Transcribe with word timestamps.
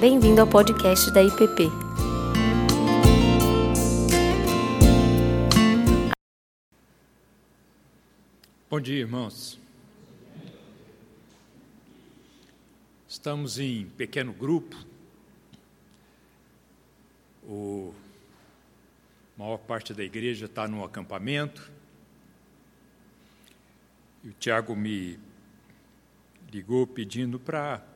Bem-vindo 0.00 0.40
ao 0.40 0.46
podcast 0.46 1.12
da 1.12 1.22
IPP. 1.22 1.68
Bom 8.70 8.80
dia, 8.80 9.00
irmãos. 9.00 9.58
Estamos 13.06 13.58
em 13.58 13.90
pequeno 13.90 14.32
grupo. 14.32 14.74
O 17.44 17.92
maior 19.36 19.58
parte 19.58 19.92
da 19.92 20.02
igreja 20.02 20.46
está 20.46 20.66
no 20.66 20.82
acampamento. 20.82 21.70
E 24.24 24.30
o 24.30 24.32
Tiago 24.32 24.74
me 24.74 25.20
ligou 26.50 26.86
pedindo 26.86 27.38
para 27.38 27.89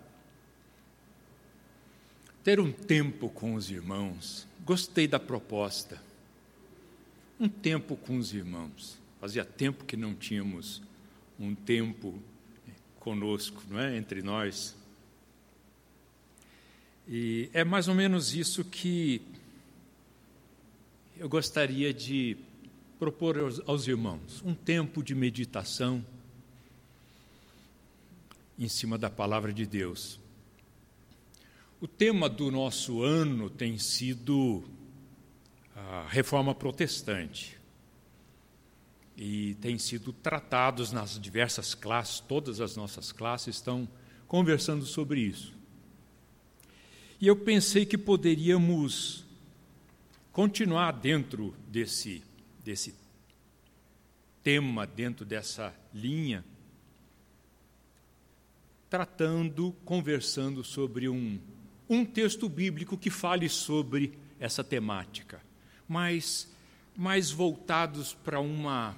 ter 2.44 2.60
um 2.60 2.70
tempo 2.70 3.30
com 3.30 3.54
os 3.54 3.70
irmãos. 3.70 4.46
Gostei 4.64 5.08
da 5.08 5.18
proposta. 5.18 6.00
Um 7.40 7.48
tempo 7.48 7.96
com 7.96 8.18
os 8.18 8.34
irmãos. 8.34 8.98
Fazia 9.18 9.44
tempo 9.44 9.84
que 9.84 9.96
não 9.96 10.14
tínhamos 10.14 10.82
um 11.40 11.54
tempo 11.54 12.22
conosco, 13.00 13.62
não 13.70 13.80
é, 13.80 13.96
entre 13.96 14.22
nós. 14.22 14.76
E 17.08 17.48
é 17.54 17.64
mais 17.64 17.88
ou 17.88 17.94
menos 17.94 18.34
isso 18.34 18.62
que 18.62 19.22
eu 21.16 21.28
gostaria 21.28 21.92
de 21.92 22.36
propor 22.98 23.38
aos, 23.38 23.60
aos 23.66 23.88
irmãos: 23.88 24.42
um 24.44 24.54
tempo 24.54 25.02
de 25.02 25.14
meditação 25.14 26.04
em 28.58 28.68
cima 28.68 28.98
da 28.98 29.08
palavra 29.08 29.52
de 29.52 29.66
Deus. 29.66 30.22
O 31.84 31.86
tema 31.86 32.30
do 32.30 32.50
nosso 32.50 33.02
ano 33.02 33.50
tem 33.50 33.76
sido 33.76 34.64
a 35.76 36.06
reforma 36.08 36.54
protestante. 36.54 37.58
E 39.14 39.54
tem 39.56 39.78
sido 39.78 40.10
tratados 40.10 40.92
nas 40.92 41.20
diversas 41.20 41.74
classes, 41.74 42.20
todas 42.20 42.58
as 42.58 42.74
nossas 42.74 43.12
classes 43.12 43.56
estão 43.56 43.86
conversando 44.26 44.86
sobre 44.86 45.20
isso. 45.20 45.52
E 47.20 47.26
eu 47.26 47.36
pensei 47.36 47.84
que 47.84 47.98
poderíamos 47.98 49.22
continuar 50.32 50.90
dentro 50.92 51.54
desse, 51.68 52.24
desse 52.64 52.94
tema, 54.42 54.86
dentro 54.86 55.26
dessa 55.26 55.74
linha, 55.92 56.42
tratando, 58.88 59.76
conversando 59.84 60.64
sobre 60.64 61.10
um, 61.10 61.38
um 61.94 62.04
texto 62.04 62.48
bíblico 62.48 62.96
que 62.96 63.10
fale 63.10 63.48
sobre 63.48 64.18
essa 64.38 64.64
temática, 64.64 65.40
mas 65.88 66.48
mais 66.96 67.30
voltados 67.30 68.14
para 68.14 68.40
uma 68.40 68.96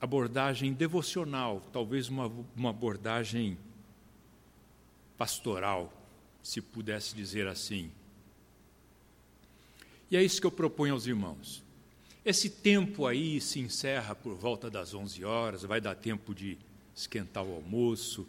abordagem 0.00 0.72
devocional, 0.72 1.62
talvez 1.72 2.08
uma, 2.08 2.30
uma 2.56 2.70
abordagem 2.70 3.58
pastoral, 5.16 5.92
se 6.42 6.60
pudesse 6.60 7.14
dizer 7.14 7.46
assim. 7.46 7.90
E 10.10 10.16
é 10.16 10.22
isso 10.22 10.40
que 10.40 10.46
eu 10.46 10.52
proponho 10.52 10.94
aos 10.94 11.06
irmãos. 11.06 11.64
Esse 12.24 12.50
tempo 12.50 13.06
aí 13.06 13.40
se 13.40 13.60
encerra 13.60 14.14
por 14.14 14.34
volta 14.34 14.68
das 14.68 14.94
11 14.94 15.24
horas, 15.24 15.62
vai 15.62 15.80
dar 15.80 15.94
tempo 15.94 16.34
de 16.34 16.58
esquentar 16.94 17.44
o 17.44 17.54
almoço, 17.54 18.26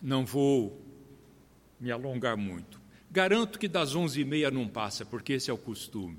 não 0.00 0.24
vou 0.24 0.78
me 1.80 1.90
alongar 1.90 2.36
muito. 2.36 2.80
Garanto 3.10 3.58
que 3.58 3.68
das 3.68 3.94
onze 3.94 4.20
e 4.20 4.24
meia 4.24 4.50
não 4.50 4.68
passa, 4.68 5.04
porque 5.04 5.34
esse 5.34 5.50
é 5.50 5.52
o 5.52 5.58
costume, 5.58 6.18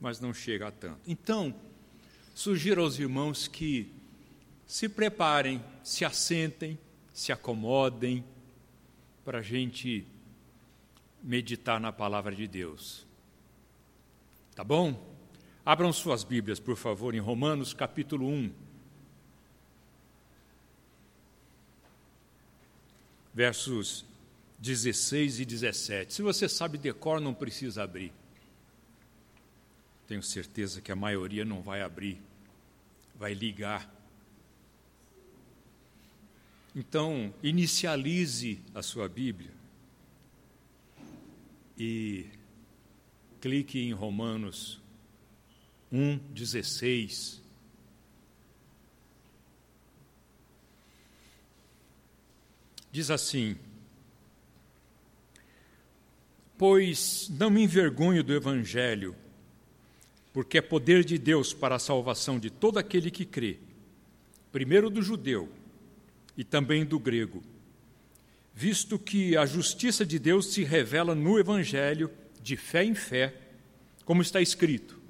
mas 0.00 0.20
não 0.20 0.34
chega 0.34 0.68
a 0.68 0.70
tanto. 0.72 1.00
Então, 1.06 1.54
sugiro 2.34 2.82
aos 2.82 2.98
irmãos 2.98 3.46
que 3.46 3.92
se 4.66 4.88
preparem, 4.88 5.62
se 5.82 6.04
assentem, 6.04 6.78
se 7.12 7.30
acomodem, 7.32 8.24
para 9.24 9.38
a 9.38 9.42
gente 9.42 10.06
meditar 11.22 11.80
na 11.80 11.90
palavra 11.90 12.34
de 12.34 12.46
Deus. 12.46 13.06
Tá 14.54 14.62
bom? 14.62 15.14
Abram 15.64 15.92
suas 15.92 16.22
Bíblias, 16.24 16.60
por 16.60 16.76
favor, 16.76 17.14
em 17.14 17.20
Romanos 17.20 17.72
capítulo 17.72 18.28
1. 18.28 18.64
versos 23.34 24.06
16 24.64 25.40
e 25.40 25.44
17. 25.44 26.14
Se 26.14 26.22
você 26.22 26.48
sabe 26.48 26.78
decor, 26.78 27.20
não 27.20 27.34
precisa 27.34 27.82
abrir. 27.82 28.10
Tenho 30.08 30.22
certeza 30.22 30.80
que 30.80 30.90
a 30.90 30.96
maioria 30.96 31.44
não 31.44 31.60
vai 31.60 31.82
abrir, 31.82 32.18
vai 33.14 33.34
ligar. 33.34 33.92
Então, 36.74 37.32
inicialize 37.42 38.58
a 38.74 38.80
sua 38.80 39.06
Bíblia 39.06 39.52
e 41.76 42.26
clique 43.42 43.78
em 43.78 43.92
Romanos 43.92 44.80
1,16. 45.92 47.44
diz 52.94 53.10
assim: 53.10 53.56
Pois 56.56 57.28
não 57.30 57.50
me 57.50 57.62
envergonho 57.62 58.22
do 58.22 58.32
Evangelho, 58.32 59.14
porque 60.32 60.58
é 60.58 60.62
poder 60.62 61.04
de 61.04 61.18
Deus 61.18 61.52
para 61.52 61.76
a 61.76 61.78
salvação 61.78 62.38
de 62.38 62.50
todo 62.50 62.78
aquele 62.78 63.10
que 63.10 63.24
crê, 63.24 63.58
primeiro 64.52 64.88
do 64.88 65.02
judeu 65.02 65.50
e 66.36 66.44
também 66.44 66.84
do 66.84 66.98
grego, 66.98 67.42
visto 68.54 68.98
que 68.98 69.36
a 69.36 69.46
justiça 69.46 70.06
de 70.06 70.18
Deus 70.18 70.52
se 70.52 70.62
revela 70.64 71.14
no 71.14 71.38
Evangelho 71.38 72.10
de 72.42 72.56
fé 72.56 72.84
em 72.84 72.94
fé, 72.94 73.34
como 74.04 74.22
está 74.22 74.40
escrito: 74.40 75.00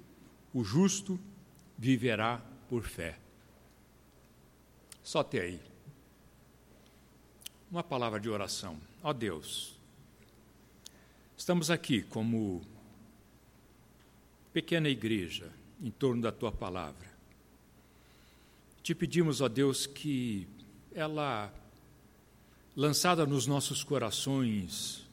o 0.52 0.64
justo 0.64 1.18
viverá 1.76 2.40
por 2.68 2.84
fé. 2.84 3.18
Só 5.02 5.20
até 5.20 5.40
aí 5.40 5.60
uma 7.70 7.82
palavra 7.82 8.20
de 8.20 8.30
oração. 8.30 8.78
Ó 9.02 9.12
Deus, 9.12 9.73
estamos 11.44 11.70
aqui 11.70 12.00
como 12.00 12.62
pequena 14.50 14.88
igreja 14.88 15.52
em 15.78 15.90
torno 15.90 16.22
da 16.22 16.32
tua 16.32 16.50
palavra. 16.50 17.06
Te 18.82 18.94
pedimos, 18.94 19.42
ó 19.42 19.48
Deus, 19.48 19.84
que 19.84 20.48
ela, 20.94 21.52
lançada 22.74 23.26
nos 23.26 23.46
nossos 23.46 23.84
corações, 23.84 25.06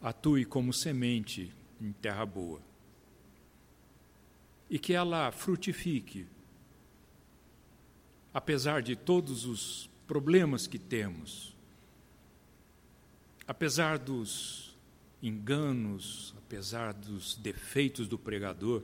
atue 0.00 0.44
como 0.44 0.72
semente 0.72 1.52
em 1.80 1.90
terra 1.90 2.24
boa 2.24 2.60
e 4.70 4.78
que 4.78 4.92
ela 4.92 5.32
frutifique, 5.32 6.28
apesar 8.32 8.82
de 8.82 8.94
todos 8.94 9.46
os 9.46 9.90
problemas 10.06 10.68
que 10.68 10.78
temos, 10.78 11.49
apesar 13.50 13.98
dos 13.98 14.72
enganos, 15.20 16.32
apesar 16.38 16.94
dos 16.94 17.34
defeitos 17.34 18.06
do 18.06 18.16
pregador, 18.16 18.80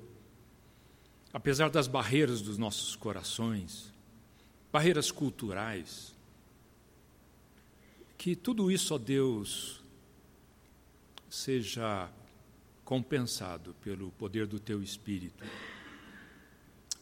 apesar 1.32 1.70
das 1.70 1.86
barreiras 1.86 2.42
dos 2.42 2.58
nossos 2.58 2.96
corações, 2.96 3.94
barreiras 4.72 5.12
culturais, 5.12 6.12
que 8.18 8.34
tudo 8.34 8.68
isso, 8.68 8.92
ó 8.92 8.98
Deus, 8.98 9.80
seja 11.30 12.10
compensado 12.84 13.72
pelo 13.84 14.10
poder 14.10 14.48
do 14.48 14.58
Teu 14.58 14.82
Espírito, 14.82 15.44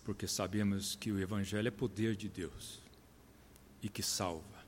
porque 0.05 0.28
sabemos 0.28 0.96
que 0.96 1.10
o 1.10 1.19
Evangelho 1.19 1.69
é 1.69 1.70
poder 1.70 2.14
de 2.14 2.28
Deus 2.28 2.78
e 3.82 3.88
que 3.88 4.02
salva. 4.02 4.62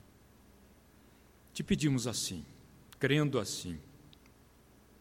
Te 1.53 1.61
pedimos 1.61 2.07
assim, 2.07 2.43
crendo 2.99 3.39
assim, 3.39 3.79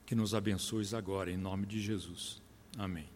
que 0.05 0.15
nos 0.15 0.35
abençoes 0.35 0.95
agora, 0.95 1.31
em 1.31 1.37
nome 1.37 1.67
de 1.67 1.81
Jesus. 1.81 2.41
Amém. 2.79 3.09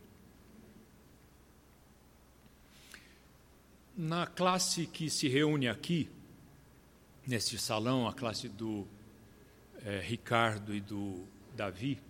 Na 3.97 4.27
classe 4.27 4.87
que 4.87 5.11
se 5.11 5.29
reúne 5.29 5.69
aqui, 5.69 6.09
neste 7.27 7.59
salão, 7.59 8.09
a 8.09 8.13
classe 8.13 8.49
do 8.49 8.87
é, 9.85 10.01
Ricardo 10.01 10.75
e 10.75 10.81
do 10.81 11.25
Davi, 11.55 12.01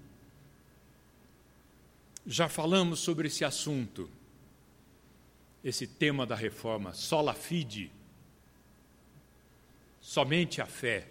já 2.26 2.49
falamos 2.49 3.00
sobre 3.00 3.28
esse 3.28 3.44
assunto, 3.44 4.08
esse 5.64 5.87
tema 5.87 6.25
da 6.25 6.37
reforma, 6.37 6.93
sola 6.94 7.34
fide, 7.34 7.90
somente 10.00 10.61
a 10.61 10.66
fé. 10.66 11.08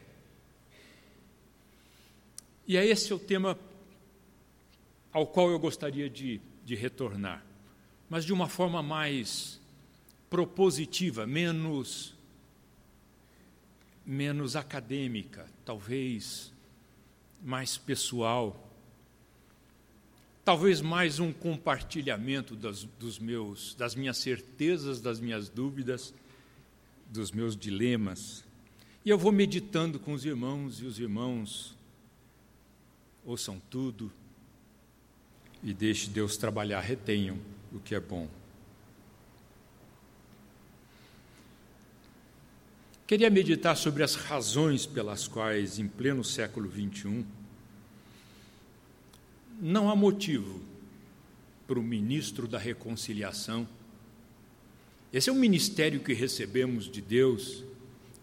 E 2.70 2.78
é 2.78 2.86
esse 2.86 3.12
o 3.12 3.18
tema 3.18 3.58
ao 5.12 5.26
qual 5.26 5.50
eu 5.50 5.58
gostaria 5.58 6.08
de, 6.08 6.40
de 6.64 6.76
retornar, 6.76 7.44
mas 8.08 8.24
de 8.24 8.32
uma 8.32 8.48
forma 8.48 8.84
mais 8.84 9.60
propositiva, 10.30 11.26
menos 11.26 12.14
menos 14.06 14.56
acadêmica, 14.56 15.48
talvez 15.66 16.54
mais 17.44 17.76
pessoal, 17.76 18.72
talvez 20.46 20.80
mais 20.80 21.20
um 21.20 21.34
compartilhamento 21.34 22.56
das, 22.56 22.84
dos 23.00 23.18
meus, 23.18 23.74
das 23.74 23.96
minhas 23.96 24.18
certezas, 24.20 25.02
das 25.02 25.20
minhas 25.20 25.50
dúvidas, 25.50 26.14
dos 27.08 27.32
meus 27.32 27.58
dilemas. 27.58 28.46
E 29.04 29.10
eu 29.10 29.18
vou 29.18 29.32
meditando 29.32 30.00
com 30.00 30.14
os 30.14 30.24
irmãos 30.24 30.80
e 30.82 30.86
os 30.86 31.00
irmãos 31.00 31.79
ouçam 33.30 33.62
tudo 33.70 34.12
e 35.62 35.72
deixe 35.72 36.10
Deus 36.10 36.36
trabalhar, 36.36 36.80
retenham 36.80 37.38
o 37.72 37.80
que 37.80 37.94
é 37.94 38.00
bom. 38.00 38.28
Queria 43.06 43.30
meditar 43.30 43.78
sobre 43.78 44.02
as 44.02 44.16
razões 44.16 44.88
pelas 44.88 45.28
quais, 45.28 45.78
em 45.78 45.88
pleno 45.88 46.24
século 46.24 46.72
XXI, 46.72 47.24
não 49.62 49.92
há 49.92 49.96
motivo 49.96 50.62
para 51.68 51.78
o 51.78 51.84
ministro 51.84 52.48
da 52.48 52.58
reconciliação. 52.58 53.68
Esse 55.14 55.30
é 55.30 55.34
um 55.34 55.36
ministério 55.36 56.00
que 56.00 56.14
recebemos 56.14 56.90
de 56.90 57.00
Deus 57.00 57.64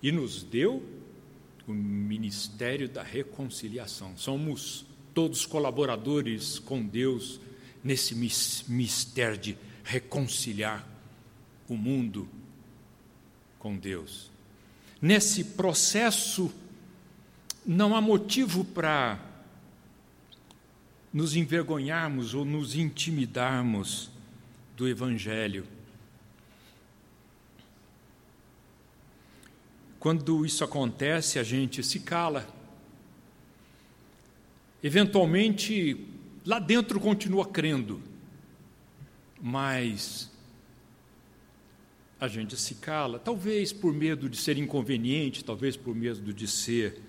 e 0.03 0.11
nos 0.11 0.43
deu 0.43 0.85
o 1.65 1.73
ministério 1.73 2.89
da 2.89 3.05
reconciliação. 3.05 4.17
Somos 4.17 4.85
todos 5.17 5.45
colaboradores 5.45 6.61
com 6.61 6.87
Deus 6.87 7.41
nesse 7.83 8.15
mistério 8.15 9.37
de 9.37 9.59
reconciliar 9.83 10.87
o 11.69 11.77
mundo 11.77 12.29
com 13.59 13.77
Deus 13.77 14.37
nesse 15.01 15.45
processo, 15.45 16.53
não 17.65 17.95
há 17.95 18.01
motivo 18.01 18.65
para 18.65 19.21
nos 21.13 21.37
envergonharmos 21.37 22.35
ou 22.35 22.45
nos 22.45 22.75
intimidarmos 22.75 24.11
do 24.77 24.89
Evangelho. 24.89 25.67
Quando 29.99 30.45
isso 30.45 30.63
acontece, 30.63 31.39
a 31.39 31.43
gente 31.43 31.83
se 31.83 32.01
cala. 32.01 32.47
Eventualmente, 34.83 36.07
lá 36.45 36.59
dentro 36.59 37.01
continua 37.01 37.47
crendo, 37.47 38.01
mas 39.41 40.31
a 42.19 42.29
gente 42.29 42.57
se 42.57 42.77
cala, 42.77 43.19
talvez 43.19 43.73
por 43.73 43.93
medo 43.93 44.29
de 44.29 44.37
ser 44.37 44.57
inconveniente, 44.57 45.45
talvez 45.45 45.77
por 45.77 45.95
medo 45.95 46.33
de 46.33 46.49
ser 46.49 47.01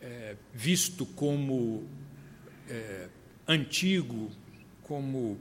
é, 0.00 0.36
visto 0.52 1.06
como 1.06 1.84
é, 2.68 3.08
antigo, 3.46 4.30
como. 4.82 5.38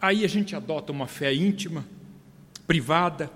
Aí 0.00 0.24
a 0.24 0.28
gente 0.28 0.56
adota 0.56 0.92
uma 0.92 1.06
fé 1.06 1.32
íntima, 1.32 1.86
privada, 2.66 3.30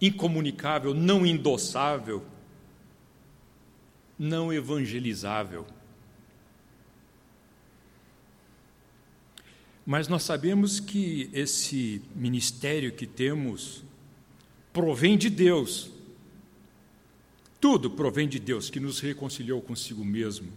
incomunicável, 0.00 0.92
não 0.92 1.24
endossável, 1.24 2.24
não 4.18 4.52
evangelizável. 4.52 5.66
Mas 9.84 10.08
nós 10.08 10.24
sabemos 10.24 10.80
que 10.80 11.30
esse 11.32 12.02
ministério 12.14 12.92
que 12.92 13.06
temos 13.06 13.84
provém 14.72 15.16
de 15.16 15.30
Deus. 15.30 15.90
Tudo 17.60 17.90
provém 17.90 18.28
de 18.28 18.38
Deus, 18.38 18.68
que 18.68 18.80
nos 18.80 19.00
reconciliou 19.00 19.62
consigo 19.62 20.04
mesmo 20.04 20.52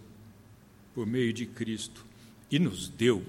por 0.94 1.06
meio 1.06 1.32
de 1.32 1.46
Cristo 1.46 2.04
e 2.50 2.58
nos 2.58 2.88
deu 2.88 3.24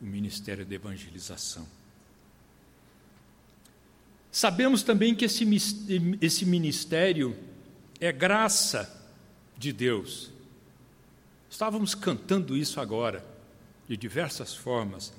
o 0.00 0.04
ministério 0.06 0.64
da 0.64 0.74
evangelização. 0.74 1.66
Sabemos 4.32 4.82
também 4.82 5.14
que 5.14 5.24
esse, 5.24 5.44
esse 6.20 6.46
ministério 6.46 7.36
é 8.00 8.12
graça 8.12 8.99
de 9.60 9.74
Deus. 9.74 10.30
Estávamos 11.50 11.94
cantando 11.94 12.56
isso 12.56 12.80
agora, 12.80 13.22
de 13.86 13.94
diversas 13.94 14.54
formas. 14.54 15.12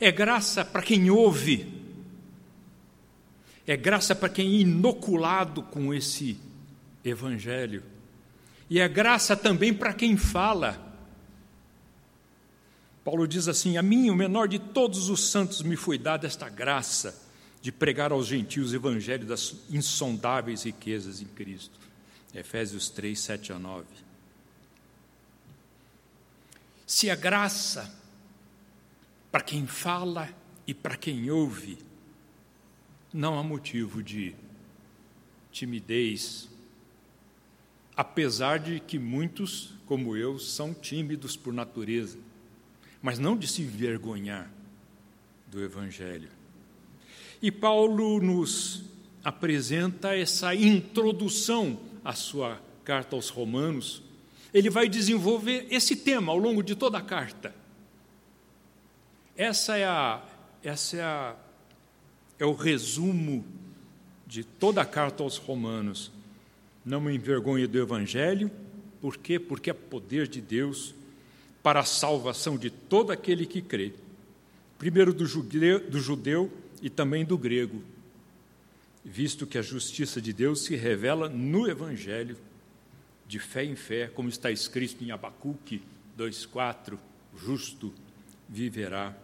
É 0.00 0.10
graça 0.10 0.64
para 0.64 0.82
quem 0.82 1.08
ouve, 1.08 1.72
é 3.64 3.76
graça 3.76 4.12
para 4.12 4.28
quem 4.28 4.56
é 4.56 4.60
inoculado 4.62 5.62
com 5.62 5.94
esse 5.94 6.36
Evangelho, 7.04 7.84
e 8.68 8.80
é 8.80 8.88
graça 8.88 9.36
também 9.36 9.72
para 9.72 9.94
quem 9.94 10.16
fala. 10.16 10.84
Paulo 13.04 13.28
diz 13.28 13.46
assim: 13.46 13.76
A 13.76 13.82
mim, 13.82 14.10
o 14.10 14.16
menor 14.16 14.48
de 14.48 14.58
todos 14.58 15.08
os 15.08 15.30
santos, 15.30 15.62
me 15.62 15.76
foi 15.76 15.96
dada 15.96 16.26
esta 16.26 16.48
graça 16.48 17.22
de 17.62 17.70
pregar 17.70 18.10
aos 18.10 18.26
gentios 18.26 18.72
o 18.72 18.76
Evangelho 18.76 19.26
das 19.26 19.54
insondáveis 19.70 20.64
riquezas 20.64 21.22
em 21.22 21.26
Cristo. 21.26 21.85
Efésios 22.36 22.90
3, 22.90 23.18
7 23.18 23.52
a 23.54 23.58
9. 23.58 23.86
Se 26.86 27.10
a 27.10 27.16
graça 27.16 27.92
para 29.32 29.42
quem 29.42 29.66
fala 29.66 30.28
e 30.66 30.74
para 30.74 30.96
quem 30.96 31.30
ouve, 31.30 31.78
não 33.12 33.38
há 33.38 33.42
motivo 33.42 34.02
de 34.02 34.34
timidez, 35.50 36.48
apesar 37.96 38.58
de 38.58 38.80
que 38.80 38.98
muitos, 38.98 39.72
como 39.86 40.14
eu, 40.14 40.38
são 40.38 40.74
tímidos 40.74 41.36
por 41.36 41.54
natureza, 41.54 42.18
mas 43.00 43.18
não 43.18 43.36
de 43.36 43.48
se 43.48 43.62
envergonhar 43.62 44.50
do 45.46 45.62
Evangelho. 45.62 46.28
E 47.40 47.50
Paulo 47.50 48.20
nos 48.20 48.84
apresenta 49.24 50.14
essa 50.14 50.54
introdução 50.54 51.80
à 52.06 52.14
sua 52.14 52.60
carta 52.84 53.16
aos 53.16 53.28
Romanos. 53.28 54.02
Ele 54.54 54.70
vai 54.70 54.88
desenvolver 54.88 55.66
esse 55.70 55.96
tema 55.96 56.32
ao 56.32 56.38
longo 56.38 56.62
de 56.62 56.74
toda 56.74 56.98
a 56.98 57.02
carta 57.02 57.54
essa 59.36 59.76
é 59.76 59.84
a, 59.84 60.22
essa 60.64 60.96
é, 60.96 61.02
a, 61.02 61.36
é 62.38 62.46
o 62.46 62.54
resumo 62.54 63.44
de 64.26 64.42
toda 64.42 64.80
a 64.80 64.84
carta 64.84 65.22
aos 65.22 65.36
Romanos. 65.36 66.10
Não 66.84 67.00
me 67.00 67.14
envergonhe 67.14 67.66
do 67.66 67.78
Evangelho, 67.78 68.50
por 69.00 69.18
quê? 69.18 69.38
Porque 69.38 69.68
é 69.68 69.74
poder 69.74 70.26
de 70.26 70.40
Deus 70.40 70.94
para 71.62 71.80
a 71.80 71.84
salvação 71.84 72.56
de 72.56 72.70
todo 72.70 73.10
aquele 73.10 73.44
que 73.44 73.60
crê, 73.60 73.92
primeiro 74.78 75.12
do 75.12 75.26
judeu, 75.26 75.80
do 75.80 76.00
judeu 76.00 76.50
e 76.80 76.88
também 76.88 77.24
do 77.24 77.36
grego, 77.36 77.82
visto 79.06 79.46
que 79.46 79.56
a 79.56 79.62
justiça 79.62 80.20
de 80.20 80.32
Deus 80.32 80.64
se 80.64 80.74
revela 80.74 81.28
no 81.28 81.68
Evangelho, 81.68 82.36
de 83.26 83.38
fé 83.38 83.64
em 83.64 83.76
fé, 83.76 84.08
como 84.08 84.28
está 84.28 84.50
escrito 84.50 85.02
em 85.04 85.12
Abacuque 85.12 85.80
2,4: 86.18 86.98
justo 87.36 87.94
viverá 88.48 89.16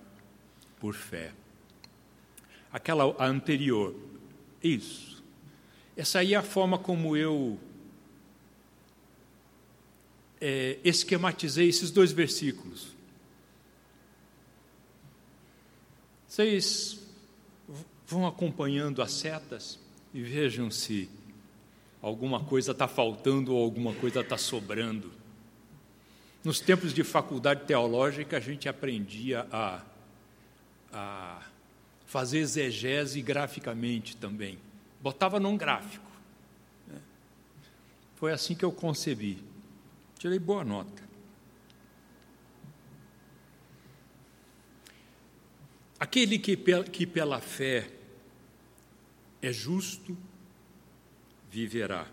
por 0.78 0.94
fé. 0.94 1.32
Aquela 2.72 3.04
anterior, 3.22 3.94
isso. 4.62 5.22
Essa 5.96 6.20
aí 6.20 6.32
é 6.34 6.36
a 6.36 6.42
forma 6.42 6.78
como 6.78 7.16
eu 7.16 7.58
é, 10.40 10.78
esquematizei 10.84 11.68
esses 11.68 11.90
dois 11.90 12.12
versículos. 12.12 12.92
Vocês 16.26 17.01
vão 18.12 18.26
acompanhando 18.26 19.02
as 19.02 19.12
setas 19.12 19.78
e 20.14 20.22
vejam 20.22 20.70
se 20.70 21.10
alguma 22.00 22.44
coisa 22.44 22.72
está 22.72 22.86
faltando 22.86 23.54
ou 23.54 23.64
alguma 23.64 23.94
coisa 23.94 24.20
está 24.20 24.38
sobrando. 24.38 25.12
Nos 26.44 26.60
tempos 26.60 26.92
de 26.92 27.02
faculdade 27.02 27.64
teológica, 27.64 28.36
a 28.36 28.40
gente 28.40 28.68
aprendia 28.68 29.46
a 29.50 29.82
a 30.92 31.42
fazer 32.06 32.38
exegese 32.38 33.22
graficamente 33.22 34.16
também. 34.16 34.58
Botava 35.00 35.40
num 35.40 35.56
gráfico. 35.56 36.10
Né? 36.86 37.00
Foi 38.16 38.32
assim 38.32 38.54
que 38.54 38.64
eu 38.64 38.70
concebi. 38.70 39.42
Tirei 40.18 40.38
boa 40.38 40.62
nota. 40.62 41.02
Aquele 45.98 46.38
que, 46.38 46.56
que 46.92 47.06
pela 47.06 47.40
fé 47.40 47.88
é 49.42 49.52
justo, 49.52 50.16
viverá. 51.50 52.06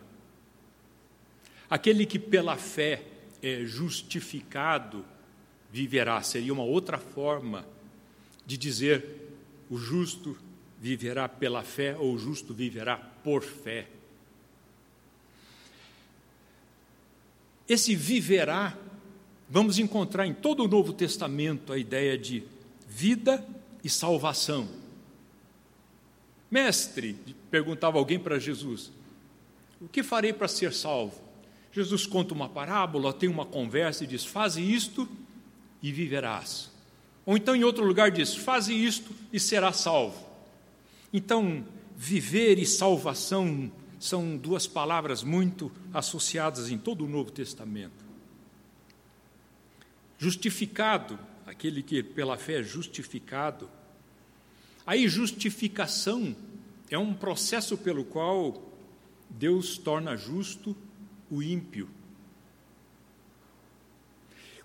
Aquele 1.69 2.05
que 2.05 2.17
pela 2.17 2.57
fé 2.57 3.03
é 3.41 3.63
justificado 3.63 5.05
viverá, 5.71 6.21
seria 6.23 6.51
uma 6.51 6.63
outra 6.63 6.97
forma 6.97 7.65
de 8.45 8.57
dizer 8.57 9.05
o 9.69 9.77
justo 9.77 10.35
viverá 10.81 11.29
pela 11.29 11.61
fé 11.61 11.95
ou 11.95 12.15
o 12.15 12.17
justo 12.17 12.53
viverá 12.53 12.97
por 12.97 13.43
fé. 13.43 13.87
Esse 17.67 17.95
viverá, 17.95 18.75
vamos 19.47 19.77
encontrar 19.77 20.25
em 20.25 20.33
todo 20.33 20.63
o 20.63 20.67
Novo 20.67 20.91
Testamento 20.91 21.71
a 21.71 21.77
ideia 21.77 22.17
de 22.17 22.43
vida 22.87 23.45
e 23.83 23.89
salvação. 23.89 24.78
Mestre, 26.49 27.15
perguntava 27.51 27.97
alguém 27.97 28.17
para 28.17 28.39
Jesus, 28.39 28.91
o 29.79 29.87
que 29.87 30.03
farei 30.03 30.33
para 30.33 30.47
ser 30.47 30.73
salvo? 30.73 31.21
Jesus 31.71 32.05
conta 32.05 32.33
uma 32.33 32.49
parábola, 32.49 33.13
tem 33.13 33.29
uma 33.29 33.45
conversa 33.45 34.03
e 34.03 34.07
diz: 34.07 34.25
Faze 34.25 34.61
isto 34.61 35.07
e 35.81 35.91
viverás. 35.91 36.71
Ou 37.25 37.37
então, 37.37 37.55
em 37.55 37.63
outro 37.63 37.85
lugar, 37.85 38.11
diz: 38.11 38.35
Faze 38.35 38.73
isto 38.73 39.13
e 39.31 39.39
serás 39.39 39.77
salvo. 39.77 40.27
Então, 41.13 41.65
viver 41.95 42.57
e 42.57 42.65
salvação 42.65 43.71
são 43.99 44.37
duas 44.37 44.65
palavras 44.65 45.23
muito 45.23 45.71
associadas 45.93 46.69
em 46.69 46.77
todo 46.77 47.05
o 47.05 47.09
Novo 47.09 47.31
Testamento. 47.31 48.05
Justificado, 50.17 51.19
aquele 51.45 51.83
que 51.83 52.01
pela 52.01 52.37
fé 52.37 52.59
é 52.59 52.63
justificado. 52.63 53.69
Aí, 54.89 55.07
justificação 55.07 56.35
é 56.89 56.97
um 56.97 57.13
processo 57.13 57.77
pelo 57.77 58.03
qual 58.03 58.73
Deus 59.29 59.77
torna 59.77 60.17
justo 60.17 60.75
o 61.29 61.43
ímpio. 61.43 61.87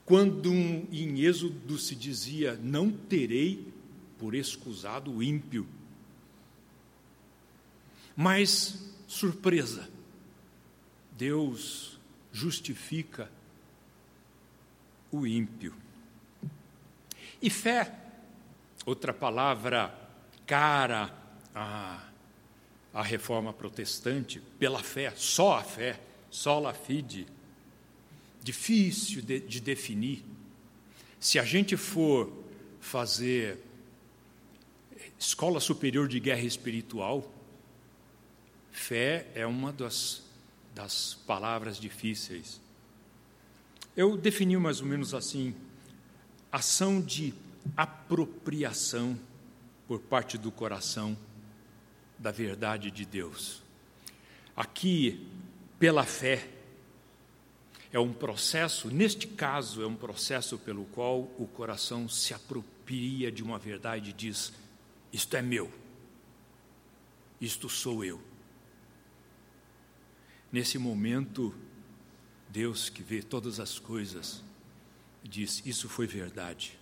Quando 0.07 0.51
em 0.51 1.21
Êxodo 1.21 1.79
se 1.79 1.95
dizia: 1.95 2.59
Não 2.63 2.91
terei 2.91 3.71
por 4.19 4.35
excusado 4.35 5.13
o 5.13 5.23
ímpio. 5.23 5.69
Mas, 8.17 8.95
surpresa, 9.07 9.91
Deus 11.13 11.99
justifica 12.33 13.31
o 15.13 15.27
ímpio. 15.27 15.75
E 17.43 17.51
fé, 17.51 17.95
outra 18.87 19.13
palavra 19.13 20.01
cara 20.47 21.13
à, 21.55 22.03
à 22.93 23.03
reforma 23.03 23.53
protestante, 23.53 24.41
pela 24.59 24.83
fé, 24.83 25.13
só 25.17 25.59
a 25.59 25.63
fé 25.63 26.01
sola 26.31 26.75
fide, 26.75 27.27
difícil 28.43 29.23
de, 29.23 29.39
de 29.41 29.61
definir. 29.61 30.25
Se 31.21 31.39
a 31.39 31.45
gente 31.45 31.77
for 31.77 32.33
fazer 32.81 33.59
escola 35.19 35.61
superior 35.61 36.09
de 36.09 36.19
guerra 36.19 36.43
espiritual, 36.43 37.33
fé 38.73 39.29
é 39.35 39.47
uma 39.47 39.73
das, 39.73 40.23
das 40.75 41.15
palavras 41.27 41.79
difíceis. 41.79 42.61
Eu 43.97 44.17
defini 44.17 44.57
mais 44.57 44.81
ou 44.81 44.87
menos 44.87 45.15
assim: 45.15 45.55
ação 46.51 47.01
de 47.01 47.33
apropriação 47.77 49.19
por 49.87 50.01
parte 50.01 50.39
do 50.39 50.51
coração 50.51 51.17
da 52.19 52.31
verdade 52.31 52.91
de 52.91 53.05
Deus. 53.05 53.63
Aqui 54.57 55.27
pela 55.79 56.05
fé. 56.05 56.49
É 57.93 57.99
um 57.99 58.13
processo, 58.13 58.89
neste 58.91 59.27
caso, 59.27 59.83
é 59.83 59.87
um 59.87 59.95
processo 59.95 60.59
pelo 60.59 60.85
qual 60.87 61.31
o 61.39 61.47
coração 61.47 62.09
se 62.09 62.35
apropria 62.35 63.31
de 63.31 63.43
uma 63.43 63.59
verdade 63.59 64.11
e 64.11 64.13
diz: 64.13 64.53
Isto 65.13 65.37
é 65.37 65.43
meu, 65.43 65.71
isto 67.41 67.69
sou 67.69 68.05
eu. 68.05 68.21
Nesse 70.51 70.77
momento, 70.77 71.55
Deus 72.49 72.89
que 72.89 73.03
vê 73.03 73.23
todas 73.23 73.61
as 73.61 73.79
coisas, 73.79 74.43
diz: 75.23 75.63
Isso 75.65 75.89
foi 75.89 76.07
verdade. 76.07 76.77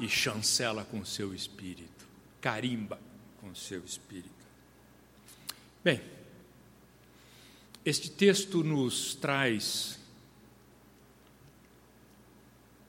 E 0.00 0.08
chancela 0.08 0.84
com 0.84 1.04
seu 1.04 1.34
espírito, 1.34 2.06
carimba 2.40 3.00
com 3.40 3.54
seu 3.54 3.84
espírito. 3.84 4.30
Bem, 5.82 6.00
este 7.84 8.10
texto 8.10 8.62
nos 8.62 9.14
traz 9.14 9.98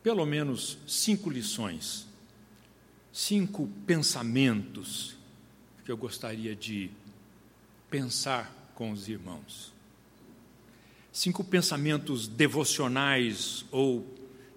pelo 0.03 0.25
menos 0.25 0.77
cinco 0.87 1.29
lições, 1.29 2.07
cinco 3.11 3.69
pensamentos 3.85 5.15
que 5.85 5.91
eu 5.91 5.97
gostaria 5.97 6.55
de 6.55 6.89
pensar 7.89 8.71
com 8.75 8.91
os 8.91 9.09
irmãos. 9.09 9.73
Cinco 11.11 11.43
pensamentos 11.43 12.27
devocionais 12.27 13.65
ou 13.71 14.01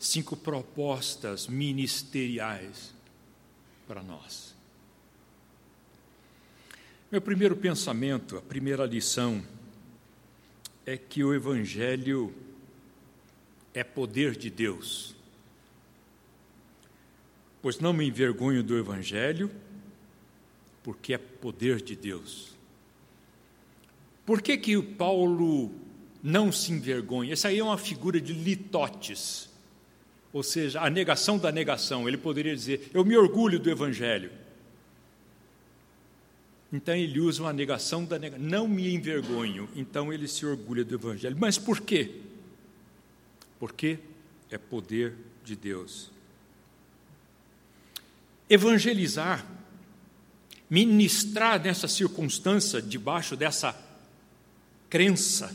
cinco 0.02 0.36
propostas 0.36 1.46
ministeriais 1.46 2.92
para 3.86 4.02
nós. 4.02 4.52
Meu 7.10 7.20
primeiro 7.20 7.54
pensamento, 7.54 8.36
a 8.36 8.42
primeira 8.42 8.84
lição, 8.84 9.44
é 10.84 10.96
que 10.96 11.22
o 11.22 11.32
Evangelho 11.32 12.34
é 13.72 13.84
poder 13.84 14.36
de 14.36 14.50
Deus. 14.50 15.14
Pois 17.62 17.78
não 17.78 17.92
me 17.92 18.04
envergonho 18.04 18.64
do 18.64 18.76
Evangelho, 18.76 19.52
porque 20.82 21.14
é 21.14 21.18
poder 21.18 21.80
de 21.80 21.94
Deus. 21.94 22.56
Por 24.26 24.42
que, 24.42 24.58
que 24.58 24.76
o 24.76 24.82
Paulo 24.82 25.72
não 26.20 26.50
se 26.50 26.72
envergonha? 26.72 27.32
Essa 27.34 27.48
aí 27.48 27.60
é 27.60 27.64
uma 27.64 27.78
figura 27.78 28.20
de 28.20 28.32
litotes, 28.32 29.51
ou 30.32 30.42
seja, 30.42 30.80
a 30.80 30.88
negação 30.88 31.38
da 31.38 31.52
negação. 31.52 32.08
Ele 32.08 32.16
poderia 32.16 32.54
dizer: 32.54 32.90
Eu 32.94 33.04
me 33.04 33.16
orgulho 33.16 33.58
do 33.58 33.70
Evangelho. 33.70 34.30
Então 36.72 36.94
ele 36.94 37.20
usa 37.20 37.42
uma 37.42 37.52
negação 37.52 38.04
da 38.04 38.18
negação. 38.18 38.46
Não 38.46 38.66
me 38.66 38.94
envergonho. 38.94 39.68
Então 39.76 40.12
ele 40.12 40.26
se 40.26 40.46
orgulha 40.46 40.84
do 40.84 40.94
Evangelho. 40.94 41.36
Mas 41.38 41.58
por 41.58 41.80
quê? 41.80 42.20
Porque 43.60 43.98
é 44.50 44.56
poder 44.56 45.14
de 45.44 45.54
Deus. 45.54 46.10
Evangelizar, 48.48 49.46
ministrar 50.68 51.62
nessa 51.62 51.86
circunstância, 51.86 52.80
debaixo 52.80 53.36
dessa 53.36 53.78
crença, 54.88 55.54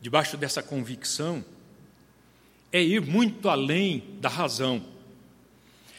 debaixo 0.00 0.36
dessa 0.36 0.62
convicção, 0.62 1.44
é 2.74 2.82
ir 2.82 3.00
muito 3.00 3.48
além 3.48 4.02
da 4.20 4.28
razão, 4.28 4.84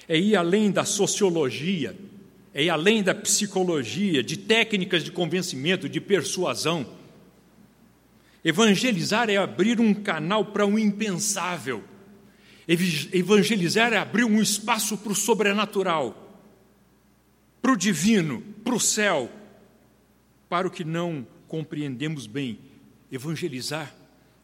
é 0.10 0.20
ir 0.20 0.36
além 0.36 0.70
da 0.70 0.84
sociologia, 0.84 1.96
é 2.54 2.66
ir 2.66 2.70
além 2.70 3.02
da 3.02 3.16
psicologia, 3.16 4.22
de 4.22 4.36
técnicas 4.36 5.02
de 5.02 5.10
convencimento, 5.10 5.88
de 5.88 6.02
persuasão. 6.02 6.86
Evangelizar 8.44 9.30
é 9.30 9.38
abrir 9.38 9.80
um 9.80 9.94
canal 9.94 10.48
para 10.48 10.66
um 10.66 10.78
impensável. 10.78 11.82
Evangelizar 12.68 13.94
é 13.94 13.98
abrir 13.98 14.26
um 14.26 14.42
espaço 14.42 14.98
para 14.98 15.14
o 15.14 15.16
sobrenatural, 15.16 16.44
para 17.62 17.72
o 17.72 17.78
divino, 17.78 18.42
para 18.66 18.76
o 18.76 18.82
céu, 18.82 19.32
para 20.50 20.68
o 20.68 20.72
que 20.72 20.84
não 20.84 21.26
compreendemos 21.48 22.28
bem. 22.28 22.60
Evangelizar 23.10 23.96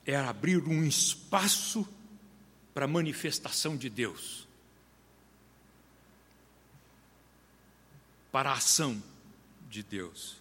é 0.05 0.15
abrir 0.15 0.63
um 0.63 0.81
espaço 0.85 1.85
para 2.73 2.85
a 2.85 2.87
manifestação 2.87 3.75
de 3.75 3.89
Deus. 3.89 4.47
para 8.31 8.51
a 8.51 8.53
ação 8.53 9.01
de 9.69 9.83
Deus. 9.83 10.37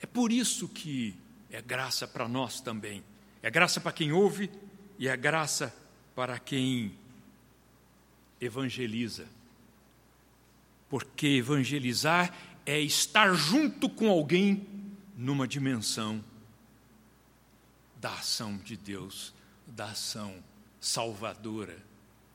É 0.00 0.06
por 0.06 0.32
isso 0.32 0.68
que 0.68 1.14
é 1.50 1.62
graça 1.62 2.06
para 2.06 2.28
nós 2.28 2.60
também. 2.60 3.02
É 3.42 3.50
graça 3.50 3.80
para 3.80 3.92
quem 3.92 4.12
ouve 4.12 4.50
e 4.98 5.08
é 5.08 5.16
graça 5.16 5.74
para 6.14 6.38
quem 6.38 6.94
evangeliza. 8.40 9.26
Porque 10.90 11.26
evangelizar 11.26 12.34
é 12.66 12.80
estar 12.80 13.32
junto 13.34 13.88
com 13.88 14.10
alguém 14.10 14.66
numa 15.16 15.46
dimensão 15.46 16.22
da 18.00 18.12
ação 18.14 18.58
de 18.58 18.76
Deus, 18.76 19.32
da 19.66 19.86
ação 19.86 20.42
salvadora 20.80 21.76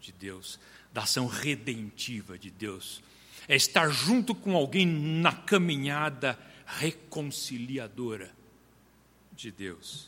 de 0.02 0.12
Deus, 0.12 0.60
da 0.94 1.04
ação 1.04 1.28
redentiva 1.28 2.38
de 2.38 2.50
Deus 2.50 3.02
é 3.50 3.56
estar 3.56 3.90
junto 3.90 4.36
com 4.36 4.56
alguém 4.56 4.86
na 4.86 5.32
caminhada 5.32 6.38
reconciliadora 6.68 8.32
de 9.36 9.52
Deus. 9.52 10.08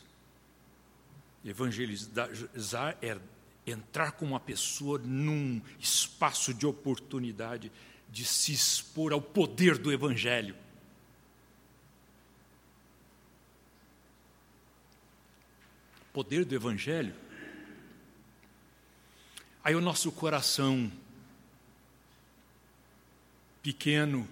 Evangelizar 1.44 2.96
é 3.02 3.18
entrar 3.66 4.12
com 4.12 4.24
uma 4.24 4.38
pessoa 4.38 4.96
num 4.98 5.60
espaço 5.80 6.54
de 6.54 6.64
oportunidade 6.64 7.72
de 8.08 8.24
se 8.24 8.52
expor 8.52 9.12
ao 9.12 9.20
poder 9.20 9.76
do 9.76 9.92
Evangelho. 9.92 10.54
Poder 16.12 16.44
do 16.44 16.54
Evangelho. 16.54 17.14
Aí 19.64 19.74
o 19.74 19.80
nosso 19.80 20.10
coração 20.10 20.90
pequeno, 23.62 24.28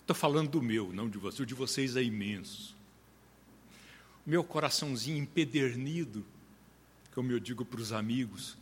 estou 0.00 0.14
falando 0.14 0.50
do 0.50 0.62
meu, 0.62 0.92
não 0.92 1.08
de 1.08 1.16
vocês, 1.16 1.40
o 1.40 1.46
de 1.46 1.54
vocês 1.54 1.96
é 1.96 2.02
imenso. 2.02 2.76
O 4.26 4.30
meu 4.30 4.44
coraçãozinho 4.44 5.16
empedernido, 5.16 6.24
como 7.14 7.32
eu 7.32 7.40
digo 7.40 7.64
para 7.64 7.80
os 7.80 7.92
amigos, 7.92 8.58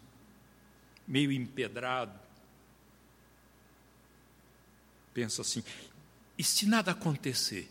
meio 1.06 1.32
empedrado, 1.32 2.16
pensa 5.12 5.42
assim: 5.42 5.64
e 6.38 6.44
se 6.44 6.66
nada 6.66 6.92
acontecer? 6.92 7.68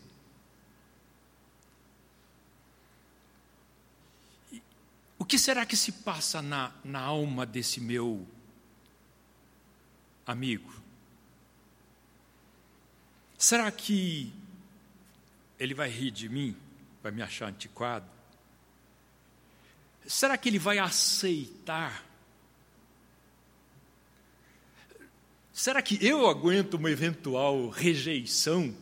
Que 5.26 5.38
será 5.38 5.66
que 5.66 5.76
se 5.76 5.92
passa 5.92 6.40
na, 6.40 6.72
na 6.84 7.00
alma 7.00 7.44
desse 7.44 7.80
meu 7.80 8.26
amigo? 10.26 10.72
Será 13.36 13.70
que 13.70 14.32
ele 15.58 15.74
vai 15.74 15.88
rir 15.88 16.10
de 16.10 16.28
mim? 16.28 16.56
Vai 17.02 17.12
me 17.12 17.22
achar 17.22 17.48
antiquado? 17.48 18.08
Será 20.06 20.38
que 20.38 20.48
ele 20.48 20.58
vai 20.58 20.78
aceitar 20.78 22.06
Será 25.56 25.80
que 25.80 25.98
eu 26.06 26.28
aguento 26.28 26.74
uma 26.74 26.90
eventual 26.90 27.70
rejeição, 27.70 28.76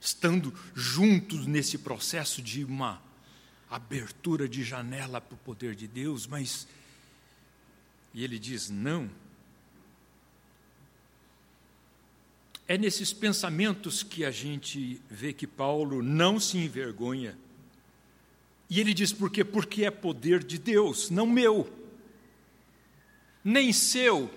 estando 0.00 0.54
juntos 0.76 1.44
nesse 1.44 1.76
processo 1.76 2.40
de 2.40 2.64
uma 2.64 3.02
abertura 3.76 4.48
de 4.48 4.62
janela 4.62 5.20
para 5.20 5.34
o 5.34 5.38
poder 5.38 5.74
de 5.74 5.86
Deus? 5.86 6.26
Mas. 6.26 6.66
E 8.12 8.22
ele 8.24 8.38
diz: 8.38 8.68
não. 8.70 9.10
É 12.68 12.76
nesses 12.76 13.12
pensamentos 13.12 14.02
que 14.02 14.24
a 14.24 14.30
gente 14.30 15.00
vê 15.08 15.32
que 15.32 15.46
Paulo 15.46 16.02
não 16.02 16.40
se 16.40 16.58
envergonha. 16.58 17.38
E 18.68 18.80
ele 18.80 18.92
diz 18.92 19.12
por 19.12 19.30
quê? 19.30 19.44
Porque 19.44 19.84
é 19.84 19.90
poder 19.90 20.42
de 20.42 20.58
Deus, 20.58 21.08
não 21.08 21.24
meu, 21.24 21.72
nem 23.44 23.72
seu 23.72 24.28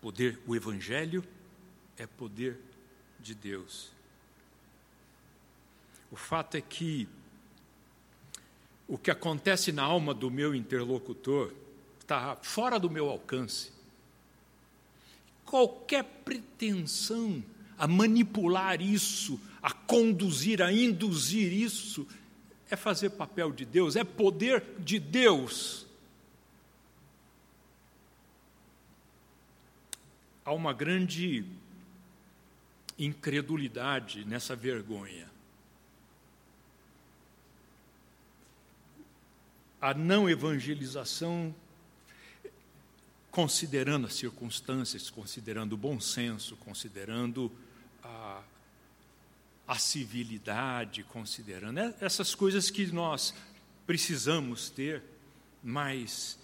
Poder, 0.00 0.38
o 0.46 0.54
Evangelho 0.54 1.24
é 1.96 2.06
poder 2.06 2.58
de 3.18 3.34
Deus. 3.34 3.90
O 6.10 6.16
fato 6.16 6.56
é 6.56 6.60
que 6.60 7.08
o 8.86 8.96
que 8.96 9.10
acontece 9.10 9.70
na 9.72 9.82
alma 9.82 10.14
do 10.14 10.30
meu 10.30 10.54
interlocutor 10.54 11.52
está 12.00 12.36
fora 12.36 12.78
do 12.78 12.88
meu 12.88 13.08
alcance. 13.08 13.70
Qualquer 15.44 16.04
pretensão 16.24 17.42
a 17.76 17.86
manipular 17.86 18.80
isso, 18.80 19.40
a 19.62 19.72
conduzir, 19.72 20.62
a 20.62 20.72
induzir 20.72 21.52
isso, 21.52 22.06
é 22.70 22.76
fazer 22.76 23.10
papel 23.10 23.52
de 23.52 23.64
Deus, 23.64 23.94
é 23.96 24.04
poder 24.04 24.64
de 24.78 24.98
Deus 24.98 25.88
há 30.48 30.52
uma 30.54 30.72
grande 30.72 31.44
incredulidade 32.98 34.24
nessa 34.24 34.56
vergonha. 34.56 35.28
A 39.80 39.94
não 39.94 40.28
evangelização, 40.28 41.54
considerando 43.30 44.06
as 44.06 44.14
circunstâncias, 44.14 45.10
considerando 45.10 45.74
o 45.74 45.76
bom 45.76 46.00
senso, 46.00 46.56
considerando 46.56 47.52
a, 48.02 48.42
a 49.66 49.78
civilidade, 49.78 51.04
considerando 51.04 51.78
essas 52.00 52.34
coisas 52.34 52.70
que 52.70 52.86
nós 52.86 53.34
precisamos 53.86 54.68
ter, 54.68 55.02
mas 55.62 56.38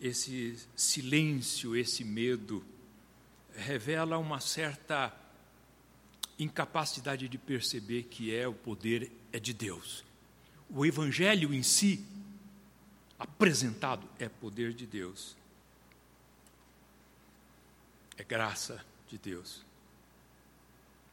esse 0.00 0.58
silêncio, 0.74 1.76
esse 1.76 2.02
medo, 2.02 2.64
revela 3.54 4.18
uma 4.18 4.40
certa 4.40 5.14
incapacidade 6.38 7.28
de 7.28 7.38
perceber 7.38 8.04
que 8.04 8.34
é 8.34 8.48
o 8.48 8.52
poder 8.52 9.12
é 9.32 9.38
de 9.38 9.52
Deus. 9.52 10.04
O 10.68 10.84
evangelho 10.84 11.54
em 11.54 11.62
si 11.62 12.04
apresentado 13.22 14.08
é 14.18 14.28
poder 14.28 14.72
de 14.72 14.86
Deus. 14.86 15.36
É 18.16 18.24
graça 18.24 18.84
de 19.08 19.18
Deus. 19.18 19.64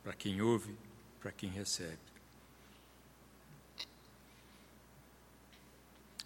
Para 0.04 0.14
quem 0.14 0.42
ouve, 0.42 0.76
para 1.20 1.32
quem 1.32 1.50
recebe. 1.50 2.00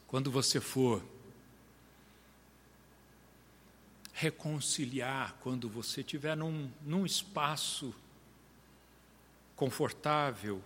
Quando 0.07 0.31
você 0.31 0.61
for 0.61 1.03
reconciliar 4.23 5.35
quando 5.41 5.67
você 5.67 5.99
estiver 5.99 6.37
num, 6.37 6.71
num 6.81 7.05
espaço 7.05 7.93
confortável, 9.53 10.63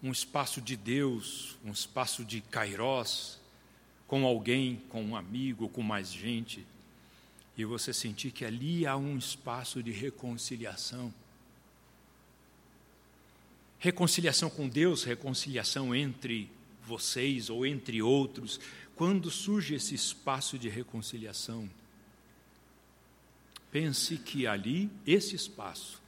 um 0.00 0.12
espaço 0.12 0.60
de 0.60 0.76
Deus, 0.76 1.58
um 1.64 1.72
espaço 1.72 2.24
de 2.24 2.40
kairós, 2.40 3.40
com 4.06 4.24
alguém, 4.24 4.82
com 4.88 5.02
um 5.02 5.16
amigo, 5.16 5.68
com 5.68 5.82
mais 5.82 6.12
gente, 6.12 6.66
e 7.56 7.64
você 7.64 7.92
sentir 7.92 8.30
que 8.30 8.44
ali 8.44 8.86
há 8.86 8.96
um 8.96 9.16
espaço 9.16 9.82
de 9.82 9.90
reconciliação. 9.90 11.12
Reconciliação 13.78 14.50
com 14.50 14.68
Deus, 14.68 15.04
reconciliação 15.04 15.94
entre 15.94 16.50
vocês 16.86 17.50
ou 17.50 17.66
entre 17.66 18.02
outros. 18.02 18.60
Quando 18.94 19.30
surge 19.30 19.74
esse 19.74 19.94
espaço 19.94 20.58
de 20.58 20.68
reconciliação, 20.68 21.68
Pense 23.76 24.16
que 24.16 24.46
ali, 24.46 24.90
esse 25.06 25.36
espaço, 25.36 26.00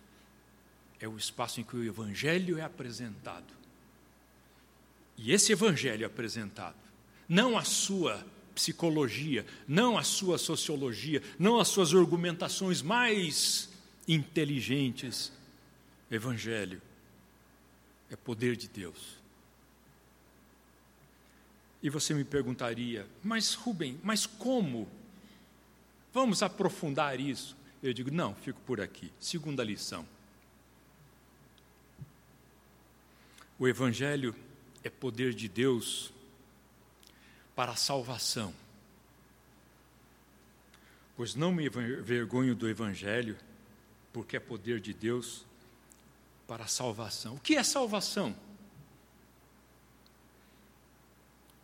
é 0.99 1.07
o 1.07 1.19
espaço 1.19 1.61
em 1.61 1.65
que 1.65 1.77
o 1.77 1.85
Evangelho 1.85 2.57
é 2.57 2.63
apresentado. 2.63 3.53
E 5.19 5.33
esse 5.33 5.53
Evangelho 5.53 6.03
é 6.05 6.07
apresentado, 6.07 6.79
não 7.29 7.59
a 7.59 7.65
sua 7.65 8.25
psicologia, 8.55 9.47
não 9.69 9.97
a 9.97 10.03
sua 10.03 10.39
sociologia, 10.39 11.23
não 11.39 11.61
as 11.61 11.69
suas 11.69 11.95
argumentações 11.95 12.83
mais 12.83 13.69
inteligentes. 14.07 15.31
Evangelho 16.11 16.81
é 18.11 18.17
poder 18.17 18.57
de 18.57 18.67
Deus. 18.67 19.19
E 21.83 21.91
você 21.91 22.13
me 22.13 22.25
perguntaria, 22.25 23.07
mas 23.23 23.55
Rubem, 23.55 24.01
mas 24.03 24.27
como? 24.27 24.89
Vamos 26.13 26.43
aprofundar 26.43 27.21
isso. 27.21 27.57
Eu 27.81 27.93
digo, 27.93 28.11
não, 28.11 28.35
fico 28.35 28.61
por 28.63 28.81
aqui. 28.81 29.13
Segunda 29.21 29.63
lição. 29.63 30.05
O 33.59 33.69
Evangelho 33.69 34.35
é 34.83 34.91
poder 34.91 35.35
de 35.35 35.49
Deus 35.49 36.13
para 37.59 37.73
a 37.73 37.77
salvação. 37.77 38.55
Pois 41.17 41.35
não 41.35 41.51
me 41.51 41.69
vergonho 41.69 42.55
do 42.55 42.69
Evangelho, 42.69 43.37
porque 44.13 44.37
é 44.37 44.41
poder 44.41 44.79
de 44.79 44.95
Deus 44.95 45.45
para 46.47 46.63
a 46.63 46.69
salvação. 46.69 47.35
O 47.35 47.41
que 47.41 47.57
é 47.57 47.65
salvação? 47.65 48.33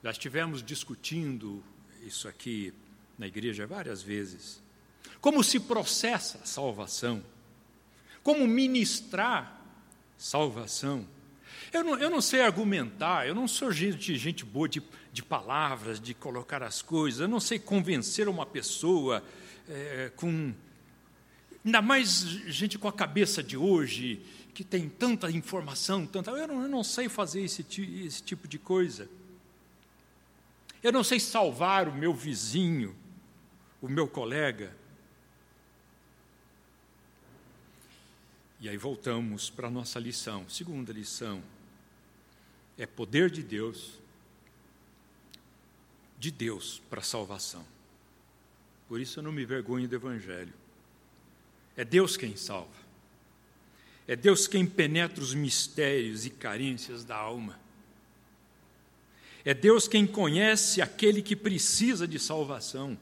Já 0.02 0.10
estivemos 0.10 0.64
discutindo 0.64 1.62
isso 2.02 2.26
aqui 2.26 2.74
na 3.16 3.28
igreja 3.28 3.64
várias 3.64 4.02
vezes 4.02 4.60
como 5.20 5.44
se 5.44 5.60
processa 5.60 6.38
a 6.38 6.44
salvação, 6.44 7.24
como 8.20 8.48
ministrar 8.48 9.62
salvação. 10.18 11.06
Eu 11.74 11.84
não, 11.84 11.98
eu 11.98 12.08
não 12.08 12.20
sei 12.22 12.40
argumentar, 12.40 13.26
eu 13.26 13.34
não 13.34 13.46
sou 13.46 13.70
gente, 13.70 14.16
gente 14.16 14.44
boa 14.44 14.68
de, 14.68 14.82
de 15.12 15.22
palavras, 15.22 16.00
de 16.00 16.14
colocar 16.14 16.62
as 16.62 16.80
coisas, 16.80 17.20
eu 17.20 17.28
não 17.28 17.40
sei 17.40 17.58
convencer 17.58 18.28
uma 18.28 18.46
pessoa 18.46 19.22
é, 19.68 20.10
com, 20.16 20.54
Ainda 21.64 21.80
mais 21.80 22.20
gente 22.46 22.78
com 22.78 22.86
a 22.86 22.92
cabeça 22.92 23.42
de 23.42 23.56
hoje, 23.56 24.20
que 24.52 24.62
tem 24.62 24.86
tanta 24.86 25.30
informação, 25.30 26.06
tanta. 26.06 26.30
Eu 26.30 26.46
não, 26.46 26.62
eu 26.62 26.68
não 26.68 26.84
sei 26.84 27.08
fazer 27.08 27.42
esse, 27.42 27.64
esse 28.04 28.22
tipo 28.22 28.46
de 28.46 28.58
coisa. 28.58 29.08
Eu 30.82 30.92
não 30.92 31.02
sei 31.02 31.18
salvar 31.18 31.88
o 31.88 31.94
meu 31.94 32.12
vizinho, 32.12 32.94
o 33.80 33.88
meu 33.88 34.06
colega. 34.06 34.76
E 38.60 38.68
aí 38.68 38.76
voltamos 38.76 39.48
para 39.48 39.68
a 39.68 39.70
nossa 39.70 39.98
lição, 39.98 40.46
segunda 40.50 40.92
lição. 40.92 41.42
É 42.76 42.86
poder 42.86 43.30
de 43.30 43.42
Deus, 43.42 43.92
de 46.18 46.30
Deus 46.30 46.80
para 46.90 47.00
a 47.00 47.04
salvação. 47.04 47.64
Por 48.88 49.00
isso 49.00 49.18
eu 49.18 49.22
não 49.22 49.32
me 49.32 49.44
vergonho 49.44 49.88
do 49.88 49.94
Evangelho. 49.94 50.52
É 51.76 51.84
Deus 51.84 52.16
quem 52.16 52.36
salva. 52.36 52.84
É 54.06 54.14
Deus 54.14 54.46
quem 54.46 54.66
penetra 54.66 55.22
os 55.22 55.34
mistérios 55.34 56.26
e 56.26 56.30
carências 56.30 57.04
da 57.04 57.16
alma. 57.16 57.58
É 59.44 59.54
Deus 59.54 59.88
quem 59.88 60.06
conhece 60.06 60.80
aquele 60.80 61.22
que 61.22 61.36
precisa 61.36 62.06
de 62.06 62.18
salvação. 62.18 62.98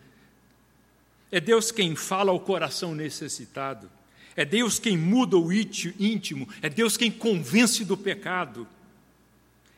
É 1.31 1.41
Deus 1.41 1.71
quem 1.71 1.95
fala 1.97 2.31
ao 2.31 2.41
coração 2.41 2.95
necessitado. 2.95 3.91
É 4.35 4.45
Deus 4.45 4.79
quem 4.79 4.97
muda 4.97 5.37
o 5.37 5.53
íntimo. 5.53 6.49
É 6.61 6.69
Deus 6.69 6.97
quem 6.97 7.11
convence 7.11 7.85
do 7.85 7.97
pecado. 7.97 8.67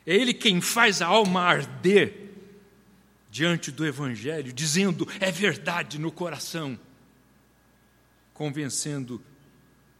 É 0.05 0.15
Ele 0.15 0.33
quem 0.33 0.61
faz 0.61 1.01
a 1.01 1.07
alma 1.07 1.41
arder 1.41 2.25
diante 3.29 3.71
do 3.71 3.85
Evangelho, 3.85 4.53
dizendo 4.53 5.07
é 5.19 5.31
verdade 5.31 5.99
no 5.99 6.11
coração, 6.11 6.79
convencendo 8.33 9.21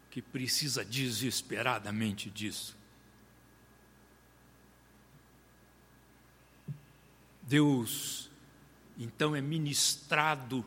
que 0.10 0.22
precisa 0.22 0.86
desesperadamente 0.86 2.30
disso. 2.30 2.78
Deus, 7.42 8.32
então, 8.98 9.36
é 9.36 9.42
ministrado 9.42 10.66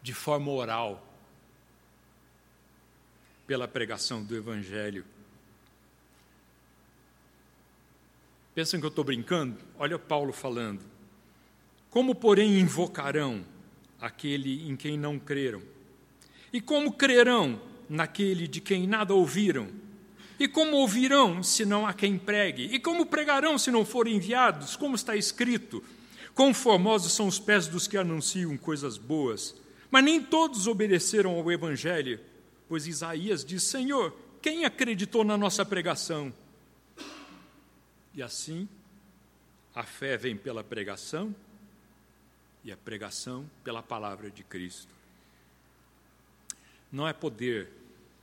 de 0.00 0.14
forma 0.14 0.50
oral 0.50 1.04
pela 3.46 3.66
pregação 3.66 4.22
do 4.22 4.36
Evangelho. 4.36 5.04
Pensam 8.56 8.80
que 8.80 8.86
eu 8.86 8.88
estou 8.88 9.04
brincando? 9.04 9.58
Olha 9.78 9.98
Paulo 9.98 10.32
falando. 10.32 10.80
Como, 11.90 12.14
porém, 12.14 12.58
invocarão 12.58 13.44
aquele 14.00 14.66
em 14.66 14.74
quem 14.74 14.96
não 14.96 15.18
creram? 15.18 15.60
E 16.50 16.58
como 16.58 16.94
crerão 16.94 17.60
naquele 17.86 18.48
de 18.48 18.62
quem 18.62 18.86
nada 18.86 19.12
ouviram? 19.12 19.68
E 20.40 20.48
como 20.48 20.78
ouvirão 20.78 21.42
se 21.42 21.66
não 21.66 21.86
há 21.86 21.92
quem 21.92 22.16
pregue? 22.16 22.62
E 22.62 22.80
como 22.80 23.04
pregarão 23.04 23.58
se 23.58 23.70
não 23.70 23.84
forem 23.84 24.16
enviados? 24.16 24.74
Como 24.74 24.96
está 24.96 25.14
escrito: 25.14 25.84
Quão 26.34 26.54
formosos 26.54 27.12
são 27.12 27.26
os 27.26 27.38
pés 27.38 27.66
dos 27.66 27.86
que 27.86 27.98
anunciam 27.98 28.56
coisas 28.56 28.96
boas. 28.96 29.54
Mas 29.90 30.02
nem 30.02 30.22
todos 30.22 30.66
obedeceram 30.66 31.32
ao 31.32 31.52
Evangelho, 31.52 32.18
pois 32.70 32.86
Isaías 32.86 33.44
diz: 33.44 33.64
Senhor, 33.64 34.16
quem 34.40 34.64
acreditou 34.64 35.24
na 35.24 35.36
nossa 35.36 35.62
pregação? 35.62 36.32
E 38.16 38.22
assim, 38.22 38.66
a 39.74 39.82
fé 39.82 40.16
vem 40.16 40.34
pela 40.34 40.64
pregação 40.64 41.36
e 42.64 42.72
a 42.72 42.76
pregação 42.76 43.48
pela 43.62 43.82
palavra 43.82 44.30
de 44.30 44.42
Cristo. 44.42 44.92
Não 46.90 47.06
é 47.06 47.12
poder 47.12 47.70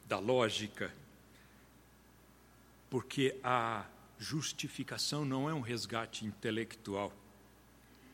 da 0.07 0.17
lógica, 0.17 0.91
porque 2.89 3.37
a 3.43 3.85
justificação 4.17 5.23
não 5.23 5.47
é 5.47 5.53
um 5.53 5.61
resgate 5.61 6.25
intelectual, 6.25 7.13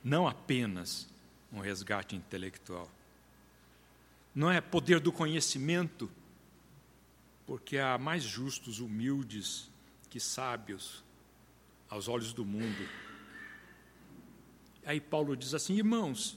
não 0.04 0.28
apenas 0.28 1.08
um 1.50 1.62
resgate 1.62 2.14
intelectual. 2.14 2.92
Não 4.36 4.52
é 4.52 4.60
poder 4.60 5.00
do 5.00 5.14
conhecimento, 5.14 6.12
porque 7.48 7.78
há 7.78 7.98
mais 7.98 8.22
justos, 8.22 8.82
humildes 8.82 9.70
que 10.10 10.20
sábios 10.20 11.08
aos 11.90 12.08
olhos 12.08 12.34
do 12.34 12.46
mundo 12.46 12.88
Aí 14.90 15.00
Paulo 15.00 15.38
diz 15.38 15.54
assim: 15.54 15.76
irmãos, 15.76 16.36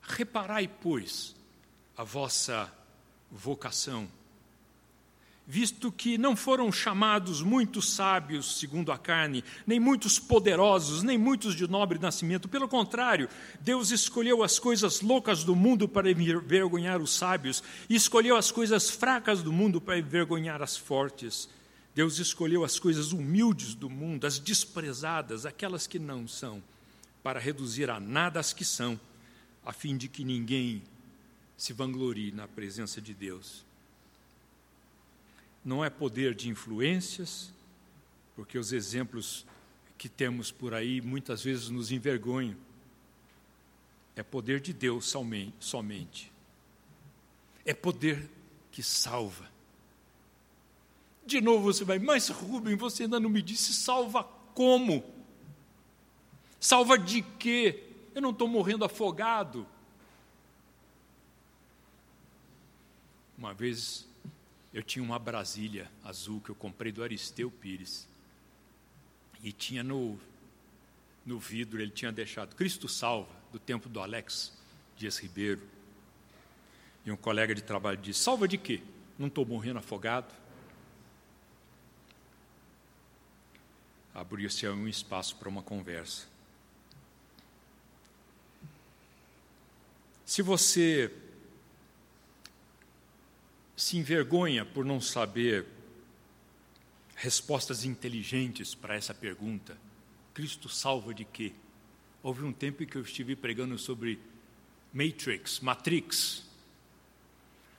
reparai, 0.00 0.68
pois, 0.68 1.34
a 1.96 2.04
vossa 2.04 2.72
vocação, 3.28 4.08
visto 5.44 5.90
que 5.90 6.16
não 6.16 6.36
foram 6.36 6.70
chamados 6.70 7.42
muitos 7.42 7.90
sábios 7.90 8.60
segundo 8.60 8.92
a 8.92 8.96
carne, 8.96 9.42
nem 9.66 9.80
muitos 9.80 10.20
poderosos, 10.20 11.02
nem 11.02 11.18
muitos 11.18 11.56
de 11.56 11.66
nobre 11.68 11.98
nascimento. 11.98 12.48
Pelo 12.48 12.68
contrário, 12.68 13.28
Deus 13.60 13.90
escolheu 13.90 14.44
as 14.44 14.60
coisas 14.60 15.00
loucas 15.00 15.42
do 15.42 15.56
mundo 15.56 15.88
para 15.88 16.12
envergonhar 16.12 17.02
os 17.02 17.12
sábios, 17.12 17.60
e 17.88 17.96
escolheu 17.96 18.36
as 18.36 18.52
coisas 18.52 18.88
fracas 18.88 19.42
do 19.42 19.52
mundo 19.52 19.80
para 19.80 19.98
envergonhar 19.98 20.62
as 20.62 20.76
fortes. 20.76 21.48
Deus 21.94 22.18
escolheu 22.18 22.64
as 22.64 22.78
coisas 22.78 23.12
humildes 23.12 23.74
do 23.74 23.90
mundo, 23.90 24.26
as 24.26 24.38
desprezadas, 24.38 25.44
aquelas 25.44 25.86
que 25.86 25.98
não 25.98 26.28
são 26.28 26.62
para 27.22 27.40
reduzir 27.40 27.90
a 27.90 28.00
nada 28.00 28.40
as 28.40 28.52
que 28.52 28.64
são, 28.64 28.98
a 29.64 29.72
fim 29.72 29.96
de 29.96 30.08
que 30.08 30.24
ninguém 30.24 30.82
se 31.56 31.72
vanglorie 31.72 32.32
na 32.32 32.48
presença 32.48 33.00
de 33.00 33.12
Deus. 33.12 33.64
Não 35.64 35.84
é 35.84 35.90
poder 35.90 36.34
de 36.34 36.48
influências, 36.48 37.52
porque 38.34 38.56
os 38.56 38.72
exemplos 38.72 39.44
que 39.98 40.08
temos 40.08 40.50
por 40.50 40.72
aí 40.72 41.02
muitas 41.02 41.42
vezes 41.42 41.68
nos 41.68 41.92
envergonham. 41.92 42.56
É 44.16 44.22
poder 44.22 44.60
de 44.60 44.72
Deus 44.72 45.04
somente. 45.60 46.32
É 47.66 47.74
poder 47.74 48.30
que 48.72 48.82
salva. 48.82 49.49
De 51.24 51.40
novo 51.40 51.64
você 51.72 51.84
vai, 51.84 51.98
mas 51.98 52.28
Rubem, 52.28 52.76
você 52.76 53.04
ainda 53.04 53.20
não 53.20 53.30
me 53.30 53.42
disse 53.42 53.72
salva 53.72 54.24
como? 54.54 55.04
Salva 56.58 56.98
de 56.98 57.22
quê? 57.22 57.84
Eu 58.14 58.20
não 58.20 58.30
estou 58.30 58.48
morrendo 58.48 58.84
afogado. 58.84 59.66
Uma 63.38 63.54
vez 63.54 64.06
eu 64.72 64.82
tinha 64.82 65.02
uma 65.02 65.18
Brasília 65.18 65.90
azul 66.04 66.40
que 66.40 66.50
eu 66.50 66.54
comprei 66.54 66.92
do 66.92 67.02
Aristeu 67.02 67.50
Pires. 67.50 68.06
E 69.42 69.52
tinha 69.52 69.82
no, 69.82 70.18
no 71.24 71.38
vidro, 71.38 71.80
ele 71.80 71.90
tinha 71.90 72.12
deixado 72.12 72.54
Cristo 72.54 72.88
Salva, 72.88 73.34
do 73.50 73.58
tempo 73.58 73.88
do 73.88 74.00
Alex 74.00 74.52
Dias 74.96 75.18
Ribeiro. 75.18 75.62
E 77.04 77.10
um 77.10 77.16
colega 77.16 77.54
de 77.54 77.62
trabalho 77.62 77.96
disse: 77.96 78.20
Salva 78.20 78.46
de 78.46 78.58
quê? 78.58 78.82
Não 79.18 79.28
estou 79.28 79.46
morrendo 79.46 79.78
afogado. 79.78 80.32
Abriu-se 84.14 84.68
um 84.68 84.88
espaço 84.88 85.36
para 85.36 85.48
uma 85.48 85.62
conversa. 85.62 86.26
Se 90.26 90.42
você 90.42 91.12
se 93.76 93.96
envergonha 93.96 94.64
por 94.64 94.84
não 94.84 95.00
saber 95.00 95.66
respostas 97.16 97.84
inteligentes 97.84 98.74
para 98.74 98.94
essa 98.94 99.12
pergunta, 99.12 99.76
Cristo 100.32 100.68
salva 100.68 101.12
de 101.12 101.24
quê? 101.24 101.52
Houve 102.22 102.44
um 102.44 102.52
tempo 102.52 102.82
em 102.82 102.86
que 102.86 102.96
eu 102.96 103.02
estive 103.02 103.34
pregando 103.34 103.76
sobre 103.78 104.20
Matrix, 104.92 105.60
Matrix, 105.60 106.44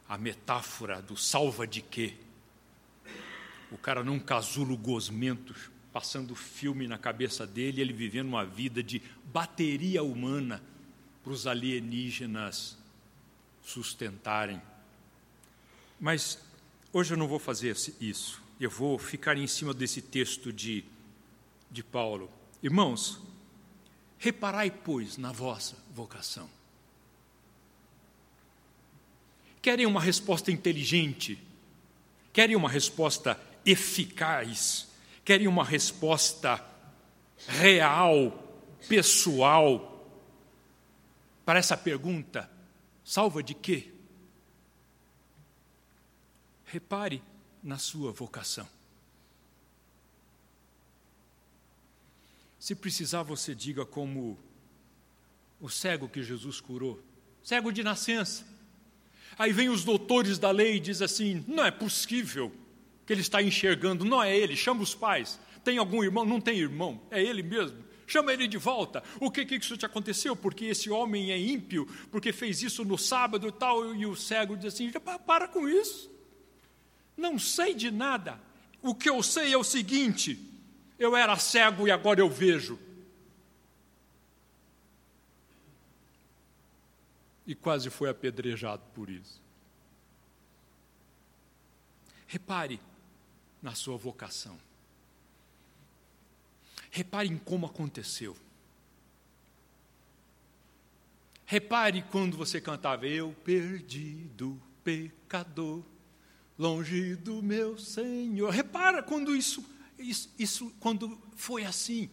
a 0.10 0.18
metáfora 0.18 1.02
do 1.02 1.16
salva 1.16 1.66
de 1.66 1.82
quê? 1.82 2.16
O 3.72 3.78
cara 3.78 4.04
num 4.04 4.20
casulo 4.20 4.76
gosmento, 4.76 5.56
passando 5.92 6.36
filme 6.36 6.88
na 6.88 6.98
cabeça 6.98 7.46
dele, 7.46 7.82
ele 7.82 7.94
vivendo 7.94 8.28
uma 8.28 8.46
vida 8.46 8.82
de 8.82 9.02
bateria 9.26 10.04
humana, 10.04 10.62
para 11.24 11.34
os 11.34 11.46
alienígenas 11.46 12.78
sustentarem. 13.64 14.62
Mas 16.00 16.40
hoje 16.92 17.14
eu 17.14 17.18
não 17.18 17.28
vou 17.28 17.40
fazer 17.40 17.76
isso. 18.00 18.42
Eu 18.60 18.70
vou 18.70 18.98
ficar 18.98 19.38
em 19.38 19.48
cima 19.48 19.74
desse 19.74 20.02
texto 20.02 20.52
de, 20.52 20.84
de 21.70 21.84
Paulo. 21.84 22.30
Irmãos, 22.64 23.20
reparai, 24.18 24.72
pois, 24.72 25.18
na 25.18 25.32
vossa 25.32 25.78
vocação. 25.94 26.50
Querem 29.62 29.86
uma 29.86 30.02
resposta 30.02 30.52
inteligente? 30.52 31.38
Querem 32.34 32.56
uma 32.56 32.70
resposta 32.70 33.40
eficaz? 33.64 34.88
Querem 35.24 35.48
uma 35.48 35.64
resposta 35.64 36.64
real, 37.48 38.32
pessoal, 38.88 40.10
para 41.46 41.60
essa 41.60 41.78
pergunta: 41.78 42.50
salva 43.04 43.44
de 43.44 43.54
quê? 43.54 43.92
Repare 46.66 47.22
na 47.62 47.78
sua 47.78 48.12
vocação. 48.12 48.68
Se 52.60 52.76
precisar, 52.76 53.24
você 53.24 53.56
diga 53.56 53.86
como 53.86 54.38
o 55.60 55.70
cego 55.70 56.08
que 56.08 56.24
Jesus 56.24 56.62
curou, 56.62 57.02
cego 57.44 57.72
de 57.72 57.84
nascença. 57.84 58.46
Aí 59.38 59.52
vem 59.52 59.70
os 59.70 59.84
doutores 59.84 60.38
da 60.38 60.52
lei 60.52 60.76
e 60.76 60.80
diz 60.80 61.02
assim: 61.02 61.44
não 61.48 61.66
é 61.66 61.72
possível 61.72 62.56
que 63.12 63.14
ele 63.14 63.22
está 63.22 63.44
enxergando, 63.44 64.06
não 64.06 64.24
é 64.24 64.34
ele, 64.34 64.56
chama 64.56 64.82
os 64.82 64.96
pais. 64.96 65.38
Tem 65.66 65.78
algum 65.78 66.02
irmão? 66.02 66.24
Não 66.24 66.40
tem 66.40 66.58
irmão, 66.58 67.02
é 67.12 67.22
ele 67.22 67.44
mesmo. 67.44 67.84
Chama 68.08 68.32
ele 68.32 68.48
de 68.48 68.58
volta. 68.58 69.04
O 69.20 69.30
que 69.30 69.46
que 69.46 69.56
isso 69.56 69.76
te 69.76 69.86
aconteceu? 69.86 70.34
Porque 70.34 70.64
esse 70.64 70.90
homem 70.90 71.30
é 71.30 71.38
ímpio, 71.38 71.86
porque 72.10 72.32
fez 72.32 72.64
isso 72.64 72.86
no 72.86 72.98
sábado 72.98 73.50
e 73.50 73.52
tal, 73.52 73.94
e 73.94 74.06
o 74.06 74.16
cego 74.16 74.56
diz 74.56 74.74
assim: 74.74 74.90
para 75.28 75.46
com 75.46 75.68
isso. 75.68 76.10
Não 77.18 77.38
sei 77.38 77.74
de 77.74 77.92
nada. 77.92 78.40
O 78.82 78.96
que 78.96 79.10
eu 79.10 79.22
sei 79.22 79.52
é 79.52 79.58
o 79.58 79.64
seguinte: 79.64 80.40
eu 80.98 81.14
era 81.14 81.36
cego 81.36 81.90
e 81.90 81.92
agora 81.92 82.22
eu 82.22 82.30
vejo. 82.30 82.80
E 87.46 87.54
quase 87.56 87.90
foi 87.90 88.10
apedrejado 88.10 88.84
por 88.96 89.10
isso. 89.10 89.42
Repare 92.26 92.80
na 93.62 93.76
sua 93.76 93.98
vocação. 93.98 94.58
Repare 96.90 97.30
em 97.30 97.38
como 97.38 97.66
aconteceu. 97.66 98.36
Repare 101.46 102.02
quando 102.04 102.38
você 102.38 102.60
cantava 102.60 103.08
Eu 103.08 103.36
perdido, 103.44 104.62
pecador, 104.84 105.84
longe 106.58 107.16
do 107.16 107.42
meu 107.42 107.78
Senhor. 107.78 108.50
Repara 108.50 109.04
quando 109.04 109.36
isso 109.36 109.64
isso, 110.02 110.30
isso 110.38 110.74
quando 110.80 111.18
foi 111.36 111.64
assim. 111.64 112.10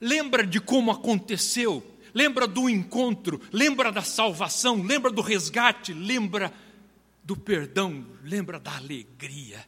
Lembra 0.00 0.46
de 0.46 0.60
como 0.60 0.90
aconteceu, 0.90 1.84
lembra 2.14 2.46
do 2.46 2.68
encontro, 2.68 3.40
lembra 3.52 3.90
da 3.90 4.02
salvação, 4.02 4.82
lembra 4.82 5.10
do 5.10 5.22
resgate, 5.22 5.92
lembra 5.92 6.52
do 7.24 7.36
perdão, 7.36 8.06
lembra 8.22 8.60
da 8.60 8.76
alegria, 8.76 9.66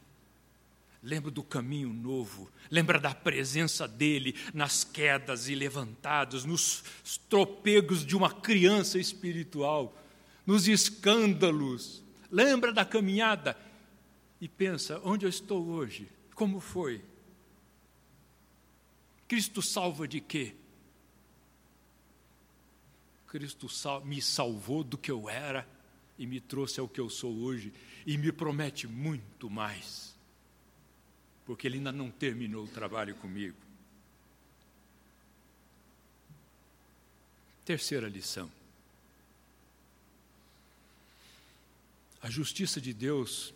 lembra 1.01 1.31
do 1.31 1.43
caminho 1.43 1.93
novo, 1.93 2.51
lembra 2.69 2.99
da 2.99 3.13
presença 3.13 3.87
dele 3.87 4.35
nas 4.53 4.83
quedas 4.83 5.47
e 5.47 5.55
levantados, 5.55 6.45
nos 6.45 6.83
tropegos 7.29 8.05
de 8.05 8.15
uma 8.15 8.31
criança 8.31 8.99
espiritual, 8.99 9.97
nos 10.45 10.67
escândalos, 10.67 12.03
lembra 12.31 12.73
da 12.73 12.83
caminhada 12.83 13.57
e 14.41 14.47
pensa: 14.47 14.99
onde 15.03 15.25
eu 15.25 15.29
estou 15.29 15.65
hoje? 15.67 16.07
Como 16.35 16.59
foi? 16.59 17.03
Cristo 19.27 19.61
salva 19.61 20.07
de 20.07 20.19
quê? 20.19 20.55
Cristo 23.27 23.67
me 24.03 24.21
salvou 24.21 24.83
do 24.83 24.97
que 24.97 25.11
eu 25.11 25.29
era 25.29 25.67
e 26.17 26.25
me 26.25 26.39
trouxe 26.39 26.79
ao 26.79 26.89
que 26.89 26.99
eu 26.99 27.09
sou 27.09 27.31
hoje 27.41 27.71
e 28.05 28.17
me 28.17 28.31
promete 28.31 28.87
muito 28.87 29.49
mais, 29.49 30.08
porque 31.49 31.65
Ele 31.65 31.77
ainda 31.77 31.91
não 31.91 32.11
terminou 32.11 32.65
o 32.65 32.67
trabalho 32.67 33.15
comigo. 33.15 33.57
Terceira 37.65 38.07
lição. 38.07 38.51
A 42.21 42.29
justiça 42.29 42.79
de 42.79 42.93
Deus 42.93 43.51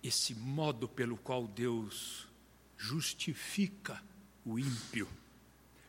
esse 0.00 0.32
modo 0.32 0.86
pelo 0.86 1.16
qual 1.16 1.48
Deus 1.48 2.28
justifica 2.78 4.00
o 4.44 4.60
ímpio, 4.60 5.08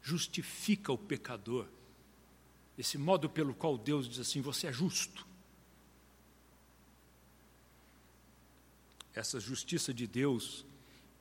justifica 0.01 0.91
o 0.91 0.97
pecador, 0.97 1.67
esse 2.75 2.97
modo 2.97 3.29
pelo 3.29 3.53
qual 3.53 3.77
Deus 3.77 4.09
diz 4.09 4.17
assim: 4.17 4.41
você 4.41 4.65
é 4.65 4.73
justo. 4.73 5.27
Essa 9.15 9.39
justiça 9.39 9.93
de 9.93 10.07
Deus, 10.07 10.65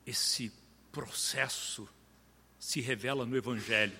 esse 0.07 0.53
processo, 0.91 1.89
se 2.59 2.81
revela 2.81 3.27
no 3.27 3.37
Evangelho. 3.37 3.97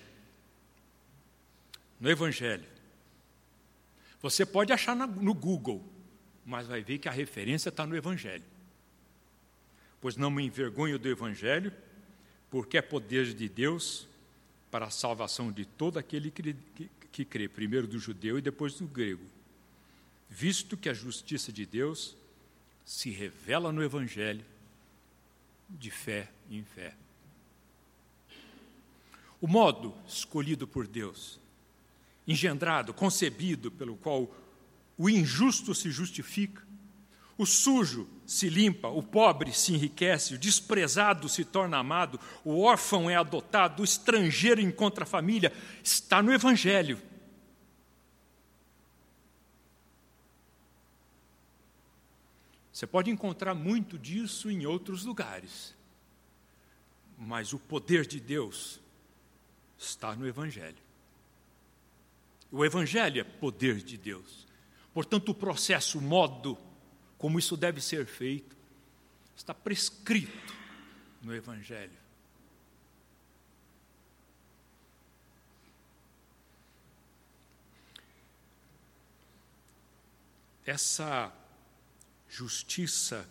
No 1.99 2.09
Evangelho. 2.09 2.65
Você 4.21 4.45
pode 4.45 4.71
achar 4.71 4.95
no 4.95 5.33
Google, 5.33 5.83
mas 6.45 6.67
vai 6.67 6.81
ver 6.81 6.97
que 6.97 7.09
a 7.09 7.11
referência 7.11 7.69
está 7.69 7.85
no 7.85 7.95
Evangelho 7.95 8.43
pois 10.03 10.17
não 10.17 10.29
me 10.29 10.43
envergonho 10.43 10.99
do 10.99 11.07
Evangelho, 11.07 11.71
porque 12.51 12.77
é 12.77 12.81
poder 12.81 13.33
de 13.33 13.47
Deus 13.47 14.05
para 14.69 14.87
a 14.87 14.89
salvação 14.89 15.49
de 15.49 15.63
todo 15.63 15.97
aquele 15.97 16.29
que, 16.29 16.53
que, 16.75 16.89
que 17.09 17.23
crê, 17.23 17.47
primeiro 17.47 17.87
do 17.87 17.97
judeu 17.97 18.37
e 18.37 18.41
depois 18.41 18.73
do 18.73 18.85
grego, 18.85 19.23
visto 20.29 20.75
que 20.75 20.89
a 20.89 20.93
justiça 20.93 21.53
de 21.53 21.65
Deus 21.65 22.17
se 22.85 23.09
revela 23.09 23.71
no 23.71 23.83
Evangelho 23.83 24.45
de 25.69 25.89
fé 25.89 26.29
em 26.49 26.63
fé. 26.63 26.93
O 29.41 29.47
modo 29.47 29.93
escolhido 30.07 30.67
por 30.67 30.87
Deus, 30.87 31.39
engendrado, 32.27 32.93
concebido, 32.93 33.69
pelo 33.71 33.97
qual 33.97 34.33
o 34.97 35.09
injusto 35.09 35.75
se 35.75 35.91
justifica, 35.91 36.61
o 37.37 37.45
sujo 37.45 38.07
se 38.25 38.47
limpa, 38.47 38.87
o 38.87 39.01
pobre 39.01 39.51
se 39.51 39.73
enriquece, 39.73 40.35
o 40.35 40.37
desprezado 40.37 41.27
se 41.27 41.43
torna 41.43 41.77
amado, 41.77 42.19
o 42.45 42.61
órfão 42.61 43.09
é 43.09 43.15
adotado, 43.15 43.81
o 43.81 43.85
estrangeiro 43.85 44.61
encontra 44.61 45.05
família. 45.05 45.51
Está 45.83 46.21
no 46.21 46.31
Evangelho. 46.31 47.01
Você 52.73 52.87
pode 52.87 53.11
encontrar 53.11 53.53
muito 53.53 53.99
disso 53.99 54.49
em 54.49 54.65
outros 54.65 55.05
lugares, 55.05 55.75
mas 57.15 57.53
o 57.53 57.59
poder 57.59 58.07
de 58.07 58.19
Deus 58.19 58.79
está 59.77 60.15
no 60.15 60.27
Evangelho. 60.27 60.81
O 62.51 62.65
Evangelho 62.65 63.21
é 63.21 63.23
poder 63.23 63.75
de 63.75 63.95
Deus. 63.95 64.47
Portanto, 64.91 65.29
o 65.29 65.35
processo, 65.35 65.99
o 65.99 66.01
modo, 66.01 66.57
como 67.19 67.37
isso 67.37 67.55
deve 67.55 67.79
ser 67.79 68.07
feito, 68.07 68.57
está 69.37 69.53
prescrito 69.53 70.55
no 71.21 71.33
Evangelho. 71.33 72.03
Essa 80.65 81.31
justiça. 82.33 83.29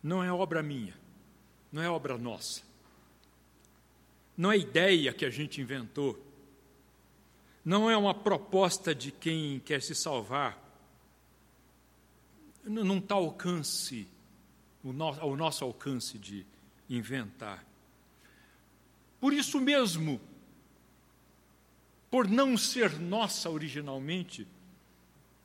Não 0.00 0.22
é 0.22 0.32
obra 0.32 0.62
minha, 0.62 0.96
não 1.72 1.82
é 1.82 1.88
obra 1.88 2.16
nossa, 2.16 2.62
não 4.36 4.52
é 4.52 4.58
ideia 4.58 5.12
que 5.12 5.24
a 5.24 5.30
gente 5.30 5.60
inventou, 5.60 6.22
não 7.64 7.90
é 7.90 7.96
uma 7.96 8.14
proposta 8.14 8.94
de 8.94 9.10
quem 9.10 9.58
quer 9.60 9.82
se 9.82 9.94
salvar, 9.94 10.62
não 12.62 12.98
está 12.98 13.14
ao 13.16 13.24
alcance, 13.24 14.06
ao 15.20 15.36
nosso 15.36 15.64
alcance 15.64 16.18
de 16.18 16.46
inventar. 16.88 17.64
Por 19.18 19.32
isso 19.32 19.58
mesmo, 19.58 20.20
por 22.10 22.28
não 22.28 22.56
ser 22.58 23.00
nossa 23.00 23.48
originalmente, 23.48 24.46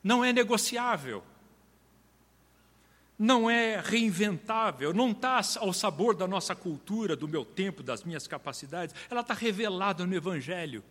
não 0.10 0.26
é 0.26 0.34
negociável, 0.34 1.24
não 3.15 3.48
é 3.48 3.80
reinventável, 3.80 4.91
não 4.91 5.12
está 5.12 5.39
ao 5.58 5.72
sabor 5.72 6.15
da 6.15 6.28
nossa 6.28 6.56
cultura, 6.56 7.15
do 7.15 7.28
meu 7.28 7.45
tempo, 7.45 7.84
das 7.84 8.04
minhas 8.04 8.26
capacidades, 8.26 8.95
ela 9.08 9.22
está 9.22 9.36
revelada 9.36 10.08
no 10.08 10.15
Evangelho. 10.15 10.84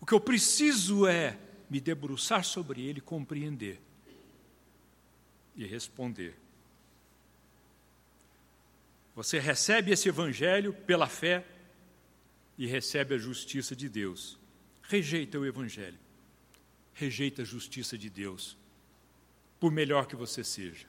O 0.00 0.04
que 0.04 0.12
eu 0.12 0.18
preciso 0.18 1.06
é 1.06 1.38
me 1.70 1.78
debruçar 1.78 2.44
sobre 2.44 2.84
ele 2.84 3.00
compreender 3.00 3.80
e 5.54 5.64
responder. 5.64 6.36
Você 9.14 9.38
recebe 9.38 9.92
esse 9.92 10.08
evangelho 10.08 10.72
pela 10.72 11.06
fé 11.06 11.44
e 12.56 12.66
recebe 12.66 13.14
a 13.14 13.18
justiça 13.18 13.76
de 13.76 13.88
Deus. 13.88 14.36
Rejeita 14.82 15.38
o 15.38 15.46
evangelho. 15.46 16.07
Rejeita 16.98 17.42
a 17.42 17.44
justiça 17.44 17.96
de 17.96 18.10
Deus, 18.10 18.56
por 19.60 19.70
melhor 19.70 20.06
que 20.06 20.16
você 20.16 20.42
seja. 20.42 20.86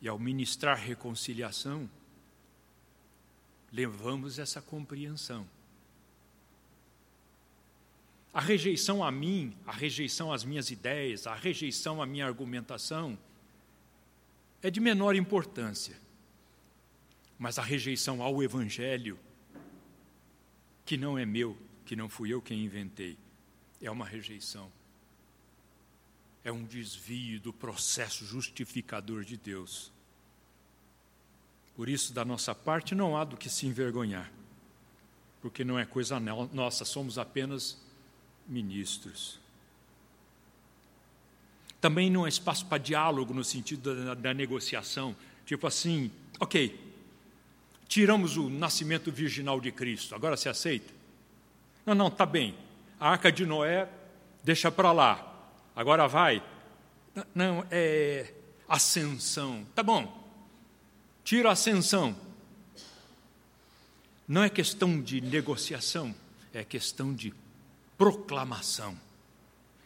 E 0.00 0.08
ao 0.08 0.18
ministrar 0.18 0.78
reconciliação, 0.78 1.88
levamos 3.70 4.38
essa 4.38 4.62
compreensão 4.62 5.46
A 8.32 8.40
rejeição 8.40 9.02
a 9.02 9.10
mim, 9.10 9.52
a 9.66 9.72
rejeição 9.72 10.32
às 10.32 10.44
minhas 10.44 10.70
ideias, 10.70 11.26
a 11.26 11.34
rejeição 11.34 12.00
à 12.00 12.06
minha 12.06 12.24
argumentação 12.24 13.18
é 14.62 14.70
de 14.70 14.78
menor 14.78 15.16
importância. 15.16 15.96
Mas 17.36 17.58
a 17.58 17.62
rejeição 17.62 18.22
ao 18.22 18.40
Evangelho, 18.40 19.18
que 20.88 20.96
não 20.96 21.18
é 21.18 21.26
meu, 21.26 21.54
que 21.84 21.94
não 21.94 22.08
fui 22.08 22.32
eu 22.32 22.40
quem 22.40 22.64
inventei, 22.64 23.18
é 23.78 23.90
uma 23.90 24.06
rejeição. 24.06 24.72
É 26.42 26.50
um 26.50 26.64
desvio 26.64 27.38
do 27.38 27.52
processo 27.52 28.24
justificador 28.24 29.22
de 29.22 29.36
Deus. 29.36 29.92
Por 31.76 31.90
isso, 31.90 32.14
da 32.14 32.24
nossa 32.24 32.54
parte, 32.54 32.94
não 32.94 33.18
há 33.18 33.24
do 33.24 33.36
que 33.36 33.50
se 33.50 33.66
envergonhar, 33.66 34.32
porque 35.42 35.62
não 35.62 35.78
é 35.78 35.84
coisa 35.84 36.18
nossa, 36.18 36.86
somos 36.86 37.18
apenas 37.18 37.78
ministros. 38.46 39.38
Também 41.82 42.08
não 42.08 42.24
há 42.24 42.30
espaço 42.30 42.64
para 42.64 42.78
diálogo 42.78 43.34
no 43.34 43.44
sentido 43.44 44.06
da, 44.06 44.14
da 44.14 44.32
negociação, 44.32 45.14
tipo 45.44 45.66
assim, 45.66 46.10
ok, 46.40 46.87
tiramos 47.88 48.36
o 48.36 48.50
nascimento 48.50 49.10
virginal 49.10 49.60
de 49.60 49.72
Cristo, 49.72 50.14
agora 50.14 50.36
se 50.36 50.48
aceita? 50.48 50.92
Não, 51.84 51.94
não, 51.94 52.10
tá 52.10 52.26
bem. 52.26 52.54
A 53.00 53.10
arca 53.10 53.32
de 53.32 53.46
Noé, 53.46 53.88
deixa 54.44 54.70
para 54.70 54.92
lá. 54.92 55.24
Agora 55.74 56.06
vai. 56.06 56.42
Não, 57.34 57.66
é 57.70 58.32
ascensão. 58.68 59.66
Tá 59.74 59.82
bom. 59.82 60.28
Tira 61.24 61.48
a 61.48 61.52
ascensão. 61.52 62.14
Não 64.26 64.42
é 64.42 64.50
questão 64.50 65.00
de 65.00 65.22
negociação, 65.22 66.14
é 66.52 66.62
questão 66.62 67.14
de 67.14 67.32
proclamação. 67.96 68.98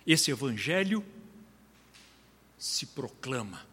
Esse 0.04 0.32
evangelho 0.32 1.04
se 2.58 2.86
proclama. 2.86 3.64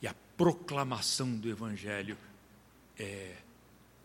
E 0.00 0.06
a 0.06 0.14
proclamação 0.38 1.36
do 1.36 1.50
evangelho 1.50 2.16
é 3.02 3.36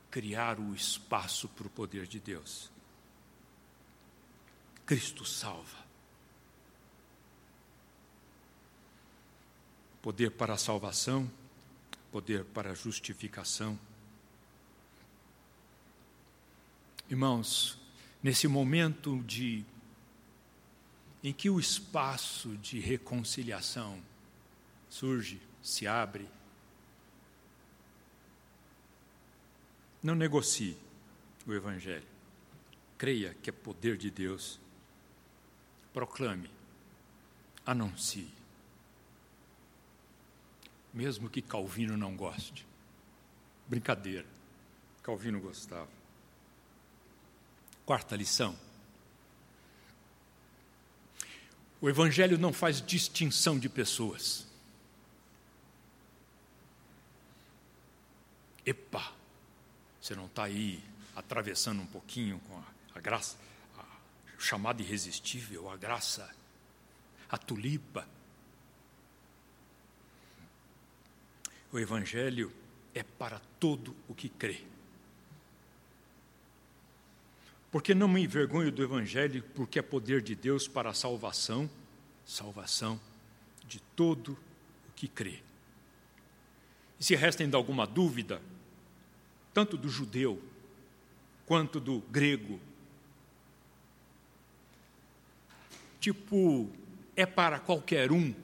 criar 0.09 0.59
o 0.59 0.73
espaço 0.73 1.47
para 1.49 1.67
o 1.67 1.69
poder 1.69 2.07
de 2.07 2.19
Deus. 2.19 2.71
Cristo 4.85 5.25
salva. 5.25 5.85
Poder 10.01 10.31
para 10.31 10.53
a 10.53 10.57
salvação, 10.57 11.29
poder 12.11 12.45
para 12.45 12.71
a 12.71 12.73
justificação. 12.73 13.77
Irmãos, 17.09 17.77
nesse 18.23 18.47
momento 18.47 19.21
de 19.23 19.63
em 21.23 21.33
que 21.33 21.49
o 21.49 21.59
espaço 21.59 22.55
de 22.57 22.79
reconciliação 22.79 24.01
surge, 24.89 25.41
se 25.61 25.85
abre, 25.85 26.27
não 30.01 30.15
negocie 30.15 30.77
o 31.45 31.53
evangelho. 31.53 32.07
Creia 32.97 33.35
que 33.41 33.49
é 33.49 33.53
poder 33.53 33.97
de 33.97 34.09
Deus. 34.09 34.59
Proclame, 35.93 36.49
anuncie. 37.65 38.31
Mesmo 40.93 41.29
que 41.29 41.41
Calvino 41.41 41.95
não 41.95 42.15
goste. 42.15 42.65
Brincadeira. 43.67 44.25
Calvino 45.03 45.39
gostava. 45.39 45.89
Quarta 47.85 48.15
lição. 48.15 48.57
O 51.79 51.87
Evangelho 51.87 52.37
não 52.37 52.51
faz 52.51 52.81
distinção 52.81 53.57
de 53.57 53.69
pessoas. 53.69 54.47
Epa, 58.65 59.13
você 60.07 60.15
não 60.15 60.27
está 60.27 60.45
aí 60.45 60.81
atravessando 61.17 61.81
um 61.81 61.85
pouquinho 61.85 62.39
com 62.47 62.57
a, 62.57 62.63
a 62.95 62.99
graça, 63.01 63.37
a 63.77 63.83
chamada 64.39 64.81
irresistível, 64.81 65.69
a 65.69 65.75
graça, 65.75 66.33
a 67.29 67.37
tulipa. 67.37 68.07
O 71.73 71.77
Evangelho 71.77 72.53
é 72.95 73.03
para 73.03 73.41
todo 73.59 73.93
o 74.07 74.15
que 74.15 74.29
crê. 74.29 74.63
Porque 77.69 77.93
não 77.93 78.07
me 78.07 78.23
envergonho 78.23 78.71
do 78.71 78.81
Evangelho, 78.81 79.43
porque 79.55 79.77
é 79.77 79.81
poder 79.81 80.21
de 80.21 80.35
Deus 80.35 80.69
para 80.69 80.91
a 80.91 80.93
salvação, 80.93 81.69
salvação 82.25 82.97
de 83.65 83.81
todo 83.93 84.37
o 84.87 84.93
que 84.95 85.09
crê. 85.09 85.41
E 86.97 87.03
se 87.03 87.13
resta 87.13 87.43
ainda 87.43 87.57
alguma 87.57 87.85
dúvida, 87.85 88.41
tanto 89.57 89.75
do 89.75 89.89
judeu 89.89 90.39
quanto 91.47 91.79
do 91.79 91.99
grego, 92.11 92.59
tipo, 95.99 96.69
é 97.15 97.25
para 97.25 97.59
qualquer 97.59 98.11
um, 98.11 98.35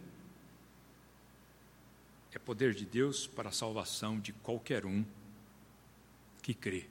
é 2.33 2.39
poder 2.39 2.73
de 2.73 2.83
Deus 2.83 3.27
para 3.27 3.49
a 3.49 3.51
salvação 3.51 4.19
de 4.19 4.33
qualquer 4.33 4.87
um 4.87 5.05
que 6.41 6.51
crê. 6.51 6.87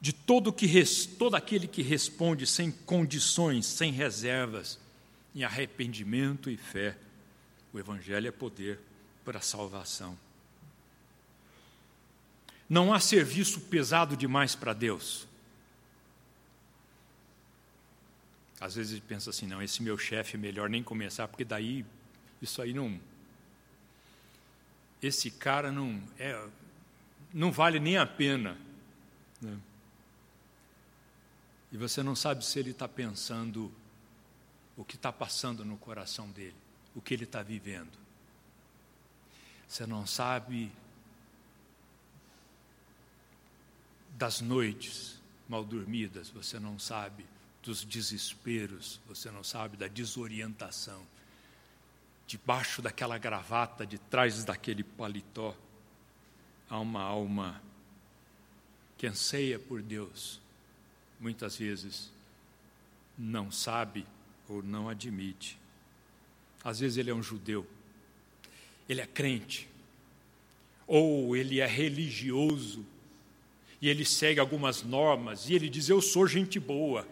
de 0.00 0.12
todo, 0.12 0.52
que, 0.52 0.66
todo 1.16 1.36
aquele 1.36 1.68
que 1.68 1.80
responde 1.80 2.44
sem 2.44 2.72
condições, 2.72 3.66
sem 3.66 3.92
reservas, 3.92 4.80
em 5.32 5.44
arrependimento 5.44 6.50
e 6.50 6.56
fé. 6.56 6.96
O 7.72 7.78
Evangelho 7.78 8.26
é 8.26 8.32
poder 8.32 8.80
para 9.24 9.38
a 9.38 9.42
salvação. 9.42 10.18
Não 12.68 12.92
há 12.92 13.00
serviço 13.00 13.60
pesado 13.62 14.16
demais 14.16 14.54
para 14.54 14.72
Deus. 14.72 15.26
Às 18.60 18.74
vezes 18.74 18.92
ele 18.92 19.02
pensa 19.06 19.30
assim, 19.30 19.46
não, 19.46 19.62
esse 19.62 19.82
meu 19.82 19.96
chefe 19.96 20.36
é 20.36 20.38
melhor 20.38 20.68
nem 20.68 20.82
começar, 20.82 21.28
porque 21.28 21.44
daí 21.44 21.86
isso 22.42 22.60
aí 22.60 22.74
não. 22.74 23.00
Esse 25.00 25.30
cara 25.30 25.70
não 25.70 26.02
é, 26.18 26.44
não 27.32 27.52
vale 27.52 27.78
nem 27.78 27.96
a 27.96 28.06
pena. 28.06 28.58
Né? 29.40 29.56
E 31.70 31.76
você 31.76 32.02
não 32.02 32.16
sabe 32.16 32.44
se 32.44 32.58
ele 32.58 32.70
está 32.72 32.88
pensando 32.88 33.72
o 34.76 34.84
que 34.84 34.96
está 34.96 35.12
passando 35.12 35.64
no 35.64 35.76
coração 35.76 36.28
dele, 36.30 36.54
o 36.94 37.00
que 37.00 37.14
ele 37.14 37.24
está 37.24 37.42
vivendo. 37.42 37.96
Você 39.68 39.86
não 39.86 40.06
sabe 40.06 40.72
das 44.18 44.40
noites 44.40 45.16
mal 45.48 45.64
dormidas, 45.64 46.28
você 46.28 46.58
não 46.58 46.76
sabe 46.76 47.24
dos 47.62 47.84
desesperos, 47.84 49.00
você 49.06 49.30
não 49.30 49.44
sabe 49.44 49.76
da 49.76 49.86
desorientação. 49.86 51.00
Debaixo 52.26 52.82
daquela 52.82 53.16
gravata, 53.16 53.86
de 53.86 53.96
trás 53.96 54.44
daquele 54.44 54.82
paletó, 54.82 55.56
há 56.68 56.80
uma 56.80 57.00
alma 57.00 57.62
que 58.98 59.06
anseia 59.06 59.56
por 59.56 59.80
Deus 59.80 60.40
muitas 61.20 61.56
vezes 61.56 62.10
não 63.16 63.52
sabe 63.52 64.04
ou 64.48 64.62
não 64.64 64.88
admite. 64.88 65.56
Às 66.64 66.80
vezes 66.80 66.98
ele 66.98 67.10
é 67.10 67.14
um 67.14 67.22
judeu, 67.22 67.64
ele 68.88 69.00
é 69.00 69.06
crente, 69.06 69.68
ou 70.88 71.36
ele 71.36 71.60
é 71.60 71.66
religioso, 71.66 72.84
e 73.80 73.88
ele 73.88 74.04
segue 74.04 74.40
algumas 74.40 74.82
normas, 74.82 75.48
e 75.48 75.54
ele 75.54 75.68
diz: 75.68 75.88
Eu 75.88 76.00
sou 76.00 76.26
gente 76.26 76.58
boa. 76.58 77.06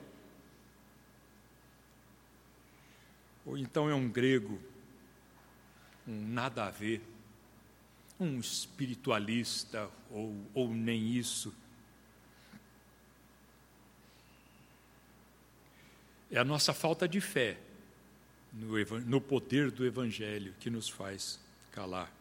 Ou 3.45 3.57
então 3.57 3.89
é 3.89 3.95
um 3.95 4.09
grego, 4.09 4.61
um 6.07 6.29
nada 6.29 6.67
a 6.67 6.71
ver, 6.71 7.01
um 8.19 8.41
espiritualista, 8.41 9.89
ou, 10.11 10.35
ou 10.53 10.69
nem 10.69 11.17
isso 11.17 11.55
É 16.31 16.39
a 16.39 16.45
nossa 16.45 16.75
falta 16.75 17.07
de 17.07 17.21
fé 17.21 17.57
no, 18.53 19.01
no 19.01 19.21
poder 19.21 19.71
do 19.71 19.87
Evangelho 19.87 20.55
que 20.59 20.69
nos 20.69 20.89
faz 20.89 21.39
calar. 21.71 22.13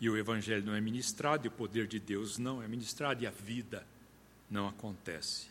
E 0.00 0.10
o 0.10 0.16
Evangelho 0.16 0.64
não 0.64 0.74
é 0.74 0.80
ministrado, 0.80 1.46
e 1.46 1.48
o 1.48 1.52
poder 1.52 1.86
de 1.86 1.98
Deus 1.98 2.38
não 2.38 2.62
é 2.62 2.68
ministrado, 2.68 3.22
e 3.22 3.26
a 3.26 3.30
vida 3.30 3.86
não 4.50 4.68
acontece. 4.68 5.48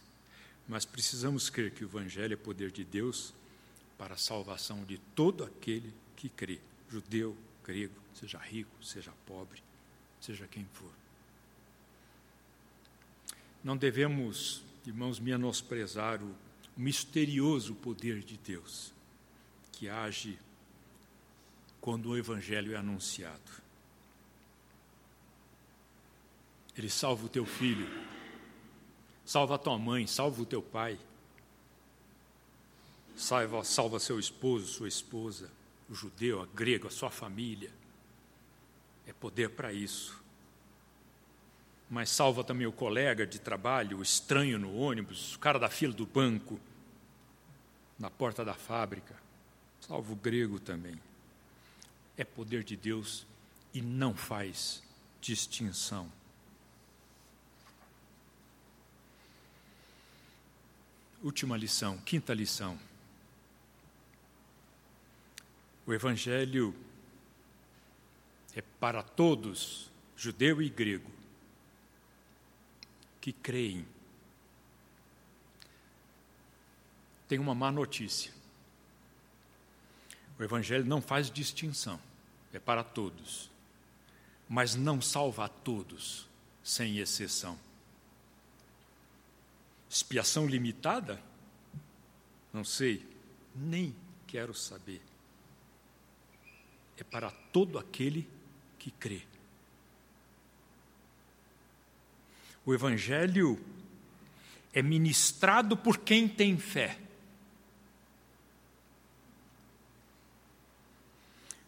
Mas 0.67 0.85
precisamos 0.85 1.49
crer 1.49 1.71
que 1.71 1.83
o 1.83 1.87
Evangelho 1.87 2.33
é 2.33 2.37
poder 2.37 2.71
de 2.71 2.83
Deus 2.83 3.33
para 3.97 4.15
a 4.15 4.17
salvação 4.17 4.83
de 4.83 4.97
todo 5.15 5.43
aquele 5.43 5.93
que 6.15 6.29
crê, 6.29 6.59
judeu, 6.89 7.35
grego, 7.63 7.95
seja 8.13 8.37
rico, 8.37 8.83
seja 8.83 9.11
pobre, 9.25 9.61
seja 10.21 10.47
quem 10.47 10.65
for. 10.73 10.91
não 13.65 13.75
devemos, 13.75 14.63
irmãos, 14.85 15.19
menosprezar 15.19 16.21
o 16.21 16.35
misterioso 16.77 17.73
poder 17.73 18.19
de 18.19 18.37
Deus 18.37 18.93
que 19.71 19.89
age 19.89 20.37
quando 21.81 22.09
o 22.09 22.17
Evangelho 22.17 22.73
é 22.73 22.77
anunciado. 22.77 23.64
Ele 26.77 26.89
salva 26.89 27.25
o 27.25 27.29
teu 27.29 27.45
filho, 27.45 27.87
salva 29.23 29.55
a 29.55 29.57
tua 29.57 29.77
mãe, 29.77 30.05
salva 30.05 30.41
o 30.41 30.45
teu 30.45 30.61
pai, 30.61 30.99
salva, 33.15 33.63
salva 33.63 33.99
seu 33.99 34.19
esposo, 34.19 34.67
sua 34.67 34.87
esposa, 34.87 35.51
o 35.89 35.95
judeu, 35.95 36.41
a 36.41 36.45
grego, 36.45 36.87
a 36.87 36.91
sua 36.91 37.09
família. 37.09 37.71
É 39.07 39.13
poder 39.13 39.51
para 39.51 39.71
isso 39.71 40.25
mas 41.89 42.09
salva 42.09 42.43
também 42.43 42.65
o 42.65 42.71
colega 42.71 43.25
de 43.25 43.39
trabalho, 43.39 43.99
o 43.99 44.03
estranho 44.03 44.57
no 44.57 44.75
ônibus, 44.75 45.35
o 45.35 45.39
cara 45.39 45.59
da 45.59 45.69
fila 45.69 45.93
do 45.93 46.05
banco, 46.05 46.59
na 47.97 48.09
porta 48.09 48.43
da 48.43 48.53
fábrica. 48.53 49.15
Salva 49.79 50.11
o 50.11 50.15
grego 50.15 50.59
também. 50.59 50.99
É 52.17 52.23
poder 52.23 52.63
de 52.63 52.75
Deus 52.75 53.25
e 53.73 53.81
não 53.81 54.15
faz 54.15 54.81
distinção. 55.21 56.11
Última 61.25 61.57
lição, 61.57 61.97
quinta 61.97 62.35
lição. 62.35 62.79
O 65.83 65.91
Evangelho 65.91 66.75
é 68.55 68.61
para 68.61 69.01
todos, 69.01 69.89
judeu 70.15 70.61
e 70.61 70.69
grego 70.69 71.09
que 73.19 73.33
creem. 73.33 73.87
Tem 77.27 77.39
uma 77.39 77.55
má 77.55 77.71
notícia. 77.71 78.31
O 80.37 80.43
Evangelho 80.43 80.85
não 80.85 81.01
faz 81.01 81.31
distinção, 81.31 81.99
é 82.53 82.59
para 82.59 82.83
todos, 82.83 83.49
mas 84.47 84.75
não 84.75 85.01
salva 85.01 85.45
a 85.45 85.49
todos, 85.49 86.29
sem 86.63 86.99
exceção. 86.99 87.64
Expiação 89.95 90.45
limitada? 90.45 91.23
Não 92.51 92.65
sei, 92.65 93.07
nem 93.55 93.95
quero 94.27 94.53
saber. 94.53 95.01
É 96.97 97.03
para 97.05 97.31
todo 97.31 97.79
aquele 97.79 98.27
que 98.77 98.91
crê. 98.91 99.21
O 102.65 102.73
Evangelho 102.73 103.57
é 104.73 104.81
ministrado 104.81 105.77
por 105.77 105.99
quem 105.99 106.27
tem 106.27 106.57
fé. 106.57 106.99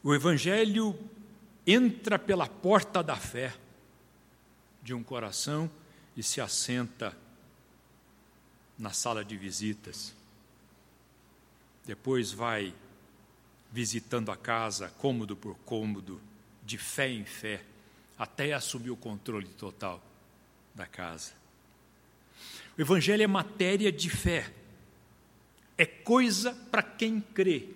O 0.04 0.14
Evangelho 0.14 1.00
entra 1.66 2.20
pela 2.20 2.46
porta 2.50 3.02
da 3.02 3.16
fé 3.16 3.56
de 4.84 4.94
um 4.94 5.02
coração 5.02 5.72
e 6.14 6.22
se 6.22 6.42
assenta 6.42 7.16
na 8.78 8.92
sala 8.92 9.24
de 9.24 9.36
visitas. 9.36 10.14
Depois 11.86 12.32
vai 12.32 12.74
visitando 13.72 14.32
a 14.32 14.38
casa, 14.38 14.90
cômodo 14.98 15.36
por 15.36 15.56
cômodo, 15.60 16.22
de 16.64 16.78
fé 16.78 17.10
em 17.10 17.26
fé, 17.26 17.64
até 18.18 18.54
assumir 18.54 18.90
o 18.90 18.98
controle 18.98 19.48
total 19.48 20.02
da 20.74 20.86
casa. 20.86 21.34
O 22.78 22.82
Evangelho 22.82 23.24
é 23.24 23.28
matéria 23.28 23.92
de 23.92 24.10
fé, 24.10 24.52
é 25.78 25.86
coisa 25.86 26.54
para 26.72 26.84
quem 26.84 27.22
crê, 27.22 27.70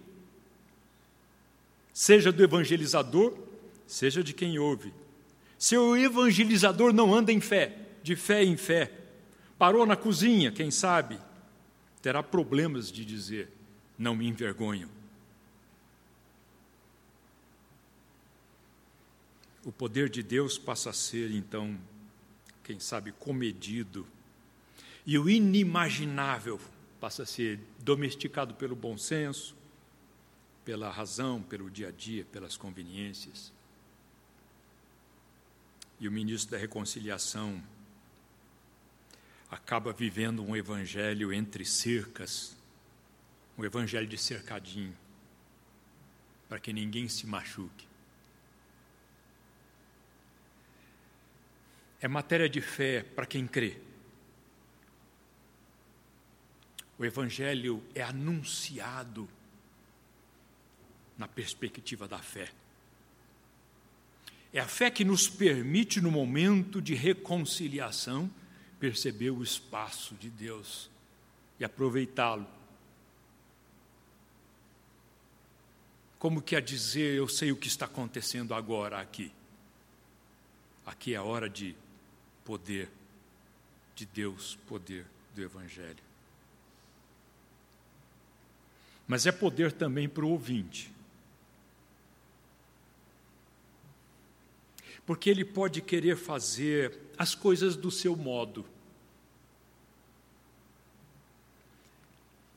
seja 1.94 2.32
do 2.32 2.44
evangelizador, 2.44 3.38
seja 3.86 4.24
de 4.24 4.34
quem 4.34 4.58
ouve. 4.58 4.94
Se 5.58 5.78
o 5.78 5.96
evangelizador 5.96 6.94
não 6.94 7.14
anda 7.14 7.32
em 7.32 7.40
fé, 7.40 7.78
de 8.02 8.16
fé 8.16 8.44
em 8.44 8.58
fé, 8.58 8.92
parou 9.62 9.86
na 9.86 9.96
cozinha, 9.96 10.52
quem 10.52 10.72
sabe, 10.72 11.20
terá 12.02 12.24
problemas 12.24 12.92
de 12.92 13.06
dizer: 13.06 13.48
não 13.96 14.16
me 14.16 14.28
envergonho. 14.28 14.90
O 19.64 19.72
poder 19.72 20.10
de 20.10 20.24
Deus 20.24 20.58
passa 20.58 20.90
a 20.90 20.94
ser, 20.94 21.30
então, 21.30 21.78
quem 22.64 22.80
sabe, 22.80 23.12
comedido. 23.12 24.08
E 25.06 25.16
o 25.20 25.30
inimaginável 25.30 26.60
passa 27.00 27.22
a 27.22 27.28
ser 27.28 27.60
domesticado 27.78 28.56
pelo 28.56 28.76
bom 28.76 28.98
senso, 28.98 29.56
pela 30.66 30.90
razão, 30.90 31.40
pelo 31.40 31.70
dia 31.70 31.90
a 31.90 31.92
dia, 31.92 32.26
pelas 32.32 32.58
conveniências. 32.58 33.54
E 36.00 36.08
o 36.08 36.12
ministro 36.12 36.50
da 36.50 36.58
Reconciliação 36.58 37.62
acaba 39.52 39.94
vivendo 39.94 40.42
um 40.42 40.56
evangelho 40.56 41.32
entre 41.32 41.64
cercas, 41.66 42.58
um 43.56 43.64
evangelho 43.64 44.08
de 44.08 44.18
cercadinho, 44.18 44.98
para 46.50 46.60
que 46.60 46.74
ninguém 46.74 47.08
se 47.08 47.28
machuque. 47.28 47.92
é 52.02 52.08
matéria 52.08 52.50
de 52.50 52.60
fé 52.60 53.04
para 53.04 53.28
quem 53.28 53.46
crê. 53.46 53.78
O 56.98 57.06
Evangelho 57.06 57.84
é 57.94 58.02
anunciado 58.02 59.30
na 61.18 61.28
perspectiva 61.28 62.08
da 62.08 62.18
fé. 62.18 62.50
É 64.52 64.60
a 64.60 64.68
fé 64.68 64.90
que 64.90 65.06
nos 65.06 65.30
permite, 65.30 66.02
no 66.02 66.10
momento 66.12 66.82
de 66.82 66.96
reconciliação, 66.96 68.30
perceber 68.82 69.30
o 69.30 69.44
espaço 69.44 70.16
de 70.16 70.28
Deus 70.28 70.90
e 71.60 71.64
aproveitá-lo. 71.64 72.48
Como 76.18 76.42
quer 76.42 76.64
dizer, 76.64 77.14
eu 77.14 77.28
sei 77.28 77.52
o 77.52 77.56
que 77.56 77.68
está 77.68 77.86
acontecendo 77.86 78.56
agora 78.56 79.00
aqui. 79.00 79.32
Aqui 80.84 81.14
é 81.14 81.18
a 81.18 81.24
hora 81.24 81.48
de 81.48 81.76
poder 82.44 82.90
de 83.96 84.08
Deus, 84.08 84.58
poder 84.68 85.06
do 85.36 85.44
Evangelho. 85.44 86.04
Mas 89.08 89.28
é 89.28 89.32
poder 89.32 89.72
também 89.72 90.10
para 90.10 90.26
o 90.26 90.30
ouvinte. 90.30 90.92
Porque 95.06 95.30
ele 95.30 95.46
pode 95.46 95.82
querer 95.82 96.16
fazer 96.16 96.98
as 97.18 97.36
coisas 97.36 97.76
do 97.76 97.92
seu 97.92 98.16
modo. 98.16 98.66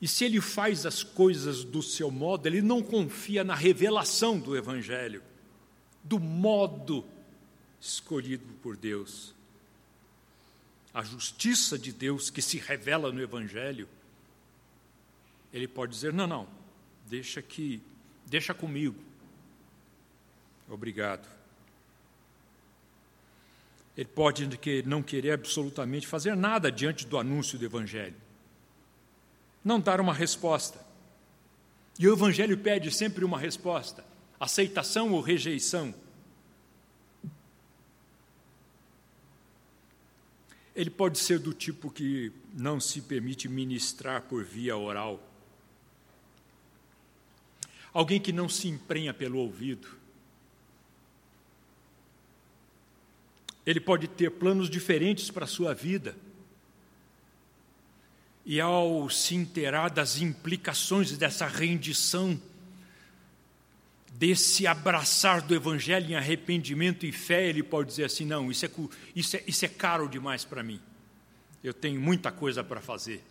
E 0.01 0.07
se 0.07 0.25
ele 0.25 0.41
faz 0.41 0.85
as 0.85 1.03
coisas 1.03 1.63
do 1.63 1.81
seu 1.81 2.11
modo, 2.11 2.47
ele 2.47 2.61
não 2.61 2.81
confia 2.83 3.43
na 3.43 3.55
revelação 3.55 4.39
do 4.39 4.55
Evangelho, 4.55 5.23
do 6.03 6.19
modo 6.19 7.05
escolhido 7.79 8.45
por 8.61 8.75
Deus 8.75 9.35
a 10.95 11.03
justiça 11.03 11.77
de 11.77 11.91
Deus 11.91 12.29
que 12.29 12.41
se 12.41 12.57
revela 12.57 13.11
no 13.11 13.21
Evangelho, 13.21 13.85
ele 15.51 15.67
pode 15.67 15.91
dizer: 15.91 16.13
não, 16.13 16.25
não, 16.25 16.47
deixa 17.05 17.41
que, 17.41 17.81
deixa 18.25 18.53
comigo. 18.53 18.95
Obrigado. 20.69 21.27
Ele 23.97 24.07
pode 24.07 24.47
não 24.85 25.03
querer 25.03 25.31
absolutamente 25.31 26.07
fazer 26.07 26.33
nada 26.35 26.71
diante 26.71 27.05
do 27.05 27.17
anúncio 27.17 27.59
do 27.59 27.65
Evangelho, 27.65 28.15
não 29.65 29.79
dar 29.79 29.99
uma 29.99 30.13
resposta. 30.13 30.79
E 31.97 32.07
o 32.07 32.13
Evangelho 32.13 32.55
pede 32.55 32.91
sempre 32.91 33.25
uma 33.25 33.39
resposta: 33.39 34.05
aceitação 34.39 35.11
ou 35.11 35.21
rejeição. 35.21 35.93
Ele 40.75 40.89
pode 40.89 41.17
ser 41.17 41.39
do 41.39 41.53
tipo 41.53 41.89
que 41.89 42.31
não 42.53 42.79
se 42.79 43.01
permite 43.01 43.47
ministrar 43.47 44.21
por 44.23 44.43
via 44.43 44.77
oral. 44.77 45.25
Alguém 47.93 48.19
que 48.19 48.33
não 48.33 48.49
se 48.49 48.67
emprenha 48.67 49.13
pelo 49.13 49.39
ouvido. 49.39 49.87
Ele 53.65 53.79
pode 53.79 54.07
ter 54.09 54.29
planos 54.31 54.69
diferentes 54.69 55.31
para 55.31 55.45
a 55.45 55.47
sua 55.47 55.73
vida. 55.73 56.15
E 58.45 58.61
ao 58.61 59.09
se 59.09 59.33
inteirar 59.33 59.89
das 59.89 60.21
implicações 60.21 61.17
dessa 61.17 61.47
rendição, 61.47 62.39
desse 64.13 64.67
abraçar 64.67 65.41
do 65.41 65.55
Evangelho 65.55 66.11
em 66.11 66.15
arrependimento 66.15 67.05
e 67.05 67.11
fé, 67.11 67.47
ele 67.47 67.63
pode 67.63 67.89
dizer 67.89 68.05
assim: 68.05 68.25
não, 68.25 68.51
isso 68.51 68.65
é, 68.65 68.69
isso 69.15 69.35
é, 69.35 69.43
isso 69.47 69.65
é 69.65 69.67
caro 69.67 70.07
demais 70.07 70.45
para 70.45 70.63
mim. 70.63 70.79
eu 71.63 71.73
tenho 71.73 71.99
muita 71.99 72.31
coisa 72.31 72.63
para 72.63 72.79
fazer. 72.79 73.23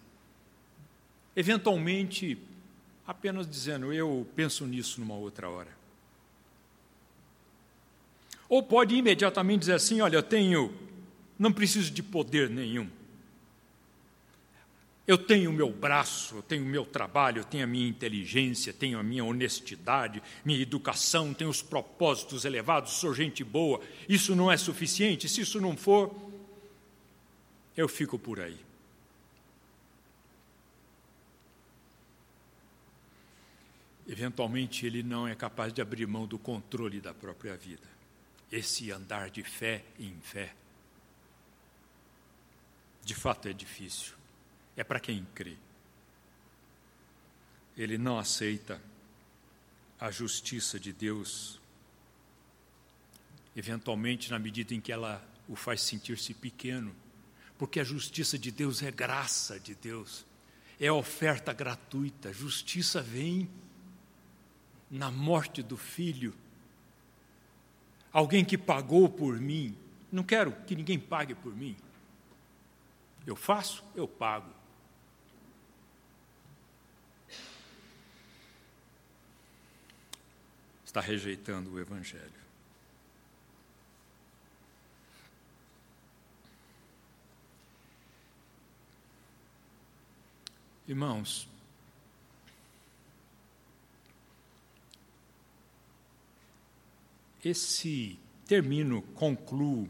Eventualmente, 1.36 2.36
apenas 3.06 3.48
dizendo, 3.48 3.92
eu 3.92 4.26
penso 4.34 4.66
nisso 4.66 5.00
numa 5.00 5.14
outra 5.14 5.48
hora. 5.48 5.70
Ou 8.48 8.62
pode 8.62 8.94
imediatamente 8.94 9.60
dizer 9.60 9.74
assim: 9.74 10.00
olha, 10.00 10.16
eu 10.16 10.22
tenho, 10.22 10.74
não 11.38 11.52
preciso 11.52 11.90
de 11.90 12.02
poder 12.02 12.50
nenhum. 12.50 12.88
Eu 15.06 15.18
tenho 15.18 15.50
o 15.50 15.52
meu 15.52 15.70
braço, 15.70 16.36
eu 16.36 16.42
tenho 16.42 16.64
o 16.64 16.66
meu 16.66 16.86
trabalho, 16.86 17.40
eu 17.40 17.44
tenho 17.44 17.64
a 17.64 17.66
minha 17.66 17.86
inteligência, 17.86 18.72
tenho 18.72 18.98
a 18.98 19.02
minha 19.02 19.22
honestidade, 19.22 20.22
minha 20.42 20.60
educação, 20.60 21.34
tenho 21.34 21.50
os 21.50 21.60
propósitos 21.60 22.46
elevados, 22.46 22.92
sou 22.92 23.12
gente 23.12 23.44
boa. 23.44 23.82
Isso 24.08 24.34
não 24.34 24.50
é 24.50 24.56
suficiente? 24.56 25.28
Se 25.28 25.42
isso 25.42 25.60
não 25.60 25.76
for, 25.76 26.14
eu 27.76 27.86
fico 27.86 28.18
por 28.18 28.40
aí. 28.40 28.58
Eventualmente, 34.08 34.86
ele 34.86 35.02
não 35.02 35.28
é 35.28 35.34
capaz 35.34 35.70
de 35.70 35.82
abrir 35.82 36.06
mão 36.06 36.26
do 36.26 36.38
controle 36.38 37.00
da 37.00 37.12
própria 37.12 37.56
vida. 37.56 37.86
Esse 38.50 38.90
andar 38.90 39.28
de 39.28 39.42
fé 39.42 39.84
em 39.98 40.14
fé. 40.22 40.54
De 43.02 43.14
fato 43.14 43.48
é 43.48 43.52
difícil 43.52 44.13
é 44.76 44.84
para 44.84 45.00
quem 45.00 45.26
crê. 45.34 45.56
Ele 47.76 47.98
não 47.98 48.18
aceita 48.18 48.80
a 49.98 50.10
justiça 50.10 50.78
de 50.78 50.92
Deus, 50.92 51.60
eventualmente 53.56 54.30
na 54.30 54.38
medida 54.38 54.74
em 54.74 54.80
que 54.80 54.92
ela 54.92 55.26
o 55.48 55.56
faz 55.56 55.80
sentir-se 55.82 56.34
pequeno, 56.34 56.94
porque 57.58 57.80
a 57.80 57.84
justiça 57.84 58.38
de 58.38 58.50
Deus 58.50 58.82
é 58.82 58.90
graça 58.90 59.58
de 59.58 59.74
Deus, 59.74 60.24
é 60.80 60.90
oferta 60.90 61.52
gratuita. 61.52 62.32
Justiça 62.32 63.00
vem 63.00 63.48
na 64.90 65.10
morte 65.10 65.62
do 65.62 65.76
filho. 65.76 66.34
Alguém 68.12 68.44
que 68.44 68.58
pagou 68.58 69.08
por 69.08 69.40
mim. 69.40 69.76
Não 70.10 70.22
quero 70.22 70.52
que 70.66 70.76
ninguém 70.76 70.98
pague 70.98 71.34
por 71.34 71.54
mim. 71.54 71.76
Eu 73.26 73.34
faço, 73.34 73.82
eu 73.94 74.06
pago. 74.06 74.50
Está 80.94 81.00
rejeitando 81.00 81.72
o 81.72 81.80
Evangelho. 81.80 82.30
Irmãos, 90.86 91.48
esse 97.44 98.16
termino, 98.46 99.02
concluo, 99.02 99.88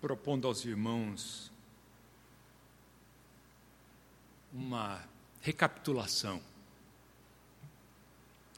propondo 0.00 0.48
aos 0.48 0.64
irmãos 0.64 1.52
uma 4.54 5.04
recapitulação 5.42 6.40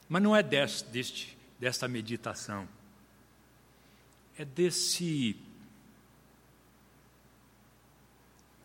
mas 0.09 0.21
não 0.21 0.35
é 0.35 0.41
deste, 0.41 0.85
deste, 0.89 1.37
desta 1.59 1.87
meditação, 1.87 2.67
é 4.37 4.45
desse. 4.45 5.35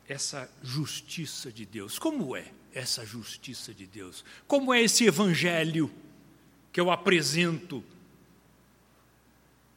essa 0.08 0.50
justiça 0.62 1.50
de 1.50 1.64
Deus. 1.64 1.98
Como 1.98 2.36
é 2.36 2.52
essa 2.74 3.04
justiça 3.04 3.72
de 3.72 3.86
Deus? 3.86 4.24
Como 4.46 4.72
é 4.72 4.82
esse 4.82 5.04
evangelho 5.04 5.90
que 6.72 6.80
eu 6.80 6.90
apresento 6.90 7.82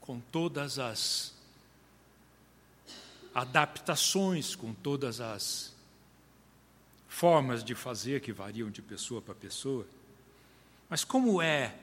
com 0.02 0.20
todas 0.20 0.78
as 0.78 1.34
adaptações, 3.34 4.56
com 4.56 4.74
todas 4.74 5.20
as 5.20 5.74
formas 7.08 7.64
de 7.64 7.74
fazer 7.74 8.22
que 8.22 8.32
variam 8.34 8.70
de 8.70 8.82
pessoa 8.82 9.22
para 9.22 9.36
pessoa? 9.36 9.88
Mas 10.96 11.04
como 11.04 11.42
é? 11.42 11.76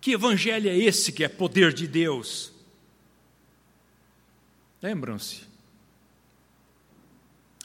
Que 0.00 0.12
evangelho 0.12 0.70
é 0.70 0.76
esse 0.76 1.10
que 1.10 1.24
é 1.24 1.28
poder 1.28 1.74
de 1.74 1.88
Deus? 1.88 2.52
Lembram-se? 4.80 5.42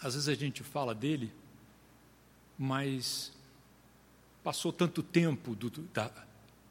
Às 0.01 0.15
vezes 0.15 0.27
a 0.27 0.33
gente 0.33 0.63
fala 0.63 0.95
dele, 0.95 1.31
mas 2.57 3.31
passou 4.43 4.73
tanto 4.73 5.03
tempo 5.03 5.53
do, 5.53 5.69
da, 5.69 6.11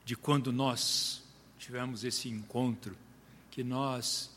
de 0.05 0.17
quando 0.17 0.53
nós 0.53 1.23
tivemos 1.57 2.03
esse 2.03 2.29
encontro, 2.29 2.97
que 3.53 3.63
nós 3.63 4.33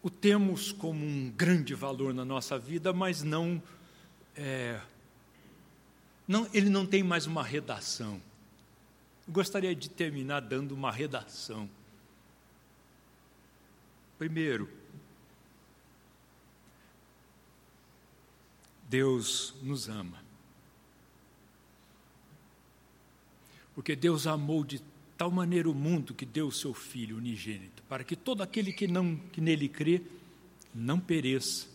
o 0.00 0.08
temos 0.08 0.70
como 0.70 1.04
um 1.04 1.28
grande 1.28 1.74
valor 1.74 2.14
na 2.14 2.24
nossa 2.24 2.56
vida, 2.56 2.92
mas 2.92 3.24
não 3.24 3.60
é, 4.36 4.80
não, 6.30 6.48
ele 6.54 6.70
não 6.70 6.86
tem 6.86 7.02
mais 7.02 7.26
uma 7.26 7.42
redação. 7.42 8.22
Eu 9.26 9.32
gostaria 9.32 9.74
de 9.74 9.90
terminar 9.90 10.38
dando 10.38 10.70
uma 10.70 10.92
redação. 10.92 11.68
Primeiro, 14.16 14.70
Deus 18.88 19.56
nos 19.60 19.88
ama. 19.88 20.22
Porque 23.74 23.96
Deus 23.96 24.28
amou 24.28 24.62
de 24.62 24.80
tal 25.18 25.32
maneira 25.32 25.68
o 25.68 25.74
mundo 25.74 26.14
que 26.14 26.24
deu 26.24 26.46
o 26.46 26.52
seu 26.52 26.72
Filho 26.72 27.16
unigênito, 27.16 27.82
para 27.88 28.04
que 28.04 28.14
todo 28.14 28.40
aquele 28.40 28.72
que, 28.72 28.86
não, 28.86 29.16
que 29.16 29.40
nele 29.40 29.68
crê 29.68 30.00
não 30.72 31.00
pereça, 31.00 31.66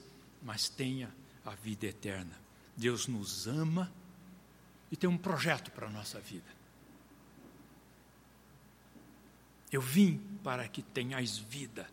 mas 0.42 0.70
tenha 0.70 1.14
a 1.44 1.52
vida 1.52 1.88
eterna. 1.88 2.40
Deus 2.78 3.06
nos 3.06 3.48
ama 3.48 3.92
e 4.92 4.96
tem 4.96 5.10
um 5.10 5.18
projeto 5.18 5.72
para 5.72 5.88
a 5.88 5.90
nossa 5.90 6.20
vida. 6.20 6.56
Eu 9.72 9.82
vim 9.82 10.22
para 10.44 10.68
que 10.68 10.82
tenhais 10.82 11.38
vida 11.38 11.90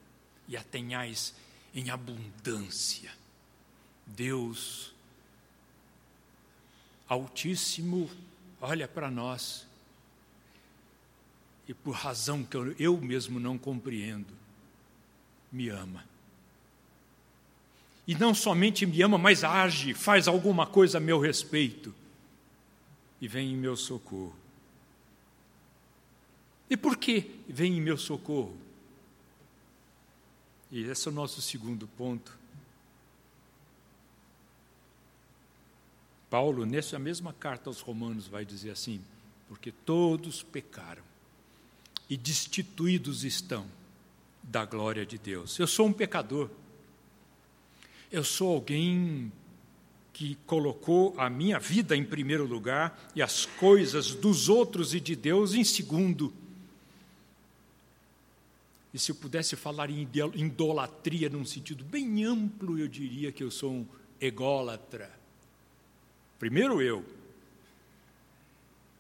e 0.47 0.57
a 0.57 0.63
tenhais 0.63 1.35
em 1.75 1.91
abundância. 1.91 3.11
Deus 4.07 4.93
Altíssimo 7.09 8.11
olha 8.61 8.87
para 8.87 9.11
nós 9.11 9.67
e, 11.69 11.75
por 11.75 11.93
razão 11.93 12.45
que 12.45 12.57
eu, 12.57 12.73
eu 12.79 12.97
mesmo 12.99 13.41
não 13.41 13.59
compreendo, 13.59 14.33
me 15.51 15.69
ama. 15.69 16.05
E 18.07 18.15
não 18.15 18.35
somente 18.35 18.85
me 18.85 19.01
ama, 19.03 19.17
mas 19.17 19.45
age, 19.45 19.95
faz 19.95 20.27
alguma 20.27 20.67
coisa 20.67 20.99
a 20.99 21.01
meu 21.01 21.21
respeito 21.21 21.95
e 23.23 23.29
vem 23.29 23.53
em 23.53 23.57
meu 23.57 23.77
socorro. 23.77 24.35
E 26.69 26.77
por 26.77 26.97
que 26.97 27.39
vem 27.49 27.79
em 27.79 27.81
meu 27.81 27.97
socorro? 27.97 28.57
E 30.73 30.83
esse 30.83 31.07
é 31.07 31.11
o 31.13 31.15
nosso 31.15 31.41
segundo 31.41 31.87
ponto. 31.87 32.37
Paulo, 36.29 36.67
nessa 36.67 36.99
mesma 36.99 37.33
carta 37.33 37.71
aos 37.71 37.81
Romanos, 37.81 38.27
vai 38.27 38.45
dizer 38.45 38.71
assim: 38.71 39.01
porque 39.49 39.71
todos 39.71 40.43
pecaram 40.43 41.05
e 42.11 42.17
destituídos 42.17 43.23
estão 43.23 43.65
da 44.43 44.65
glória 44.65 45.07
de 45.07 45.17
Deus. 45.17 45.57
Eu 45.61 45.69
sou 45.69 45.87
um 45.87 45.93
pecador. 45.93 46.51
Eu 48.11 48.25
sou 48.25 48.53
alguém 48.53 49.31
que 50.13 50.37
colocou 50.47 51.15
a 51.19 51.31
minha 51.31 51.59
vida 51.59 51.97
em 51.97 52.05
primeiro 52.05 52.47
lugar 52.47 53.11
e 53.15 53.23
as 53.23 53.47
coisas 53.47 54.15
dos 54.15 54.49
outros 54.49 54.95
e 54.95 55.01
de 55.01 55.17
Deus 55.17 55.55
em 55.55 55.65
segundo. 55.65 56.33
E 58.93 58.99
se 58.99 59.11
eu 59.11 59.17
pudesse 59.17 59.57
falar 59.57 59.89
em 59.89 60.07
idolatria 60.35 61.31
num 61.31 61.47
sentido 61.47 61.83
bem 61.83 62.25
amplo, 62.25 62.79
eu 62.79 62.87
diria 62.87 63.33
que 63.33 63.43
eu 63.43 63.51
sou 63.51 63.73
um 63.73 63.87
ególatra. 64.21 65.11
Primeiro 66.39 66.83
eu. 66.83 67.05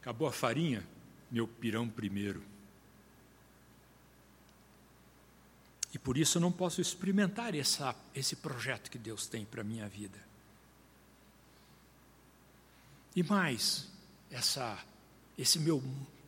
Acabou 0.00 0.26
a 0.26 0.32
farinha, 0.32 0.82
meu 1.30 1.46
pirão 1.46 1.88
primeiro. 1.88 2.42
E 5.92 5.98
por 5.98 6.16
isso 6.16 6.38
eu 6.38 6.40
não 6.42 6.50
posso 6.50 6.80
experimentar 6.80 7.54
essa, 7.54 7.94
esse 8.14 8.36
projeto 8.36 8.90
que 8.90 8.96
Deus 8.96 9.26
tem 9.26 9.44
para 9.44 9.60
a 9.60 9.64
minha 9.64 9.86
vida. 9.86 10.31
E 13.14 13.22
mais, 13.22 13.88
essa, 14.30 14.78
esse 15.38 15.58
meu 15.58 15.82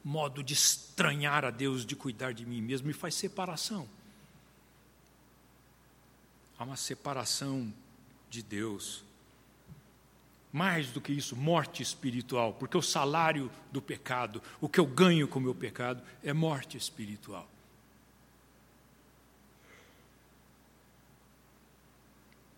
modo 0.04 0.42
de 0.42 0.52
estranhar 0.52 1.44
a 1.44 1.50
Deus, 1.50 1.86
de 1.86 1.96
cuidar 1.96 2.34
de 2.34 2.44
mim 2.44 2.60
mesmo, 2.60 2.86
me 2.86 2.92
faz 2.92 3.14
separação. 3.14 3.88
há 6.58 6.64
uma 6.64 6.76
separação 6.76 7.72
de 8.28 8.42
Deus. 8.42 9.02
Mais 10.52 10.92
do 10.92 11.00
que 11.00 11.12
isso, 11.12 11.34
morte 11.34 11.82
espiritual, 11.82 12.52
porque 12.52 12.76
o 12.76 12.82
salário 12.82 13.50
do 13.72 13.82
pecado, 13.82 14.40
o 14.60 14.68
que 14.68 14.78
eu 14.78 14.86
ganho 14.86 15.26
com 15.26 15.38
o 15.38 15.42
meu 15.42 15.54
pecado, 15.54 16.02
é 16.22 16.32
morte 16.32 16.76
espiritual. 16.76 17.48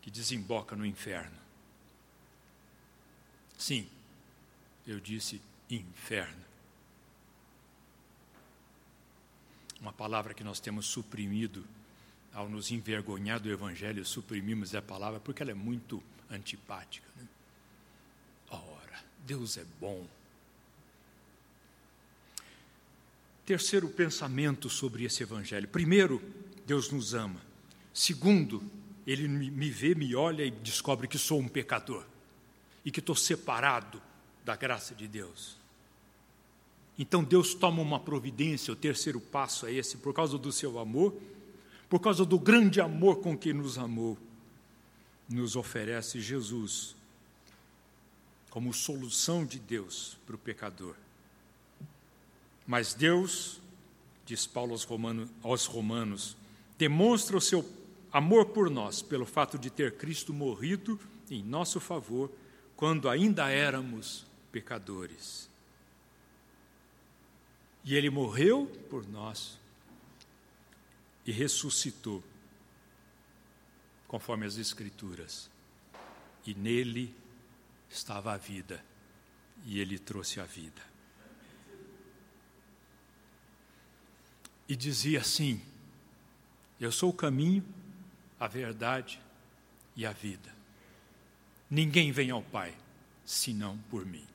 Que 0.03 0.11
desemboca 0.11 0.77
no 0.77 0.85
inferno. 0.85 1.37
Sim, 3.57 3.89
eu 4.87 5.01
disse 5.01 5.41
inferno. 5.69 6.45
Uma 9.81 9.93
palavra 9.93 10.33
que 10.33 10.45
nós 10.45 10.61
temos 10.61 10.87
suprimido 10.87 11.65
ao 12.33 12.49
nos 12.49 12.71
envergonhar 12.71 13.41
do 13.41 13.51
Evangelho, 13.51 14.05
suprimimos 14.05 14.75
a 14.75 14.83
palavra 14.83 15.19
porque 15.19 15.43
ela 15.43 15.51
é 15.51 15.55
muito 15.55 16.03
antipática. 16.31 17.07
Né? 17.17 17.27
Ora, 18.51 19.05
Deus 19.25 19.57
é 19.57 19.65
bom. 19.81 20.07
Terceiro 23.45 23.89
pensamento 23.89 24.69
sobre 24.69 25.05
esse 25.05 25.23
Evangelho. 25.23 25.69
Primeiro, 25.69 26.23
Deus 26.67 26.91
nos 26.91 27.15
ama. 27.15 27.41
Segundo, 27.95 28.63
Ele 29.07 29.29
me 29.29 29.71
vê, 29.71 29.95
me 29.95 30.15
olha 30.15 30.45
e 30.45 30.51
descobre 30.51 31.09
que 31.09 31.17
sou 31.17 31.41
um 31.41 31.49
pecador 31.49 32.05
e 32.85 32.91
que 32.91 33.01
estou 33.01 33.15
separado 33.15 34.03
da 34.47 34.55
graça 34.55 34.95
de 34.95 35.09
Deus. 35.09 35.57
Então 36.97 37.25
Deus 37.25 37.53
toma 37.53 37.83
uma 37.83 37.99
providência, 37.99 38.73
o 38.73 38.77
terceiro 38.77 39.21
passo 39.21 39.67
é 39.67 39.73
esse, 39.73 39.97
por 39.97 40.15
causa 40.15 40.39
do 40.39 40.53
seu 40.53 40.79
amor, 40.79 41.13
por 41.91 41.99
causa 41.99 42.25
do 42.25 42.39
grande 42.39 42.81
amor 42.81 43.17
com 43.17 43.37
que 43.37 43.53
nos 43.53 43.77
amou, 43.77 44.17
nos 45.29 45.57
oferece 45.57 46.21
Jesus 46.21 46.95
como 48.49 48.73
solução 48.73 49.45
de 49.45 49.59
Deus 49.59 50.17
para 50.25 50.37
o 50.37 50.39
pecador. 50.39 50.95
Mas 52.65 52.95
Deus, 52.95 53.61
diz 54.25 54.47
Paulo 54.47 54.73
aos 54.73 54.85
romanos, 54.85 55.29
aos 55.43 55.67
romanos, 55.67 56.37
demonstra 56.79 57.37
o 57.37 57.41
seu 57.41 57.69
amor 58.13 58.47
por 58.47 58.71
nós 58.71 59.03
pelo 59.03 59.27
fato 59.27 59.59
de 59.59 59.71
ter 59.71 59.97
Cristo 59.97 60.33
morrido 60.33 60.99
em 61.29 61.43
nosso 61.43 61.81
favor 61.81 62.31
quando 62.77 63.09
ainda 63.09 63.51
éramos 63.51 64.25
pecadores. 64.57 65.51
E 67.85 67.95
ele 67.95 68.09
morreu 68.09 68.67
por 68.89 69.07
nós 69.07 69.59
e 71.27 71.31
ressuscitou, 71.31 72.25
conforme 74.09 74.47
as 74.47 74.57
Escrituras. 74.57 75.51
E 76.47 76.55
nele 76.55 77.15
estava 77.91 78.33
a 78.33 78.39
vida, 78.39 78.83
e 79.67 79.79
ele 79.79 79.99
trouxe 79.99 80.41
a 80.41 80.45
vida. 80.45 80.83
E 84.67 84.75
dizia 84.75 85.21
assim: 85.21 85.61
Eu 86.81 86.91
sou 86.91 87.11
o 87.11 87.13
caminho, 87.13 87.63
a 88.41 88.49
verdade 88.49 89.21
e 89.95 90.07
a 90.07 90.13
vida. 90.13 90.51
Ninguém 91.71 92.11
vem 92.11 92.31
ao 92.31 92.43
Pai 92.43 92.75
senão 93.23 93.77
por 93.91 94.07
mim. 94.07 94.27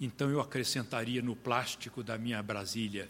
Então 0.00 0.30
eu 0.30 0.40
acrescentaria 0.40 1.22
no 1.22 1.34
plástico 1.34 2.02
da 2.02 2.18
minha 2.18 2.42
Brasília: 2.42 3.08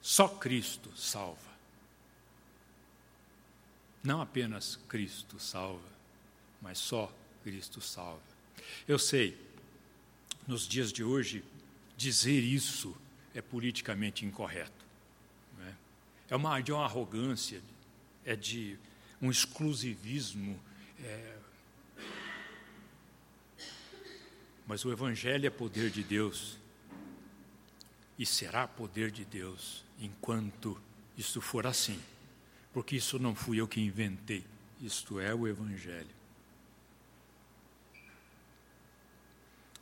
só 0.00 0.28
Cristo 0.28 0.94
salva. 0.96 1.56
Não 4.02 4.20
apenas 4.20 4.76
Cristo 4.88 5.40
salva, 5.40 5.88
mas 6.62 6.78
só 6.78 7.12
Cristo 7.42 7.80
salva. 7.80 8.22
Eu 8.86 8.98
sei, 8.98 9.36
nos 10.46 10.66
dias 10.68 10.92
de 10.92 11.02
hoje, 11.02 11.44
dizer 11.96 12.40
isso 12.40 12.96
é 13.34 13.42
politicamente 13.42 14.24
incorreto. 14.24 14.84
É? 15.60 15.72
é 16.30 16.36
uma, 16.36 16.60
de 16.60 16.72
uma 16.72 16.84
arrogância, 16.84 17.60
é 18.24 18.36
de 18.36 18.78
um 19.20 19.30
exclusivismo. 19.30 20.58
É... 21.00 21.35
Mas 24.66 24.84
o 24.84 24.90
Evangelho 24.90 25.46
é 25.46 25.50
poder 25.50 25.90
de 25.90 26.02
Deus 26.02 26.58
e 28.18 28.26
será 28.26 28.66
poder 28.66 29.10
de 29.10 29.24
Deus 29.24 29.84
enquanto 29.98 30.80
isso 31.16 31.40
for 31.40 31.66
assim, 31.66 32.00
porque 32.72 32.96
isso 32.96 33.18
não 33.18 33.34
fui 33.34 33.60
eu 33.60 33.68
que 33.68 33.80
inventei, 33.80 34.44
isto 34.80 35.20
é 35.20 35.34
o 35.34 35.46
Evangelho. 35.46 36.14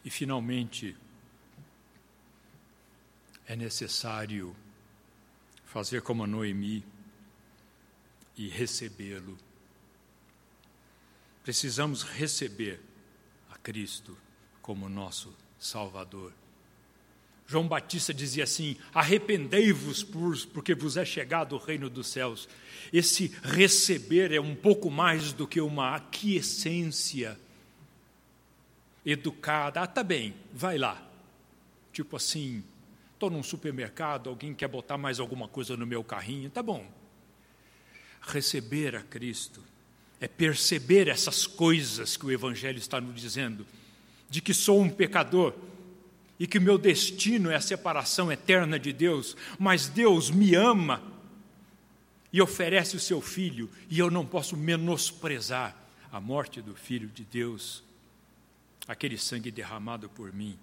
E 0.05 0.11
finalmente, 0.11 0.95
é 3.47 3.57
necessário 3.57 4.55
fazer 5.65 6.03
como 6.03 6.27
Noemi 6.27 6.85
e 8.37 8.49
recebê-lo. 8.49 9.39
Precisamos 11.43 12.03
receber 12.03 12.81
a 13.51 13.57
Cristo 13.59 14.17
como 14.65 14.89
nosso 14.89 15.31
Salvador. 15.59 16.33
João 17.47 17.69
Batista 17.69 18.15
dizia 18.15 18.45
assim: 18.45 18.79
arrependei-vos, 18.95 20.03
porque 20.03 20.75
vos 20.75 20.97
é 20.97 21.05
chegado 21.05 21.55
o 21.55 21.59
reino 21.59 21.91
dos 21.91 22.07
céus. 22.07 22.49
Esse 22.91 23.27
receber 23.43 24.33
é 24.33 24.41
um 24.41 24.55
pouco 24.57 24.91
mais 24.91 25.35
do 25.35 25.47
que 25.47 25.61
uma 25.61 25.95
aquiescência 25.97 27.39
educada. 29.05 29.83
Ah, 29.83 29.87
tá 29.87 30.03
bem, 30.03 30.35
vai 30.51 30.79
lá. 30.79 31.07
Tipo 31.93 32.17
assim, 32.17 32.65
estou 33.13 33.29
num 33.29 33.43
supermercado, 33.43 34.31
alguém 34.31 34.55
quer 34.55 34.69
botar 34.69 34.97
mais 34.97 35.21
alguma 35.21 35.47
coisa 35.47 35.77
no 35.77 35.87
meu 35.87 36.03
carrinho, 36.03 36.49
tá 36.49 36.63
bom, 36.63 36.91
receber 38.23 38.97
a 38.97 39.03
Cristo, 39.03 39.63
é 40.19 40.27
perceber 40.27 41.07
essas 41.07 41.47
coisas 41.47 42.17
que 42.17 42.25
o 42.25 42.33
Evangelho 42.33 42.79
está 42.79 42.99
nos 42.99 43.21
dizendo, 43.21 43.67
de 44.29 44.41
que 44.41 44.55
sou 44.55 44.81
um 44.81 44.91
pecador 44.91 45.55
e 46.39 46.47
que 46.47 46.59
meu 46.59 46.77
destino 46.77 47.51
é 47.51 47.57
a 47.57 47.61
separação 47.61 48.31
eterna 48.31 48.79
de 48.79 48.93
Deus, 48.93 49.37
mas 49.59 49.89
Deus 49.89 50.31
me 50.31 50.55
ama 50.55 51.03
e 52.33 52.43
oferece 52.43 52.97
o 52.97 53.01
seu 53.01 53.21
filho, 53.21 53.71
e 53.89 53.99
eu 53.99 54.11
não 54.11 54.27
posso 54.27 54.57
menosprezar 54.57 55.77
a 56.11 56.21
morte 56.21 56.61
do 56.61 56.75
filho 56.75 57.09
de 57.09 57.23
Deus, 57.23 57.85
aquele 58.89 59.17
sangue 59.17 59.53
derramado 59.53 60.09
por 60.09 60.33
mim. 60.33 60.59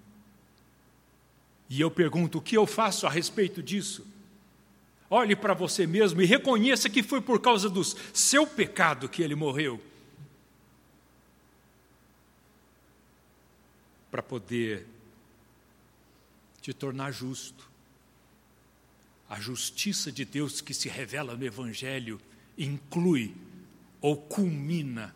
E 1.69 1.79
eu 1.79 1.89
pergunto: 1.89 2.39
o 2.39 2.41
que 2.41 2.57
eu 2.57 2.67
faço 2.67 3.07
a 3.07 3.09
respeito 3.09 3.63
disso? 3.63 4.05
Olhe 5.09 5.35
para 5.35 5.53
você 5.53 5.87
mesmo 5.87 6.21
e 6.21 6.25
reconheça 6.25 6.89
que 6.89 7.01
foi 7.01 7.21
por 7.21 7.39
causa 7.39 7.69
do 7.69 7.83
seu 7.83 8.45
pecado 8.45 9.07
que 9.09 9.21
ele 9.21 9.35
morreu. 9.35 9.81
Para 14.11 14.21
poder 14.21 14.85
te 16.61 16.73
tornar 16.73 17.11
justo. 17.11 17.69
A 19.27 19.39
justiça 19.39 20.11
de 20.11 20.25
Deus 20.25 20.61
que 20.61 20.73
se 20.73 20.89
revela 20.89 21.35
no 21.35 21.45
Evangelho 21.45 22.21
inclui 22.57 23.33
ou 24.01 24.17
culmina 24.17 25.15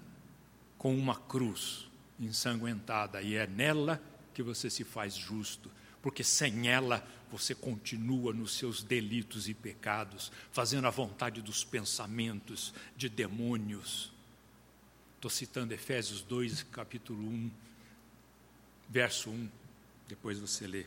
com 0.77 0.95
uma 0.95 1.15
cruz 1.15 1.87
ensanguentada, 2.19 3.21
e 3.21 3.35
é 3.35 3.45
nela 3.45 4.01
que 4.33 4.41
você 4.41 4.69
se 4.69 4.83
faz 4.83 5.15
justo, 5.15 5.69
porque 6.01 6.23
sem 6.23 6.67
ela 6.67 7.05
você 7.31 7.53
continua 7.53 8.31
nos 8.31 8.53
seus 8.53 8.83
delitos 8.83 9.49
e 9.49 9.53
pecados, 9.53 10.31
fazendo 10.51 10.87
a 10.87 10.91
vontade 10.91 11.41
dos 11.41 11.63
pensamentos 11.63 12.73
de 12.95 13.09
demônios. 13.09 14.13
Estou 15.15 15.29
citando 15.29 15.73
Efésios 15.73 16.21
2, 16.21 16.63
capítulo 16.63 17.27
1, 17.27 17.51
verso 18.89 19.29
1, 19.29 19.49
depois 20.07 20.39
você 20.39 20.67
lê. 20.67 20.85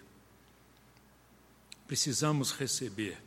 Precisamos 1.87 2.53
receber. 2.53 3.19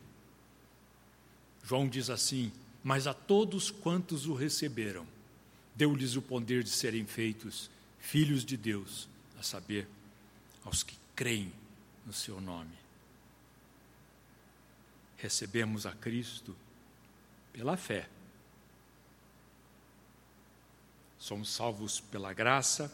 João 1.64 1.88
diz 1.88 2.10
assim: 2.10 2.52
Mas 2.82 3.06
a 3.06 3.14
todos 3.14 3.70
quantos 3.70 4.26
o 4.26 4.34
receberam, 4.34 5.06
deu-lhes 5.74 6.16
o 6.16 6.22
poder 6.22 6.62
de 6.62 6.70
serem 6.70 7.06
feitos 7.06 7.70
filhos 7.98 8.44
de 8.44 8.56
Deus, 8.56 9.08
a 9.38 9.42
saber, 9.42 9.88
aos 10.64 10.82
que 10.82 10.96
creem 11.14 11.52
no 12.04 12.12
seu 12.12 12.40
nome 12.40 12.82
recebemos 15.22 15.86
a 15.86 15.92
Cristo 15.92 16.54
pela 17.52 17.76
fé. 17.76 18.08
Somos 21.16 21.48
salvos 21.48 22.00
pela 22.00 22.32
graça, 22.32 22.92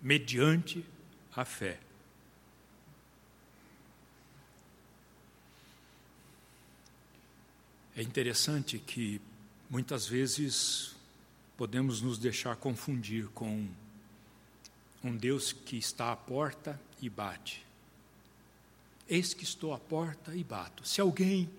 mediante 0.00 0.84
a 1.36 1.44
fé. 1.44 1.78
É 7.94 8.02
interessante 8.02 8.78
que 8.78 9.20
muitas 9.68 10.06
vezes 10.06 10.96
podemos 11.56 12.00
nos 12.00 12.18
deixar 12.18 12.56
confundir 12.56 13.28
com 13.34 13.68
um 15.04 15.14
Deus 15.14 15.52
que 15.52 15.76
está 15.76 16.10
à 16.10 16.16
porta 16.16 16.80
e 17.02 17.10
bate. 17.10 17.62
Eis 19.06 19.34
que 19.34 19.44
estou 19.44 19.74
à 19.74 19.78
porta 19.78 20.34
e 20.34 20.42
bato. 20.42 20.88
Se 20.88 21.00
alguém 21.00 21.50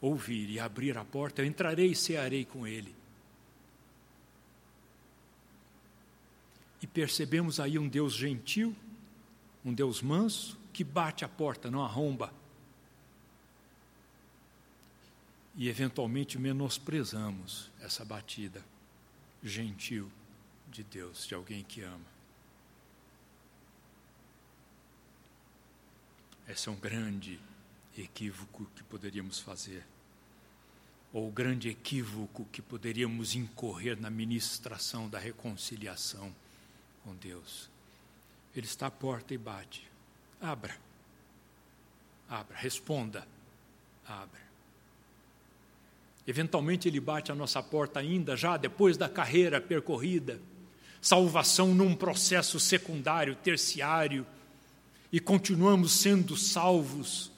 ouvir 0.00 0.48
e 0.48 0.58
abrir 0.58 0.96
a 0.96 1.04
porta, 1.04 1.42
eu 1.42 1.46
entrarei 1.46 1.90
e 1.90 1.94
cearei 1.94 2.46
com 2.46 2.66
ele. 2.66 2.95
E 6.80 6.86
percebemos 6.86 7.58
aí 7.58 7.78
um 7.78 7.88
Deus 7.88 8.14
gentil, 8.14 8.74
um 9.64 9.72
Deus 9.72 10.02
manso, 10.02 10.58
que 10.72 10.84
bate 10.84 11.24
a 11.24 11.28
porta, 11.28 11.70
não 11.70 11.82
arromba. 11.82 12.32
E 15.54 15.68
eventualmente 15.68 16.38
menosprezamos 16.38 17.70
essa 17.80 18.04
batida 18.04 18.62
gentil 19.42 20.10
de 20.70 20.82
Deus, 20.84 21.26
de 21.26 21.34
alguém 21.34 21.64
que 21.64 21.80
ama. 21.80 22.16
Esse 26.46 26.68
é 26.68 26.72
um 26.72 26.76
grande 26.76 27.40
equívoco 27.96 28.66
que 28.76 28.82
poderíamos 28.84 29.40
fazer. 29.40 29.84
Ou 31.12 31.28
o 31.28 31.32
grande 31.32 31.68
equívoco 31.68 32.46
que 32.52 32.60
poderíamos 32.60 33.34
incorrer 33.34 33.98
na 33.98 34.10
ministração 34.10 35.08
da 35.08 35.18
reconciliação 35.18 36.34
com 37.06 37.14
Deus. 37.14 37.70
Ele 38.54 38.66
está 38.66 38.88
à 38.88 38.90
porta 38.90 39.32
e 39.32 39.38
bate. 39.38 39.86
Abra. 40.42 40.76
Abra. 42.28 42.56
Responda. 42.56 43.26
Abra. 44.04 44.40
Eventualmente 46.26 46.88
ele 46.88 46.98
bate 46.98 47.30
a 47.30 47.34
nossa 47.34 47.62
porta 47.62 48.00
ainda, 48.00 48.36
já 48.36 48.56
depois 48.56 48.96
da 48.96 49.08
carreira 49.08 49.60
percorrida. 49.60 50.40
Salvação 51.00 51.72
num 51.72 51.94
processo 51.94 52.58
secundário, 52.58 53.36
terciário, 53.36 54.26
e 55.12 55.20
continuamos 55.20 55.92
sendo 55.92 56.36
salvos, 56.36 57.30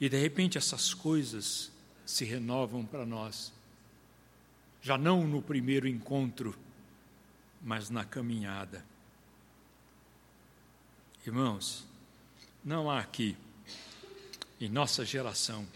e 0.00 0.08
de 0.08 0.20
repente 0.20 0.58
essas 0.58 0.92
coisas 0.92 1.70
se 2.04 2.24
renovam 2.24 2.84
para 2.84 3.06
nós, 3.06 3.52
já 4.82 4.98
não 4.98 5.24
no 5.28 5.40
primeiro 5.40 5.86
encontro, 5.86 6.58
mas 7.62 7.90
na 7.90 8.04
caminhada. 8.04 8.84
Irmãos, 11.26 11.86
não 12.64 12.90
há 12.90 13.00
aqui, 13.00 13.36
em 14.60 14.68
nossa 14.68 15.04
geração, 15.04 15.66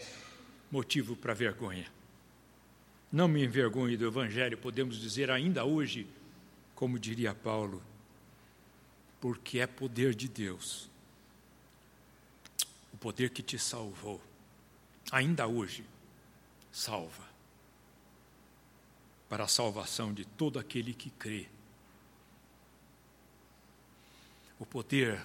motivo 0.71 1.15
para 1.15 1.33
vergonha. 1.33 1.91
Não 3.11 3.27
me 3.27 3.43
envergonhe 3.43 3.95
do 3.95 4.07
Evangelho, 4.07 4.57
podemos 4.57 4.99
dizer 4.99 5.29
ainda 5.29 5.63
hoje, 5.63 6.07
como 6.73 6.97
diria 6.97 7.35
Paulo, 7.35 7.83
porque 9.21 9.59
é 9.59 9.67
poder 9.67 10.15
de 10.15 10.27
Deus 10.27 10.89
o 12.91 12.97
poder 12.97 13.31
que 13.31 13.41
te 13.41 13.57
salvou, 13.57 14.21
ainda 15.11 15.47
hoje, 15.47 15.83
salva 16.71 17.33
para 19.27 19.45
a 19.45 19.47
salvação 19.47 20.13
de 20.13 20.25
todo 20.25 20.59
aquele 20.59 20.93
que 20.93 21.09
crê. 21.09 21.47
O 24.63 24.65
poder 24.65 25.21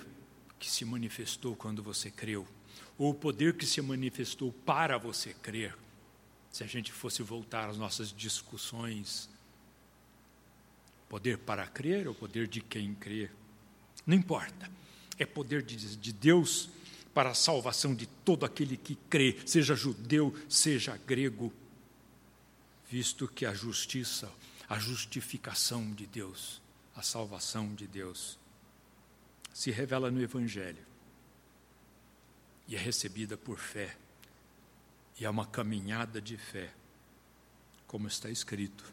que 0.58 0.68
se 0.68 0.84
manifestou 0.84 1.54
quando 1.54 1.80
você 1.80 2.10
creu, 2.10 2.44
ou 2.98 3.10
o 3.10 3.14
poder 3.14 3.56
que 3.56 3.64
se 3.64 3.80
manifestou 3.80 4.52
para 4.52 4.98
você 4.98 5.32
crer, 5.32 5.78
se 6.50 6.64
a 6.64 6.66
gente 6.66 6.90
fosse 6.90 7.22
voltar 7.22 7.68
às 7.70 7.76
nossas 7.76 8.12
discussões, 8.12 9.30
poder 11.08 11.38
para 11.38 11.64
crer 11.68 12.08
ou 12.08 12.14
poder 12.16 12.48
de 12.48 12.60
quem 12.60 12.96
crê, 12.96 13.30
não 14.04 14.16
importa, 14.16 14.68
é 15.16 15.24
poder 15.24 15.62
de, 15.62 15.96
de 15.96 16.12
Deus 16.12 16.68
para 17.14 17.30
a 17.30 17.34
salvação 17.34 17.94
de 17.94 18.06
todo 18.06 18.44
aquele 18.44 18.76
que 18.76 18.96
crê, 19.08 19.38
seja 19.46 19.76
judeu, 19.76 20.34
seja 20.48 20.96
grego, 20.96 21.52
visto 22.90 23.28
que 23.28 23.46
a 23.46 23.54
justiça, 23.54 24.28
a 24.68 24.80
justificação 24.80 25.94
de 25.94 26.08
Deus, 26.08 26.60
a 26.96 27.02
salvação 27.02 27.72
de 27.72 27.86
Deus, 27.86 28.36
se 29.58 29.72
revela 29.72 30.08
no 30.08 30.22
Evangelho 30.22 30.86
e 32.68 32.76
é 32.76 32.78
recebida 32.78 33.36
por 33.36 33.58
fé, 33.58 33.96
e 35.18 35.24
é 35.24 35.28
uma 35.28 35.44
caminhada 35.44 36.20
de 36.20 36.36
fé, 36.36 36.72
como 37.84 38.06
está 38.06 38.30
escrito: 38.30 38.84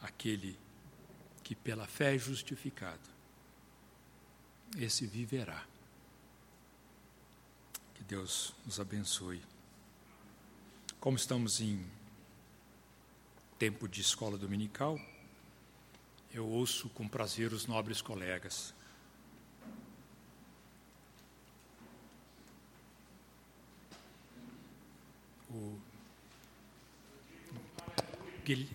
aquele 0.00 0.56
que 1.42 1.56
pela 1.56 1.84
fé 1.84 2.14
é 2.14 2.18
justificado, 2.18 3.10
esse 4.76 5.04
viverá. 5.04 5.66
Que 7.96 8.04
Deus 8.04 8.54
nos 8.64 8.78
abençoe. 8.78 9.42
Como 11.00 11.16
estamos 11.16 11.60
em 11.60 11.84
tempo 13.58 13.88
de 13.88 14.00
escola 14.00 14.38
dominical, 14.38 14.96
eu 16.32 16.46
ouço 16.46 16.88
com 16.90 17.08
prazer 17.08 17.52
os 17.52 17.66
nobres 17.66 18.00
colegas. 18.00 18.72
O 25.54 25.78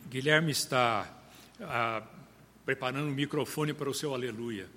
Guilherme 0.09 0.51
está 0.51 1.07
ah, 1.59 2.01
preparando 2.65 3.09
o 3.09 3.11
microfone 3.11 3.73
para 3.73 3.89
o 3.89 3.93
seu 3.93 4.13
aleluia. 4.13 4.67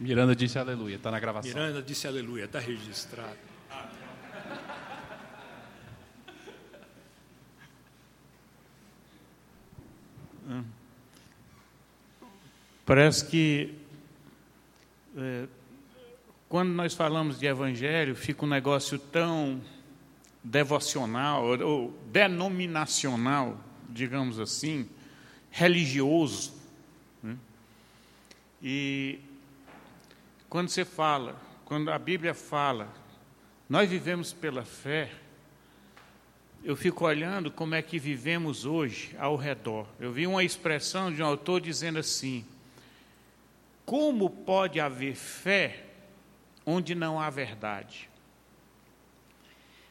Miranda 0.00 0.34
disse 0.34 0.58
aleluia, 0.58 0.96
está 0.96 1.10
na 1.10 1.20
gravação. 1.20 1.52
Miranda 1.52 1.80
disse 1.80 2.06
aleluia, 2.06 2.44
está 2.44 2.58
registrado. 2.58 3.38
Parece 12.84 13.26
que 13.26 13.74
é, 15.16 15.46
quando 16.48 16.70
nós 16.70 16.94
falamos 16.94 17.38
de 17.38 17.46
evangelho, 17.46 18.16
fica 18.16 18.46
um 18.46 18.48
negócio 18.48 18.98
tão 18.98 19.60
devocional 20.42 21.44
ou 21.60 21.90
denominacional, 22.06 23.58
digamos 23.88 24.38
assim, 24.38 24.88
religioso. 25.50 26.54
Né? 27.22 27.36
E 28.62 29.18
quando 30.48 30.68
você 30.68 30.84
fala, 30.84 31.40
quando 31.64 31.90
a 31.90 31.98
Bíblia 31.98 32.34
fala, 32.34 32.92
nós 33.68 33.88
vivemos 33.88 34.32
pela 34.32 34.64
fé, 34.64 35.10
eu 36.64 36.74
fico 36.74 37.04
olhando 37.04 37.50
como 37.50 37.74
é 37.74 37.82
que 37.82 37.98
vivemos 37.98 38.64
hoje 38.64 39.14
ao 39.18 39.36
redor. 39.36 39.86
Eu 40.00 40.12
vi 40.12 40.26
uma 40.26 40.42
expressão 40.42 41.12
de 41.12 41.22
um 41.22 41.26
autor 41.26 41.60
dizendo 41.60 41.98
assim: 41.98 42.44
como 43.84 44.28
pode 44.28 44.80
haver 44.80 45.14
fé 45.14 45.84
onde 46.66 46.94
não 46.94 47.20
há 47.20 47.30
verdade? 47.30 48.10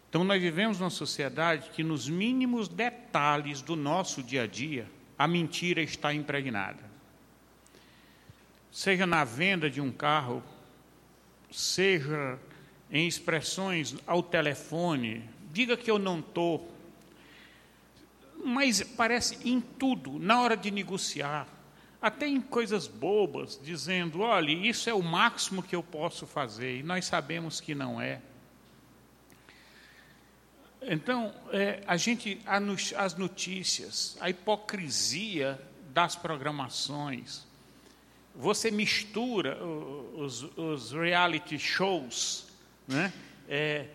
Então, 0.10 0.24
nós 0.24 0.42
vivemos 0.42 0.80
numa 0.80 0.90
sociedade 0.90 1.70
que, 1.72 1.84
nos 1.84 2.08
mínimos 2.08 2.68
detalhes 2.68 3.62
do 3.62 3.76
nosso 3.76 4.24
dia 4.24 4.44
a 4.44 4.48
dia, 4.48 4.90
a 5.18 5.28
mentira 5.28 5.82
está 5.82 6.14
impregnada. 6.14 6.84
Seja 8.72 9.06
na 9.06 9.24
venda 9.24 9.70
de 9.70 9.82
um 9.82 9.92
carro, 9.92 10.44
seja 11.52 12.40
em 12.92 13.08
expressões 13.08 13.96
ao 14.06 14.24
telefone, 14.24 15.24
diga 15.52 15.76
que 15.76 15.90
eu 15.90 16.00
não 16.00 16.20
estou. 16.20 16.72
Mas 18.44 18.82
parece 18.82 19.38
em 19.50 19.60
tudo, 19.60 20.20
na 20.20 20.42
hora 20.42 20.56
de 20.56 20.72
negociar, 20.72 21.48
até 22.02 22.28
em 22.28 22.40
coisas 22.40 22.88
bobas, 22.88 23.60
dizendo: 23.62 24.22
olha, 24.22 24.52
isso 24.52 24.90
é 24.90 24.94
o 24.94 25.02
máximo 25.02 25.64
que 25.64 25.76
eu 25.76 25.84
posso 25.84 26.26
fazer, 26.28 26.80
e 26.80 26.84
nós 26.84 27.06
sabemos 27.06 27.60
que 27.60 27.74
não 27.74 28.00
é. 28.00 28.22
Então, 30.82 31.34
é, 31.52 31.82
a 31.88 31.98
gente, 31.98 32.40
as 32.96 33.16
notícias, 33.16 34.18
a 34.20 34.30
hipocrisia 34.30 35.60
das 35.94 36.16
programações, 36.16 37.46
você 38.36 38.70
mistura 38.70 39.58
os, 39.64 40.44
os 40.56 40.92
reality 40.92 41.58
shows 41.58 42.48
né, 42.88 43.12
é, 43.50 43.88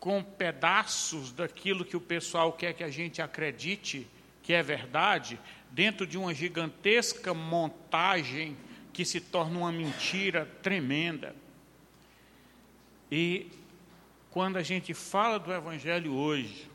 com 0.00 0.22
pedaços 0.22 1.32
daquilo 1.32 1.84
que 1.84 1.96
o 1.96 2.00
pessoal 2.00 2.52
quer 2.52 2.74
que 2.74 2.82
a 2.82 2.90
gente 2.90 3.22
acredite 3.22 4.06
que 4.42 4.52
é 4.52 4.62
verdade, 4.62 5.40
dentro 5.70 6.06
de 6.06 6.18
uma 6.18 6.34
gigantesca 6.34 7.32
montagem 7.32 8.56
que 8.92 9.04
se 9.04 9.18
torna 9.20 9.58
uma 9.58 9.72
mentira 9.72 10.46
tremenda. 10.62 11.34
E 13.10 13.46
quando 14.34 14.56
a 14.56 14.64
gente 14.64 14.92
fala 14.92 15.38
do 15.38 15.52
Evangelho 15.52 16.12
hoje, 16.12 16.68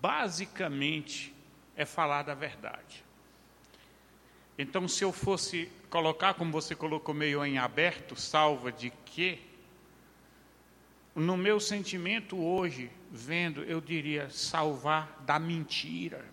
basicamente 0.00 1.30
é 1.76 1.84
falar 1.84 2.22
da 2.22 2.32
verdade. 2.32 3.04
Então, 4.56 4.88
se 4.88 5.04
eu 5.04 5.12
fosse 5.12 5.70
colocar, 5.90 6.32
como 6.32 6.50
você 6.50 6.74
colocou 6.74 7.14
meio 7.14 7.44
em 7.44 7.58
aberto, 7.58 8.16
salva 8.16 8.72
de 8.72 8.88
quê? 9.04 9.40
No 11.14 11.36
meu 11.36 11.60
sentimento 11.60 12.42
hoje, 12.42 12.90
vendo, 13.10 13.62
eu 13.64 13.78
diria 13.78 14.30
salvar 14.30 15.22
da 15.26 15.38
mentira. 15.38 16.24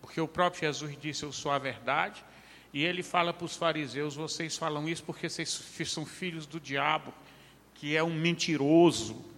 Porque 0.00 0.18
o 0.18 0.26
próprio 0.26 0.62
Jesus 0.62 0.96
disse: 0.98 1.24
Eu 1.24 1.32
sou 1.32 1.52
a 1.52 1.58
verdade. 1.58 2.24
E 2.72 2.86
ele 2.86 3.02
fala 3.02 3.34
para 3.34 3.44
os 3.44 3.54
fariseus: 3.54 4.16
Vocês 4.16 4.56
falam 4.56 4.88
isso 4.88 5.04
porque 5.04 5.28
vocês 5.28 5.70
são 5.84 6.06
filhos 6.06 6.46
do 6.46 6.58
diabo, 6.58 7.12
que 7.74 7.94
é 7.94 8.02
um 8.02 8.14
mentiroso. 8.14 9.36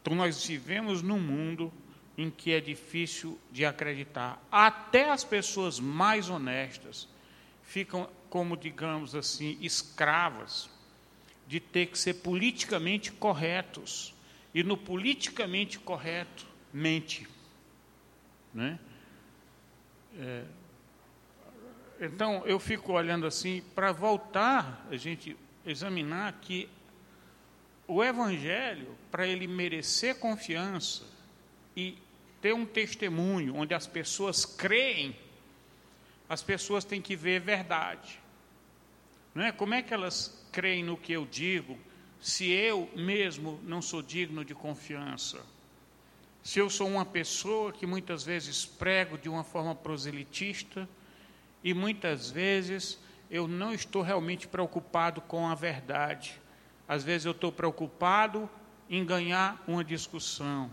Então, 0.00 0.14
nós 0.14 0.46
vivemos 0.46 1.02
num 1.02 1.18
mundo 1.18 1.72
em 2.16 2.30
que 2.30 2.52
é 2.52 2.60
difícil 2.60 3.38
de 3.50 3.64
acreditar. 3.64 4.42
Até 4.50 5.10
as 5.10 5.24
pessoas 5.24 5.80
mais 5.80 6.28
honestas 6.28 7.08
ficam, 7.62 8.08
como 8.28 8.56
digamos 8.56 9.14
assim, 9.14 9.56
escravas 9.60 10.68
de 11.46 11.60
ter 11.60 11.86
que 11.86 11.98
ser 11.98 12.14
politicamente 12.14 13.12
corretos. 13.12 14.14
E 14.54 14.62
no 14.62 14.76
politicamente 14.76 15.78
correto, 15.78 16.46
mente. 16.72 17.26
Né? 18.52 18.78
É, 20.18 20.44
então, 22.00 22.42
eu 22.46 22.58
fico 22.58 22.92
olhando 22.92 23.26
assim, 23.26 23.62
para 23.74 23.92
voltar 23.92 24.86
a 24.90 24.96
gente 24.96 25.36
examinar 25.66 26.32
que 26.40 26.68
o 27.92 28.04
Evangelho, 28.04 28.96
para 29.10 29.26
ele 29.26 29.46
merecer 29.46 30.16
confiança 30.16 31.04
e 31.76 31.96
ter 32.40 32.54
um 32.54 32.64
testemunho 32.64 33.56
onde 33.56 33.74
as 33.74 33.86
pessoas 33.86 34.44
creem 34.44 35.16
as 36.30 36.44
pessoas 36.44 36.84
têm 36.84 37.02
que 37.02 37.16
ver 37.16 37.40
verdade. 37.40 38.20
Não 39.34 39.42
é? 39.42 39.50
Como 39.50 39.74
é 39.74 39.82
que 39.82 39.92
elas 39.92 40.46
creem 40.52 40.84
no 40.84 40.96
que 40.96 41.12
eu 41.12 41.26
digo 41.26 41.76
se 42.20 42.48
eu 42.48 42.88
mesmo 42.94 43.58
não 43.64 43.82
sou 43.82 44.00
digno 44.00 44.44
de 44.44 44.54
confiança? 44.54 45.44
Se 46.40 46.60
eu 46.60 46.70
sou 46.70 46.86
uma 46.86 47.04
pessoa 47.04 47.72
que 47.72 47.84
muitas 47.84 48.22
vezes 48.22 48.64
prego 48.64 49.18
de 49.18 49.28
uma 49.28 49.42
forma 49.42 49.74
proselitista 49.74 50.88
e 51.64 51.74
muitas 51.74 52.30
vezes 52.30 52.96
eu 53.28 53.48
não 53.48 53.74
estou 53.74 54.00
realmente 54.00 54.46
preocupado 54.46 55.20
com 55.20 55.48
a 55.48 55.56
verdade. 55.56 56.39
Às 56.90 57.04
vezes 57.04 57.24
eu 57.24 57.30
estou 57.30 57.52
preocupado 57.52 58.50
em 58.90 59.04
ganhar 59.04 59.62
uma 59.64 59.84
discussão. 59.84 60.68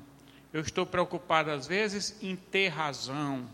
Eu 0.51 0.61
estou 0.61 0.83
preocupado, 0.83 1.51
às 1.51 1.67
vezes, 1.67 2.17
em 2.23 2.35
ter 2.35 2.69
razão. 2.69 3.47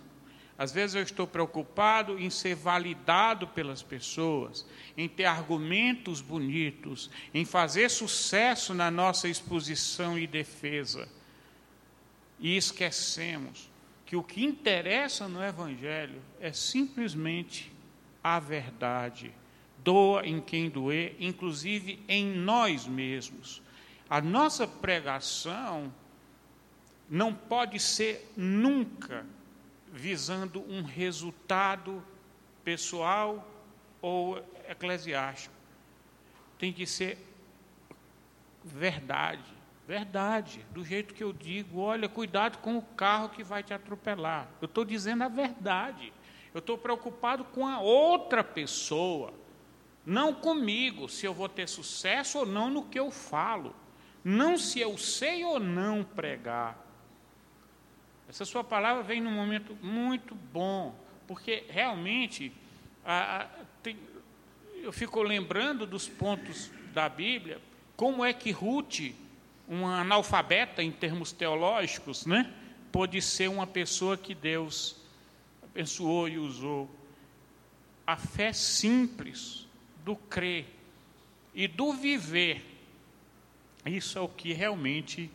Às 0.57 0.72
vezes 0.72 0.95
eu 0.95 1.03
estou 1.03 1.28
preocupado 1.28 2.18
em 2.18 2.30
ser 2.30 2.55
validado 2.55 3.49
pelas 3.49 3.84
pessoas, 3.84 4.66
em 4.95 5.09
ter 5.09 5.26
argumentos 5.26 6.22
bonitos, 6.22 7.11
em 7.34 7.43
fazer 7.43 7.89
sucesso 7.89 8.74
na 8.74 8.89
nossa 8.89 9.28
exposição 9.28 10.18
e 10.18 10.26
defesa. 10.26 11.09
E 12.39 12.55
esquecemos 12.55 13.70
que 14.05 14.16
o 14.16 14.24
que 14.24 14.41
interessa 14.41 15.28
no 15.28 15.43
Evangelho 15.43 16.22
é 16.39 16.53
simplesmente 16.53 17.74
a 18.24 18.39
verdade. 18.39 19.34
Doa 19.84 20.25
em 20.25 20.39
quem 20.39 20.69
doer, 20.69 21.15
inclusive 21.19 22.03
em 22.07 22.25
nós 22.25 22.88
mesmos. 22.88 23.61
A 24.09 24.21
nossa 24.21 24.67
pregação 24.67 25.93
não 27.09 27.34
pode 27.34 27.79
ser 27.79 28.31
nunca 28.36 29.25
visando 29.91 30.61
um 30.71 30.81
resultado 30.81 32.03
pessoal 32.63 33.47
ou 34.01 34.43
eclesiástico. 34.67 35.53
Tem 36.57 36.71
que 36.71 36.86
ser 36.88 37.17
verdade, 38.63 39.43
verdade, 39.88 40.65
do 40.71 40.84
jeito 40.84 41.13
que 41.13 41.23
eu 41.23 41.34
digo. 41.34 41.81
Olha, 41.81 42.07
cuidado 42.07 42.57
com 42.59 42.77
o 42.77 42.81
carro 42.81 43.29
que 43.29 43.43
vai 43.43 43.61
te 43.61 43.73
atropelar. 43.73 44.47
Eu 44.61 44.65
estou 44.65 44.86
dizendo 44.86 45.23
a 45.23 45.27
verdade. 45.27 46.13
Eu 46.53 46.59
estou 46.59 46.77
preocupado 46.77 47.43
com 47.43 47.67
a 47.67 47.79
outra 47.79 48.43
pessoa, 48.43 49.34
não 50.06 50.34
comigo, 50.34 51.08
se 51.08 51.26
eu 51.26 51.34
vou 51.34 51.47
ter 51.47 51.68
sucesso 51.68 52.39
ou 52.39 52.45
não 52.45 52.70
no 52.70 52.84
que 52.84 52.99
eu 52.99 53.10
falo, 53.10 53.74
não 54.24 54.58
se 54.58 54.80
eu 54.80 54.97
sei 54.97 55.43
ou 55.43 55.60
não 55.60 56.04
pregar. 56.04 56.78
Essa 58.28 58.45
sua 58.45 58.64
palavra 58.64 59.04
vem 59.04 59.22
num 59.22 59.32
momento 59.32 59.78
muito 59.82 60.36
bom, 60.36 60.95
porque 61.28 61.64
realmente 61.70 62.51
a, 63.06 63.43
a, 63.43 63.47
tem, 63.82 63.97
eu 64.82 64.91
fico 64.91 65.22
lembrando 65.22 65.86
dos 65.86 66.08
pontos 66.08 66.72
da 66.93 67.08
Bíblia, 67.08 67.62
como 67.95 68.24
é 68.26 68.34
que 68.34 68.51
Ruth, 68.51 69.14
uma 69.68 70.01
analfabeta 70.01 70.84
em 70.84 70.91
termos 70.91 71.32
teológicos, 71.32 72.26
né, 72.26 72.54
pôde 72.91 73.22
ser 73.22 73.49
uma 73.49 73.66
pessoa 73.66 74.18
que 74.18 74.36
Deus 74.36 74.97
abençoou 75.64 76.28
e 76.28 76.38
usou. 76.38 76.89
A 78.06 78.18
fé 78.18 78.51
simples 78.51 79.62
do 80.04 80.16
crer 80.16 80.66
e 81.54 81.68
do 81.68 81.93
viver, 81.93 82.64
isso 83.86 84.18
é 84.18 84.22
o 84.22 84.28
que 84.28 84.54
realmente 84.54 85.30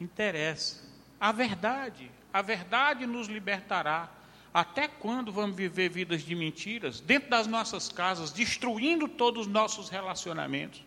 interessa. 0.00 0.84
A 1.20 1.32
verdade, 1.32 2.10
a 2.32 2.42
verdade 2.42 3.06
nos 3.06 3.28
libertará. 3.28 4.10
Até 4.52 4.86
quando 4.86 5.32
vamos 5.32 5.56
viver 5.56 5.88
vidas 5.88 6.22
de 6.22 6.34
mentiras 6.34 7.00
dentro 7.00 7.28
das 7.28 7.46
nossas 7.46 7.88
casas, 7.88 8.30
destruindo 8.30 9.08
todos 9.08 9.46
os 9.46 9.52
nossos 9.52 9.88
relacionamentos? 9.88 10.84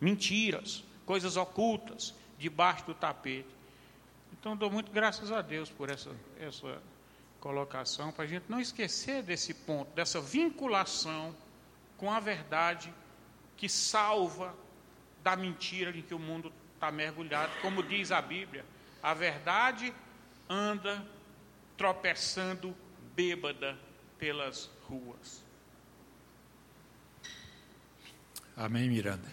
Mentiras, 0.00 0.84
coisas 1.06 1.36
ocultas, 1.36 2.14
debaixo 2.38 2.84
do 2.84 2.94
tapete. 2.94 3.48
Então, 4.32 4.56
dou 4.56 4.70
muito 4.70 4.92
graças 4.92 5.32
a 5.32 5.40
Deus 5.40 5.70
por 5.70 5.88
essa, 5.90 6.10
essa 6.38 6.80
colocação, 7.40 8.12
para 8.12 8.24
a 8.24 8.26
gente 8.26 8.44
não 8.48 8.60
esquecer 8.60 9.22
desse 9.22 9.54
ponto, 9.54 9.90
dessa 9.94 10.20
vinculação 10.20 11.34
com 11.98 12.10
a 12.10 12.18
verdade 12.18 12.94
que 13.56 13.68
salva 13.68 14.54
da 15.22 15.36
mentira 15.36 15.90
em 15.90 16.00
que 16.00 16.14
o 16.14 16.18
mundo 16.18 16.50
está 16.74 16.90
mergulhado. 16.90 17.52
Como 17.60 17.82
diz 17.82 18.10
a 18.10 18.22
Bíblia, 18.22 18.64
a 19.02 19.12
verdade 19.12 19.92
anda 20.48 21.04
tropeçando 21.76 22.74
bêbada 23.14 23.76
pelas 24.18 24.70
ruas. 24.88 25.44
Amém, 28.56 28.88
Miranda. 28.88 29.28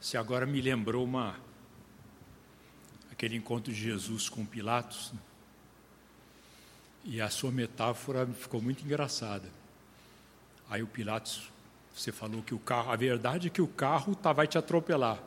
Se 0.00 0.16
agora 0.16 0.46
me 0.46 0.60
lembrou 0.60 1.04
uma 1.04 1.36
aquele 3.10 3.36
encontro 3.36 3.72
de 3.72 3.80
Jesus 3.80 4.28
com 4.28 4.46
Pilatos, 4.46 5.12
né? 5.12 5.20
e 7.04 7.20
a 7.20 7.28
sua 7.28 7.50
metáfora 7.50 8.26
ficou 8.26 8.60
muito 8.60 8.84
engraçada. 8.84 9.57
Aí 10.70 10.82
o 10.82 10.86
Pilatos, 10.86 11.50
você 11.94 12.12
falou 12.12 12.42
que 12.42 12.54
o 12.54 12.58
carro, 12.58 12.92
a 12.92 12.96
verdade 12.96 13.46
é 13.48 13.50
que 13.50 13.62
o 13.62 13.66
carro 13.66 14.14
tá, 14.14 14.32
vai 14.32 14.46
te 14.46 14.58
atropelar. 14.58 15.18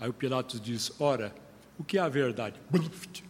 Aí 0.00 0.08
o 0.08 0.12
Pilatos 0.12 0.60
diz: 0.60 0.92
Ora, 1.00 1.34
o 1.78 1.84
que 1.84 1.98
é 1.98 2.00
a 2.00 2.08
verdade? 2.08 2.60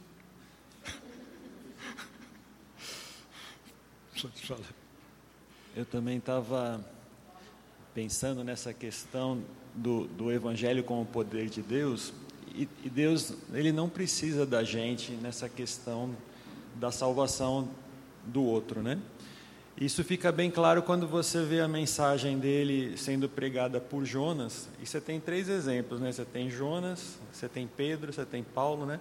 Eu 5.74 5.86
também 5.86 6.18
estava 6.18 6.84
pensando 7.94 8.44
nessa 8.44 8.72
questão 8.72 9.42
do, 9.74 10.06
do 10.06 10.30
Evangelho 10.30 10.84
como 10.84 11.04
poder 11.04 11.48
de 11.48 11.62
Deus, 11.62 12.12
e, 12.54 12.68
e 12.84 12.90
Deus 12.90 13.34
ele 13.52 13.72
não 13.72 13.88
precisa 13.88 14.44
da 14.44 14.62
gente 14.62 15.12
nessa 15.12 15.48
questão 15.48 16.14
da 16.74 16.90
salvação 16.92 17.68
do 18.24 18.42
outro, 18.42 18.82
né? 18.82 19.00
Isso 19.80 20.04
fica 20.04 20.30
bem 20.30 20.50
claro 20.50 20.82
quando 20.82 21.08
você 21.08 21.42
vê 21.42 21.60
a 21.60 21.68
mensagem 21.68 22.38
dele 22.38 22.96
sendo 22.96 23.28
pregada 23.28 23.80
por 23.80 24.04
Jonas. 24.04 24.68
E 24.82 24.86
você 24.86 25.00
tem 25.00 25.18
três 25.18 25.48
exemplos, 25.48 26.00
né? 26.00 26.12
Você 26.12 26.24
tem 26.24 26.50
Jonas, 26.50 27.18
você 27.32 27.48
tem 27.48 27.66
Pedro, 27.66 28.12
você 28.12 28.24
tem 28.24 28.42
Paulo, 28.42 28.84
né? 28.84 29.00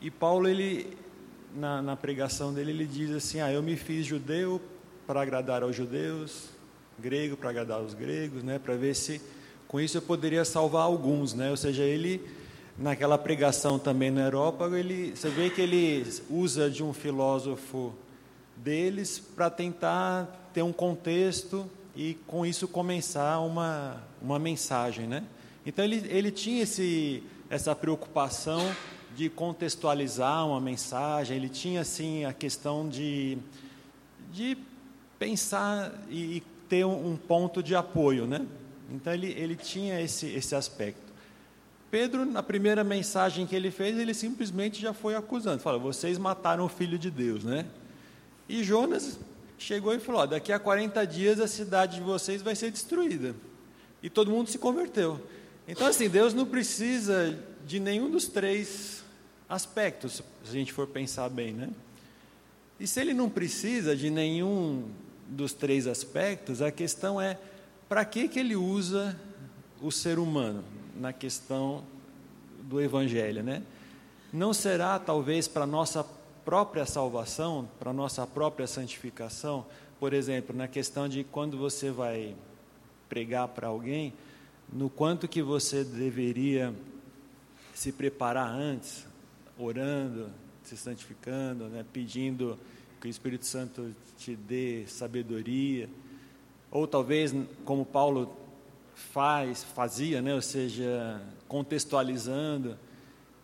E 0.00 0.10
Paulo 0.10 0.46
ele 0.46 0.96
na, 1.54 1.80
na 1.80 1.96
pregação 1.96 2.52
dele, 2.52 2.70
ele 2.70 2.86
diz 2.86 3.10
assim: 3.10 3.40
Ah, 3.40 3.50
eu 3.50 3.62
me 3.62 3.76
fiz 3.76 4.06
judeu 4.06 4.60
para 5.06 5.22
agradar 5.22 5.62
aos 5.62 5.74
judeus, 5.74 6.50
grego 6.98 7.36
para 7.36 7.50
agradar 7.50 7.78
aos 7.78 7.94
gregos, 7.94 8.42
né, 8.42 8.58
para 8.58 8.74
ver 8.74 8.94
se 8.94 9.20
com 9.68 9.80
isso 9.80 9.98
eu 9.98 10.02
poderia 10.02 10.44
salvar 10.44 10.82
alguns. 10.82 11.34
Né? 11.34 11.50
Ou 11.50 11.56
seja, 11.56 11.82
ele, 11.82 12.20
naquela 12.78 13.18
pregação 13.18 13.78
também 13.78 14.10
na 14.10 14.22
Europa, 14.22 14.70
ele, 14.78 15.16
você 15.16 15.28
vê 15.28 15.50
que 15.50 15.60
ele 15.60 16.06
usa 16.30 16.70
de 16.70 16.84
um 16.84 16.92
filósofo 16.92 17.92
deles 18.56 19.18
para 19.18 19.50
tentar 19.50 20.50
ter 20.52 20.62
um 20.62 20.72
contexto 20.72 21.70
e 21.94 22.14
com 22.26 22.44
isso 22.44 22.66
começar 22.66 23.40
uma, 23.40 24.02
uma 24.20 24.38
mensagem. 24.38 25.06
Né? 25.06 25.24
Então 25.64 25.84
ele, 25.84 26.04
ele 26.08 26.30
tinha 26.30 26.62
esse, 26.62 27.22
essa 27.50 27.74
preocupação 27.74 28.60
de 29.16 29.30
contextualizar 29.30 30.46
uma 30.46 30.60
mensagem, 30.60 31.36
ele 31.36 31.48
tinha 31.48 31.80
assim 31.80 32.24
a 32.26 32.32
questão 32.34 32.86
de, 32.86 33.38
de 34.30 34.58
pensar 35.18 35.92
e, 36.10 36.36
e 36.36 36.40
ter 36.68 36.84
um, 36.84 37.16
ponto 37.16 37.62
de 37.62 37.74
apoio, 37.74 38.26
né? 38.26 38.44
Então 38.92 39.12
ele, 39.12 39.28
ele 39.32 39.56
tinha 39.56 40.00
esse, 40.00 40.26
esse 40.26 40.54
aspecto. 40.54 41.00
Pedro, 41.90 42.26
na 42.26 42.42
primeira 42.42 42.84
mensagem 42.84 43.46
que 43.46 43.56
ele 43.56 43.70
fez, 43.70 43.96
ele 43.96 44.12
simplesmente 44.12 44.82
já 44.82 44.92
foi 44.92 45.14
acusando, 45.14 45.62
falou: 45.62 45.80
vocês 45.80 46.18
mataram 46.18 46.64
o 46.64 46.68
filho 46.68 46.98
de 46.98 47.10
Deus, 47.10 47.44
né? 47.44 47.64
E 48.48 48.62
Jonas 48.62 49.18
chegou 49.58 49.94
e 49.94 50.00
falou: 50.00 50.26
daqui 50.26 50.52
a 50.52 50.58
40 50.58 51.04
dias 51.06 51.40
a 51.40 51.48
cidade 51.48 51.96
de 51.96 52.02
vocês 52.02 52.42
vai 52.42 52.54
ser 52.54 52.70
destruída. 52.70 53.34
E 54.02 54.10
todo 54.10 54.30
mundo 54.30 54.48
se 54.48 54.58
converteu. 54.58 55.20
Então, 55.66 55.86
assim, 55.86 56.08
Deus 56.08 56.32
não 56.32 56.46
precisa 56.46 57.38
de 57.66 57.80
nenhum 57.80 58.10
dos 58.10 58.28
três 58.28 59.02
aspectos, 59.48 60.22
se 60.44 60.50
a 60.50 60.52
gente 60.52 60.72
for 60.72 60.86
pensar 60.86 61.28
bem, 61.28 61.52
né? 61.52 61.70
E 62.78 62.86
se 62.86 63.00
ele 63.00 63.14
não 63.14 63.28
precisa 63.28 63.96
de 63.96 64.10
nenhum 64.10 64.88
dos 65.28 65.52
três 65.52 65.86
aspectos, 65.86 66.62
a 66.62 66.70
questão 66.70 67.20
é 67.20 67.38
para 67.88 68.04
que, 68.04 68.28
que 68.28 68.38
ele 68.38 68.54
usa 68.54 69.18
o 69.80 69.90
ser 69.90 70.18
humano 70.18 70.62
na 70.94 71.12
questão 71.12 71.82
do 72.62 72.80
evangelho, 72.80 73.42
né? 73.42 73.62
Não 74.32 74.52
será 74.52 74.98
talvez 74.98 75.48
para 75.48 75.66
nossa 75.66 76.04
própria 76.46 76.86
salvação, 76.86 77.68
para 77.76 77.92
nossa 77.92 78.24
própria 78.24 78.68
santificação, 78.68 79.66
por 79.98 80.12
exemplo, 80.12 80.54
na 80.54 80.68
questão 80.68 81.08
de 81.08 81.24
quando 81.24 81.58
você 81.58 81.90
vai 81.90 82.36
pregar 83.08 83.48
para 83.48 83.66
alguém, 83.66 84.12
no 84.72 84.88
quanto 84.88 85.26
que 85.26 85.42
você 85.42 85.82
deveria 85.82 86.72
se 87.74 87.90
preparar 87.90 88.48
antes, 88.48 89.04
orando, 89.58 90.30
se 90.62 90.76
santificando, 90.76 91.64
né, 91.64 91.84
pedindo 91.92 92.56
que 93.00 93.08
o 93.08 93.10
Espírito 93.10 93.44
Santo 93.44 93.92
te 94.16 94.36
dê 94.36 94.84
sabedoria, 94.86 95.90
ou 96.70 96.86
talvez 96.86 97.34
como 97.64 97.84
Paulo 97.84 98.36
faz, 98.94 99.64
fazia, 99.64 100.22
né, 100.22 100.32
ou 100.32 100.42
seja, 100.42 101.20
contextualizando. 101.48 102.78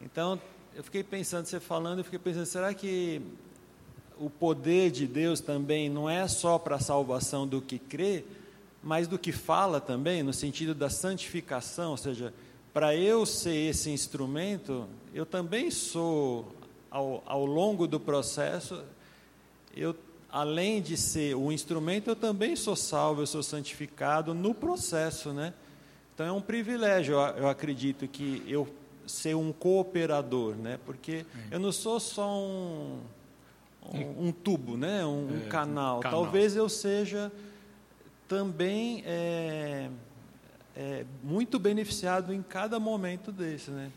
Então, 0.01 0.41
eu 0.75 0.83
fiquei 0.83 1.03
pensando, 1.03 1.47
você 1.47 1.61
falando, 1.61 1.99
eu 1.99 2.05
fiquei 2.05 2.19
pensando, 2.19 2.47
será 2.47 2.73
que 2.73 3.21
o 4.19 4.31
poder 4.31 4.91
de 4.91 5.07
Deus 5.07 5.41
também 5.41 5.91
não 5.91 6.09
é 6.09 6.27
só 6.27 6.59
para 6.59 6.77
a 6.77 6.81
salvação 6.81 7.47
do 7.47 7.61
que 7.61 7.79
crê, 7.79 8.25
mas 8.83 9.07
do 9.07 9.19
que 9.19 9.33
fala 9.33 9.81
também, 9.81 10.23
no 10.23 10.33
sentido 10.33 10.75
da 10.75 10.89
santificação, 10.89 11.91
ou 11.91 11.97
seja, 11.97 12.33
para 12.73 12.97
eu 12.97 13.27
ser 13.27 13.55
esse 13.55 13.91
instrumento, 13.91 14.87
eu 15.13 15.27
também 15.27 15.71
sou, 15.71 16.55
ao, 16.91 17.23
ao 17.27 17.45
longo 17.45 17.87
do 17.87 18.01
processo, 18.01 18.83
eu, 19.77 19.95
além 20.31 20.81
de 20.81 20.97
ser 20.97 21.35
o 21.35 21.53
instrumento, 21.53 22.09
eu 22.09 22.17
também 22.17 22.57
sou 22.57 22.75
salvo, 22.75 23.23
eu 23.23 23.27
sou 23.27 23.43
santificado 23.43 24.33
no 24.33 24.55
processo, 24.55 25.33
né? 25.33 25.53
Então 26.15 26.27
é 26.27 26.33
um 26.33 26.41
privilégio, 26.41 27.15
eu, 27.15 27.21
eu 27.21 27.49
acredito, 27.49 28.09
que 28.09 28.43
eu 28.47 28.67
ser 29.07 29.35
um 29.35 29.53
cooperador, 29.53 30.55
né? 30.57 30.79
Porque 30.85 31.25
eu 31.51 31.59
não 31.59 31.73
sou 31.73 31.99
só 32.01 32.29
um, 32.39 33.01
um, 33.93 34.29
um 34.29 34.33
tubo, 34.33 34.77
né? 34.77 35.05
Um, 35.05 35.45
é, 35.45 35.49
canal. 35.49 36.01
canal. 36.01 36.23
Talvez 36.25 36.57
eu 36.57 36.69
seja 36.69 37.33
também 38.29 39.03
é, 39.05 39.91
é, 40.75 41.05
muito 41.23 41.59
beneficiado 41.59 42.33
em 42.33 42.43
cada 42.43 42.81
momento 42.81 43.31
desse, 43.31 43.71
né? 43.71 43.91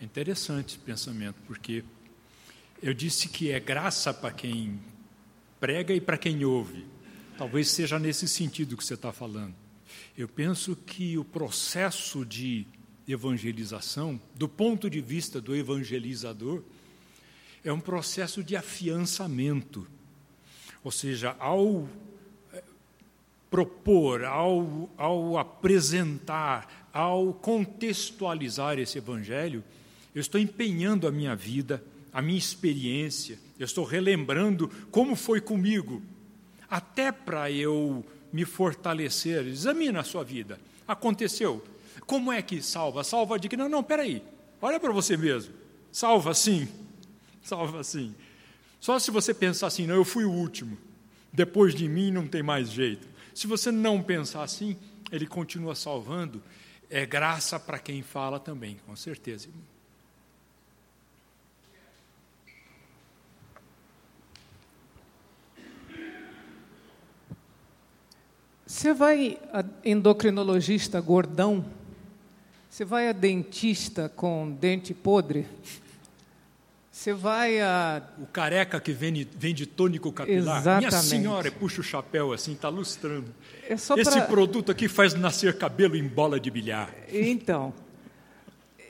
É 0.00 0.04
interessante 0.04 0.70
esse 0.70 0.78
pensamento, 0.78 1.36
porque 1.46 1.84
eu 2.82 2.92
disse 2.92 3.28
que 3.28 3.50
é 3.50 3.60
graça 3.60 4.12
para 4.12 4.30
quem 4.30 4.80
prega 5.60 5.94
e 5.94 6.00
para 6.00 6.18
quem 6.18 6.44
ouve. 6.44 6.86
Talvez 7.36 7.70
seja 7.70 7.98
nesse 7.98 8.28
sentido 8.28 8.76
que 8.76 8.84
você 8.84 8.94
está 8.94 9.12
falando. 9.12 9.54
Eu 10.16 10.28
penso 10.28 10.76
que 10.76 11.18
o 11.18 11.24
processo 11.24 12.24
de 12.24 12.66
evangelização, 13.06 14.20
do 14.34 14.48
ponto 14.48 14.88
de 14.88 15.00
vista 15.00 15.40
do 15.40 15.54
evangelizador, 15.54 16.62
é 17.62 17.72
um 17.72 17.80
processo 17.80 18.42
de 18.42 18.56
afiançamento. 18.56 19.86
Ou 20.82 20.90
seja, 20.90 21.34
ao 21.38 21.88
propor, 23.50 24.24
ao, 24.24 24.90
ao 24.96 25.38
apresentar, 25.38 26.88
ao 26.92 27.32
contextualizar 27.32 28.78
esse 28.78 28.98
evangelho, 28.98 29.62
eu 30.14 30.20
estou 30.20 30.40
empenhando 30.40 31.06
a 31.06 31.12
minha 31.12 31.34
vida, 31.34 31.82
a 32.12 32.20
minha 32.20 32.38
experiência, 32.38 33.38
eu 33.58 33.64
estou 33.64 33.84
relembrando 33.84 34.68
como 34.90 35.16
foi 35.16 35.40
comigo, 35.40 36.02
até 36.68 37.12
para 37.12 37.50
eu 37.50 38.04
me 38.32 38.44
fortalecer. 38.44 39.46
Examina 39.46 40.00
a 40.00 40.04
sua 40.04 40.24
vida. 40.24 40.58
Aconteceu. 40.86 41.64
Como 42.06 42.30
é 42.32 42.42
que 42.42 42.60
salva? 42.62 43.02
Salva 43.02 43.38
de 43.38 43.48
que 43.48 43.56
não, 43.56 43.68
não, 43.68 43.82
peraí. 43.82 44.22
Olha 44.60 44.78
para 44.78 44.92
você 44.92 45.16
mesmo. 45.16 45.54
Salva 45.90 46.34
sim. 46.34 46.68
Salva 47.42 47.82
sim. 47.82 48.14
Só 48.80 48.98
se 48.98 49.10
você 49.10 49.32
pensar 49.32 49.68
assim, 49.68 49.86
não, 49.86 49.94
eu 49.94 50.04
fui 50.04 50.24
o 50.24 50.30
último. 50.30 50.76
Depois 51.32 51.74
de 51.74 51.88
mim 51.88 52.10
não 52.10 52.26
tem 52.26 52.42
mais 52.42 52.70
jeito. 52.70 53.08
Se 53.34 53.46
você 53.46 53.72
não 53.72 54.02
pensar 54.02 54.42
assim, 54.42 54.76
ele 55.10 55.26
continua 55.26 55.74
salvando. 55.74 56.42
É 56.90 57.04
graça 57.06 57.58
para 57.58 57.78
quem 57.78 58.02
fala 58.02 58.38
também, 58.38 58.78
com 58.86 58.94
certeza. 58.94 59.48
Você 68.66 68.92
vai 68.92 69.38
a 69.52 69.64
endocrinologista 69.84 71.00
gordão? 71.00 71.64
Você 72.74 72.84
vai 72.84 73.08
a 73.08 73.12
dentista 73.12 74.08
com 74.16 74.50
dente 74.50 74.92
podre? 74.92 75.46
Você 76.90 77.12
vai 77.12 77.60
a. 77.60 78.02
O 78.18 78.26
careca 78.26 78.80
que 78.80 78.90
vende, 78.90 79.28
vende 79.32 79.64
tônico 79.64 80.10
capilar. 80.10 80.58
Exatamente. 80.58 80.90
Minha 80.90 81.02
senhora, 81.02 81.52
puxa 81.52 81.82
o 81.82 81.84
chapéu 81.84 82.32
assim, 82.32 82.54
está 82.54 82.68
lustrando. 82.68 83.32
É 83.68 83.74
Esse 83.74 83.94
pra... 83.94 84.22
produto 84.22 84.72
aqui 84.72 84.88
faz 84.88 85.14
nascer 85.14 85.56
cabelo 85.56 85.94
em 85.94 86.02
bola 86.02 86.40
de 86.40 86.50
bilhar. 86.50 86.92
Então, 87.12 87.72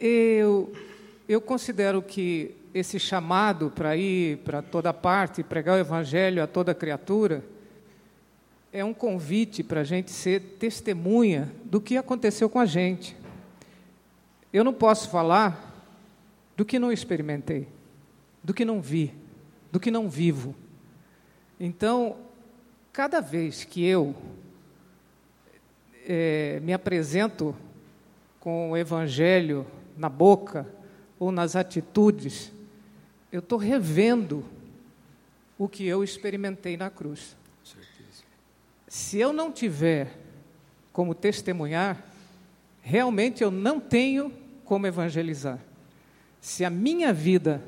eu, 0.01 0.73
eu 1.29 1.43
considero 1.43 2.01
que 2.01 2.55
esse 2.73 2.99
chamado 2.99 3.71
para 3.71 3.95
ir 3.99 4.39
para 4.39 4.63
toda 4.63 4.95
parte, 4.95 5.43
pregar 5.43 5.77
o 5.77 5.79
evangelho 5.79 6.43
a 6.43 6.47
toda 6.47 6.75
criatura, 6.75 7.45
é 8.73 8.83
um 8.83 8.95
convite 8.95 9.63
para 9.63 9.83
a 9.83 9.85
gente 9.85 10.11
ser 10.11 10.41
testemunha 10.59 11.53
do 11.67 11.83
que 11.83 11.99
aconteceu 11.99 12.49
com 12.49 12.59
a 12.59 12.65
gente. 12.65 13.24
Eu 14.55 14.65
não 14.65 14.73
posso 14.73 15.11
falar 15.11 15.71
do 16.57 16.65
que 16.65 16.79
não 16.79 16.91
experimentei 16.91 17.69
do 18.45 18.53
que 18.53 18.65
não 18.67 18.83
vi, 18.83 19.15
do 19.73 19.81
que 19.81 19.91
não 19.91 20.07
vivo. 20.07 20.55
Então, 21.59 22.19
cada 22.93 23.23
vez 23.23 23.65
que 23.65 23.83
eu 23.83 24.15
é, 26.07 26.61
me 26.63 26.75
apresento 26.75 27.57
com 28.39 28.73
o 28.73 28.77
Evangelho 28.77 29.67
na 29.97 30.11
boca 30.11 30.69
ou 31.19 31.33
nas 31.33 31.57
atitudes, 31.57 32.53
eu 33.33 33.39
estou 33.39 33.57
revendo 33.57 34.45
o 35.57 35.67
que 35.67 35.87
eu 35.87 36.05
experimentei 36.05 36.77
na 36.77 36.91
cruz. 36.91 37.35
Se 38.87 39.19
eu 39.19 39.33
não 39.33 39.51
tiver 39.51 40.19
como 40.93 41.15
testemunhar, 41.15 42.05
realmente 42.83 43.43
eu 43.43 43.51
não 43.51 43.81
tenho 43.81 44.31
como 44.65 44.87
evangelizar. 44.87 45.59
Se 46.41 46.65
a 46.65 46.71
minha 46.71 47.13
vida 47.13 47.63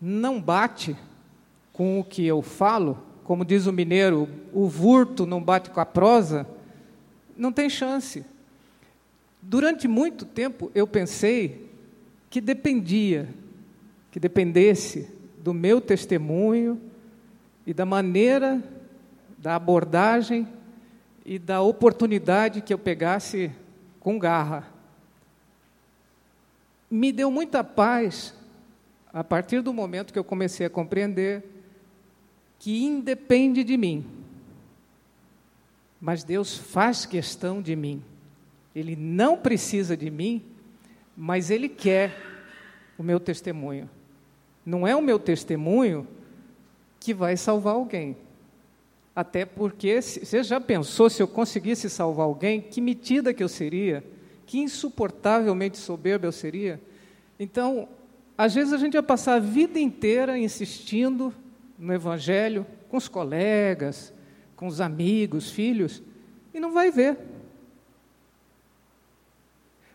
não 0.00 0.40
bate 0.40 0.96
com 1.72 2.00
o 2.00 2.04
que 2.04 2.26
eu 2.26 2.42
falo, 2.42 2.98
como 3.24 3.44
diz 3.44 3.66
o 3.66 3.72
mineiro, 3.72 4.28
o 4.52 4.68
vurto 4.68 5.26
não 5.26 5.42
bate 5.42 5.70
com 5.70 5.80
a 5.80 5.86
prosa, 5.86 6.46
não 7.36 7.52
tem 7.52 7.68
chance. 7.68 8.24
Durante 9.42 9.86
muito 9.86 10.24
tempo 10.24 10.70
eu 10.74 10.86
pensei 10.86 11.70
que 12.30 12.40
dependia, 12.40 13.28
que 14.10 14.18
dependesse 14.18 15.08
do 15.38 15.52
meu 15.52 15.80
testemunho 15.80 16.80
e 17.66 17.72
da 17.72 17.84
maneira 17.84 18.62
da 19.38 19.54
abordagem 19.54 20.48
e 21.24 21.38
da 21.38 21.60
oportunidade 21.60 22.60
que 22.60 22.72
eu 22.72 22.78
pegasse 22.78 23.52
com 24.00 24.18
garra. 24.18 24.75
Me 26.90 27.12
deu 27.12 27.30
muita 27.30 27.64
paz 27.64 28.34
a 29.12 29.24
partir 29.24 29.60
do 29.62 29.72
momento 29.72 30.12
que 30.12 30.18
eu 30.18 30.24
comecei 30.24 30.66
a 30.66 30.70
compreender 30.70 31.44
que 32.58 32.84
independe 32.84 33.62
de 33.64 33.76
mim, 33.76 34.04
mas 36.00 36.24
Deus 36.24 36.56
faz 36.56 37.06
questão 37.06 37.60
de 37.60 37.74
mim. 37.74 38.02
Ele 38.74 38.94
não 38.94 39.36
precisa 39.36 39.96
de 39.96 40.10
mim, 40.10 40.42
mas 41.16 41.50
Ele 41.50 41.68
quer 41.68 42.14
o 42.98 43.02
meu 43.02 43.18
testemunho. 43.18 43.88
Não 44.64 44.86
é 44.86 44.94
o 44.94 45.02
meu 45.02 45.18
testemunho 45.18 46.06
que 47.00 47.14
vai 47.14 47.36
salvar 47.36 47.74
alguém. 47.74 48.16
Até 49.14 49.46
porque, 49.46 50.02
você 50.02 50.42
já 50.42 50.60
pensou 50.60 51.08
se 51.08 51.22
eu 51.22 51.28
conseguisse 51.28 51.88
salvar 51.88 52.26
alguém, 52.26 52.60
que 52.60 52.80
metida 52.80 53.32
que 53.32 53.42
eu 53.42 53.48
seria, 53.48 54.04
que 54.46 54.58
insuportavelmente 54.58 55.76
soberba 55.76 56.26
eu 56.26 56.32
seria? 56.32 56.80
Então, 57.38 57.88
às 58.38 58.54
vezes 58.54 58.72
a 58.72 58.78
gente 58.78 58.94
vai 58.94 59.02
passar 59.02 59.34
a 59.34 59.40
vida 59.40 59.78
inteira 59.78 60.38
insistindo 60.38 61.34
no 61.78 61.92
Evangelho, 61.92 62.64
com 62.88 62.96
os 62.96 63.08
colegas, 63.08 64.12
com 64.54 64.66
os 64.66 64.80
amigos, 64.80 65.50
filhos, 65.50 66.02
e 66.54 66.60
não 66.60 66.72
vai 66.72 66.90
ver. 66.90 67.18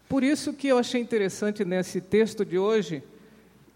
Por 0.08 0.24
isso 0.24 0.54
que 0.54 0.68
eu 0.68 0.78
achei 0.78 1.00
interessante 1.00 1.64
nesse 1.64 2.02
texto 2.02 2.44
de 2.44 2.58
hoje 2.58 3.02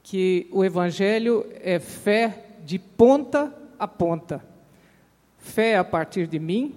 que 0.03 0.47
o 0.51 0.63
Evangelho 0.63 1.45
é 1.61 1.80
fé 1.80 2.45
de 2.65 2.78
ponta 2.78 3.53
a 3.80 3.88
ponta. 3.88 4.45
Fé 5.39 5.78
a 5.78 5.84
partir 5.84 6.28
de 6.28 6.38
mim, 6.38 6.76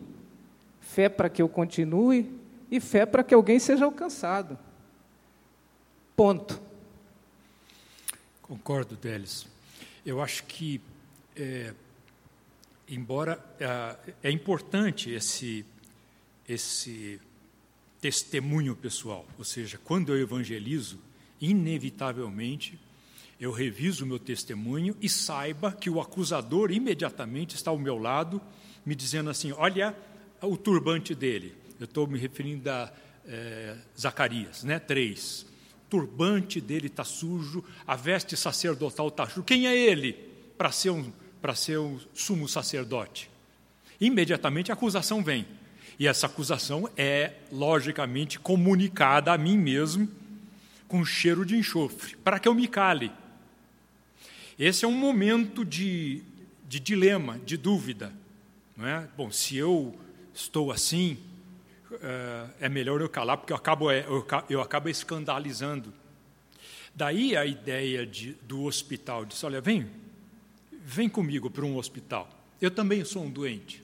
fé 0.81 1.09
para 1.09 1.29
que 1.29 1.43
eu 1.43 1.49
continue 1.49 2.38
e 2.71 2.81
fé 2.81 3.07
para 3.07 3.25
que 3.25 3.35
alguém 3.35 3.59
seja 3.59 3.85
alcançado. 3.85 4.59
Ponto. 6.17 6.61
Concordo, 8.43 8.97
Délis. 8.97 9.47
Eu 10.05 10.21
acho 10.23 10.45
que, 10.45 10.81
é, 11.37 11.73
embora 12.89 13.43
é, 13.61 14.15
é 14.25 14.31
importante 14.31 15.11
esse, 15.11 15.65
esse 16.49 17.21
testemunho 18.01 18.75
pessoal, 18.75 19.27
ou 19.37 19.45
seja, 19.45 19.79
quando 19.83 20.15
eu 20.15 20.21
evangelizo, 20.21 20.99
inevitavelmente 21.41 22.79
eu 23.41 23.53
reviso 23.53 24.05
o 24.05 24.07
meu 24.07 24.19
testemunho 24.19 24.97
e 25.01 25.09
saiba 25.09 25.71
que 25.71 25.89
o 25.89 26.01
acusador 26.01 26.73
imediatamente 26.73 27.55
está 27.55 27.71
ao 27.71 27.79
meu 27.79 27.97
lado, 27.97 28.41
me 28.85 28.95
dizendo 28.95 29.31
assim: 29.31 29.53
olha 29.53 29.97
o 30.43 30.57
turbante 30.57 31.15
dele. 31.15 31.55
Eu 31.79 31.85
estou 31.85 32.07
me 32.07 32.19
referindo 32.19 32.71
a 32.71 32.93
é, 33.27 33.77
Zacarias, 33.99 34.65
né? 34.65 34.79
3 34.79 35.47
turbante 35.89 36.61
dele 36.61 36.87
está 36.87 37.05
sujo, 37.05 37.65
a 37.87 37.97
veste 37.97 38.37
sacerdotal 38.37 39.09
está 39.09 39.27
suja. 39.27 39.43
Quem 39.43 39.67
é 39.67 39.77
ele 39.77 40.13
para 40.57 40.71
ser, 40.71 40.91
um, 40.91 41.11
ser 41.55 41.79
um 41.79 41.99
sumo 42.15 42.49
sacerdote? 42.49 43.31
Imediatamente 44.01 44.71
a 44.71 44.75
acusação 44.75 45.23
vem. 45.23 45.47
E 45.99 46.07
essa 46.07 46.27
acusação 46.27 46.89
é, 46.97 47.33
logicamente, 47.51 48.39
comunicada 48.39 49.33
a 49.33 49.39
mim 49.39 49.57
mesmo 49.57 50.09
com 50.87 51.05
cheiro 51.05 51.45
de 51.45 51.57
enxofre, 51.57 52.17
para 52.17 52.39
que 52.39 52.49
eu 52.49 52.55
me 52.55 52.69
cale. 52.69 53.11
Esse 54.59 54.85
é 54.85 54.89
um 54.89 54.93
momento 54.93 55.65
de, 55.65 56.23
de 56.69 56.81
dilema, 56.81 57.39
de 57.45 57.57
dúvida. 57.57 58.13
Não 58.77 58.87
é? 58.87 59.09
Bom, 59.17 59.31
se 59.31 59.57
eu 59.57 59.95
estou 60.33 60.71
assim, 60.71 61.19
é, 62.03 62.67
é 62.67 62.69
melhor 62.69 63.01
eu 63.01 63.09
calar, 63.09 63.39
porque 63.39 63.53
eu 63.53 63.57
acabo, 63.57 63.91
é, 63.91 64.05
eu 64.49 64.61
acabo 64.61 64.89
escandalizando. 64.89 65.93
Daí 66.95 67.37
a 67.37 67.47
ideia 67.47 68.07
de, 68.07 68.33
do 68.43 68.65
hospital, 68.65 69.25
disse, 69.25 69.45
olha, 69.47 69.61
vem, 69.61 69.89
vem 70.73 71.09
comigo 71.09 71.51
para 71.51 71.65
um 71.65 71.77
hospital. 71.77 72.29
Eu 72.61 72.71
também 72.71 73.05
sou 73.05 73.25
um 73.25 73.31
doente, 73.31 73.83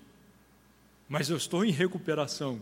mas 1.09 1.30
eu 1.30 1.36
estou 1.36 1.64
em 1.64 1.70
recuperação. 1.70 2.61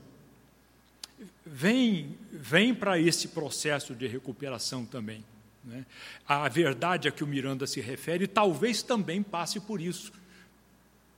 Vem, 1.46 2.18
vem 2.30 2.74
para 2.74 2.98
esse 2.98 3.28
processo 3.28 3.94
de 3.94 4.06
recuperação 4.06 4.84
também. 4.84 5.24
Né? 5.64 5.86
A 6.26 6.48
verdade 6.48 7.08
a 7.08 7.12
que 7.12 7.24
o 7.24 7.26
Miranda 7.26 7.66
se 7.66 7.80
refere 7.80 8.26
talvez 8.26 8.82
também 8.82 9.22
passe 9.22 9.60
por 9.60 9.80
isso, 9.80 10.12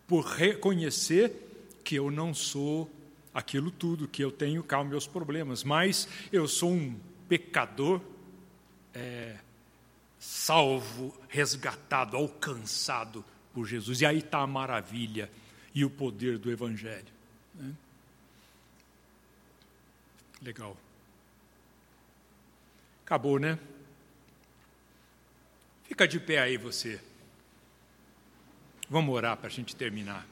por 0.06 0.24
reconhecer 0.24 1.32
que 1.82 1.96
eu 1.96 2.10
não 2.10 2.32
sou 2.34 2.90
aquilo 3.34 3.70
tudo, 3.70 4.06
que 4.06 4.22
eu 4.22 4.30
tenho 4.30 4.62
cá 4.62 4.82
meus 4.84 5.06
problemas, 5.06 5.64
mas 5.64 6.08
eu 6.32 6.46
sou 6.46 6.70
um 6.70 6.98
pecador 7.28 8.00
é, 8.94 9.36
salvo, 10.18 11.14
resgatado, 11.28 12.16
alcançado 12.16 13.24
por 13.52 13.66
Jesus. 13.66 14.00
E 14.00 14.06
aí 14.06 14.18
está 14.18 14.38
a 14.38 14.46
maravilha 14.46 15.30
e 15.74 15.84
o 15.84 15.90
poder 15.90 16.38
do 16.38 16.50
Evangelho. 16.50 17.12
Né? 17.54 17.74
Legal. 20.40 20.76
Acabou, 23.04 23.38
né? 23.38 23.58
Fica 25.84 26.06
de 26.06 26.20
pé 26.20 26.38
aí 26.38 26.56
você. 26.56 27.00
Vamos 28.88 29.14
orar 29.14 29.36
para 29.36 29.48
a 29.48 29.50
gente 29.50 29.74
terminar. 29.74 30.26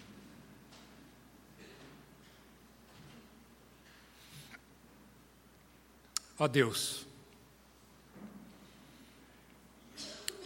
Ó 6.38 6.48
Deus, 6.48 7.06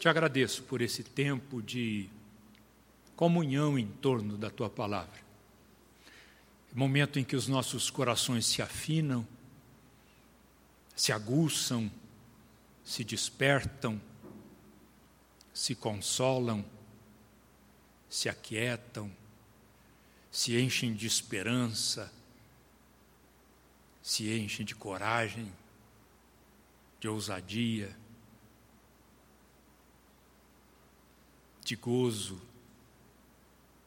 te 0.01 0.09
agradeço 0.09 0.63
por 0.65 0.81
esse 0.81 1.03
tempo 1.03 1.63
de 1.63 2.09
comunhão 3.15 3.79
em 3.79 3.87
torno 3.87 4.37
da 4.37 4.51
tua 4.51 4.69
palavra. 4.69 5.25
Momento 6.75 7.19
em 7.19 7.25
que 7.25 7.35
os 7.35 7.49
nossos 7.49 7.89
corações 7.89 8.45
se 8.47 8.61
afinam, 8.61 9.27
se 10.95 11.13
aguçam, 11.13 11.91
se 12.85 13.03
despertam, 13.03 14.01
se 15.55 15.75
consolam, 15.75 16.65
se 18.11 18.29
aquietam, 18.29 19.11
se 20.31 20.61
enchem 20.61 20.95
de 20.95 21.07
esperança, 21.07 22.13
se 24.03 24.31
enchem 24.39 24.67
de 24.67 24.75
coragem 24.75 25.51
de 27.07 27.11
ousadia, 27.11 27.97
de 31.65 31.77
gozo, 31.77 32.43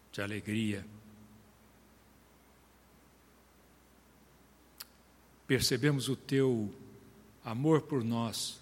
de 0.09 0.21
alegria. 0.21 0.85
Percebemos 5.45 6.07
o 6.07 6.15
teu 6.15 6.73
amor 7.43 7.81
por 7.81 8.05
nós, 8.05 8.61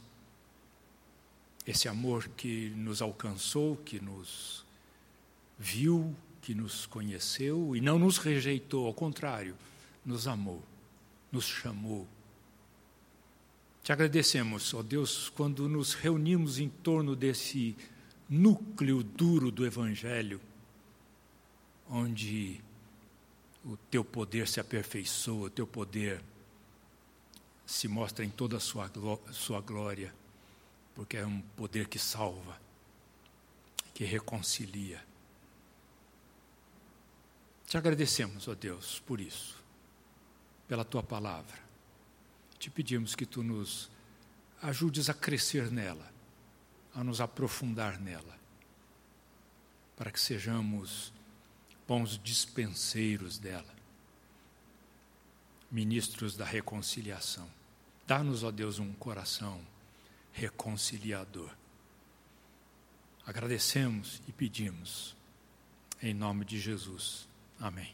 esse 1.63 1.87
amor 1.87 2.27
que 2.29 2.71
nos 2.71 2.99
alcançou, 2.99 3.77
que 3.77 3.99
nos 3.99 4.65
viu, 5.59 6.15
que 6.41 6.55
nos 6.55 6.87
conheceu 6.87 7.75
e 7.75 7.79
não 7.79 7.99
nos 7.99 8.17
rejeitou, 8.17 8.87
ao 8.87 8.93
contrário, 8.95 9.55
nos 10.03 10.27
amou, 10.27 10.63
nos 11.31 11.45
chamou 11.45 12.07
te 13.87 13.93
agradecemos, 13.93 14.73
ó 14.73 14.83
Deus, 14.83 15.29
quando 15.29 15.69
nos 15.69 15.93
reunimos 15.93 16.59
em 16.59 16.67
torno 16.67 17.15
desse 17.15 17.73
núcleo 18.27 19.01
duro 19.01 19.49
do 19.49 19.65
Evangelho, 19.65 20.41
onde 21.89 22.59
o 23.63 23.77
teu 23.89 24.03
poder 24.03 24.45
se 24.45 24.59
aperfeiçoa, 24.59 25.47
o 25.47 25.49
teu 25.49 25.65
poder 25.65 26.21
se 27.65 27.87
mostra 27.87 28.25
em 28.25 28.29
toda 28.29 28.57
a 28.57 28.59
sua, 28.59 28.91
sua 29.31 29.61
glória, 29.61 30.13
porque 30.93 31.15
é 31.15 31.25
um 31.25 31.39
poder 31.55 31.87
que 31.87 31.97
salva, 31.97 32.59
que 33.93 34.03
reconcilia. 34.03 35.01
Te 37.65 37.77
agradecemos, 37.77 38.49
ó 38.49 38.53
Deus, 38.53 38.99
por 39.05 39.21
isso, 39.21 39.63
pela 40.67 40.83
tua 40.83 41.01
palavra 41.01 41.66
te 42.59 42.69
pedimos 42.69 43.15
que 43.15 43.25
tu 43.25 43.43
nos 43.43 43.89
ajudes 44.61 45.09
a 45.09 45.13
crescer 45.13 45.71
nela, 45.71 46.11
a 46.93 47.03
nos 47.03 47.21
aprofundar 47.21 47.99
nela, 47.99 48.37
para 49.95 50.11
que 50.11 50.19
sejamos 50.19 51.13
bons 51.87 52.19
dispenseiros 52.21 53.37
dela, 53.37 53.73
ministros 55.71 56.35
da 56.35 56.45
reconciliação. 56.45 57.49
Dá-nos, 58.05 58.43
ó 58.43 58.51
Deus, 58.51 58.79
um 58.79 58.93
coração 58.93 59.61
reconciliador. 60.31 61.49
Agradecemos 63.25 64.21
e 64.27 64.31
pedimos, 64.31 65.15
em 66.01 66.13
nome 66.13 66.45
de 66.45 66.59
Jesus. 66.59 67.27
Amém. 67.59 67.93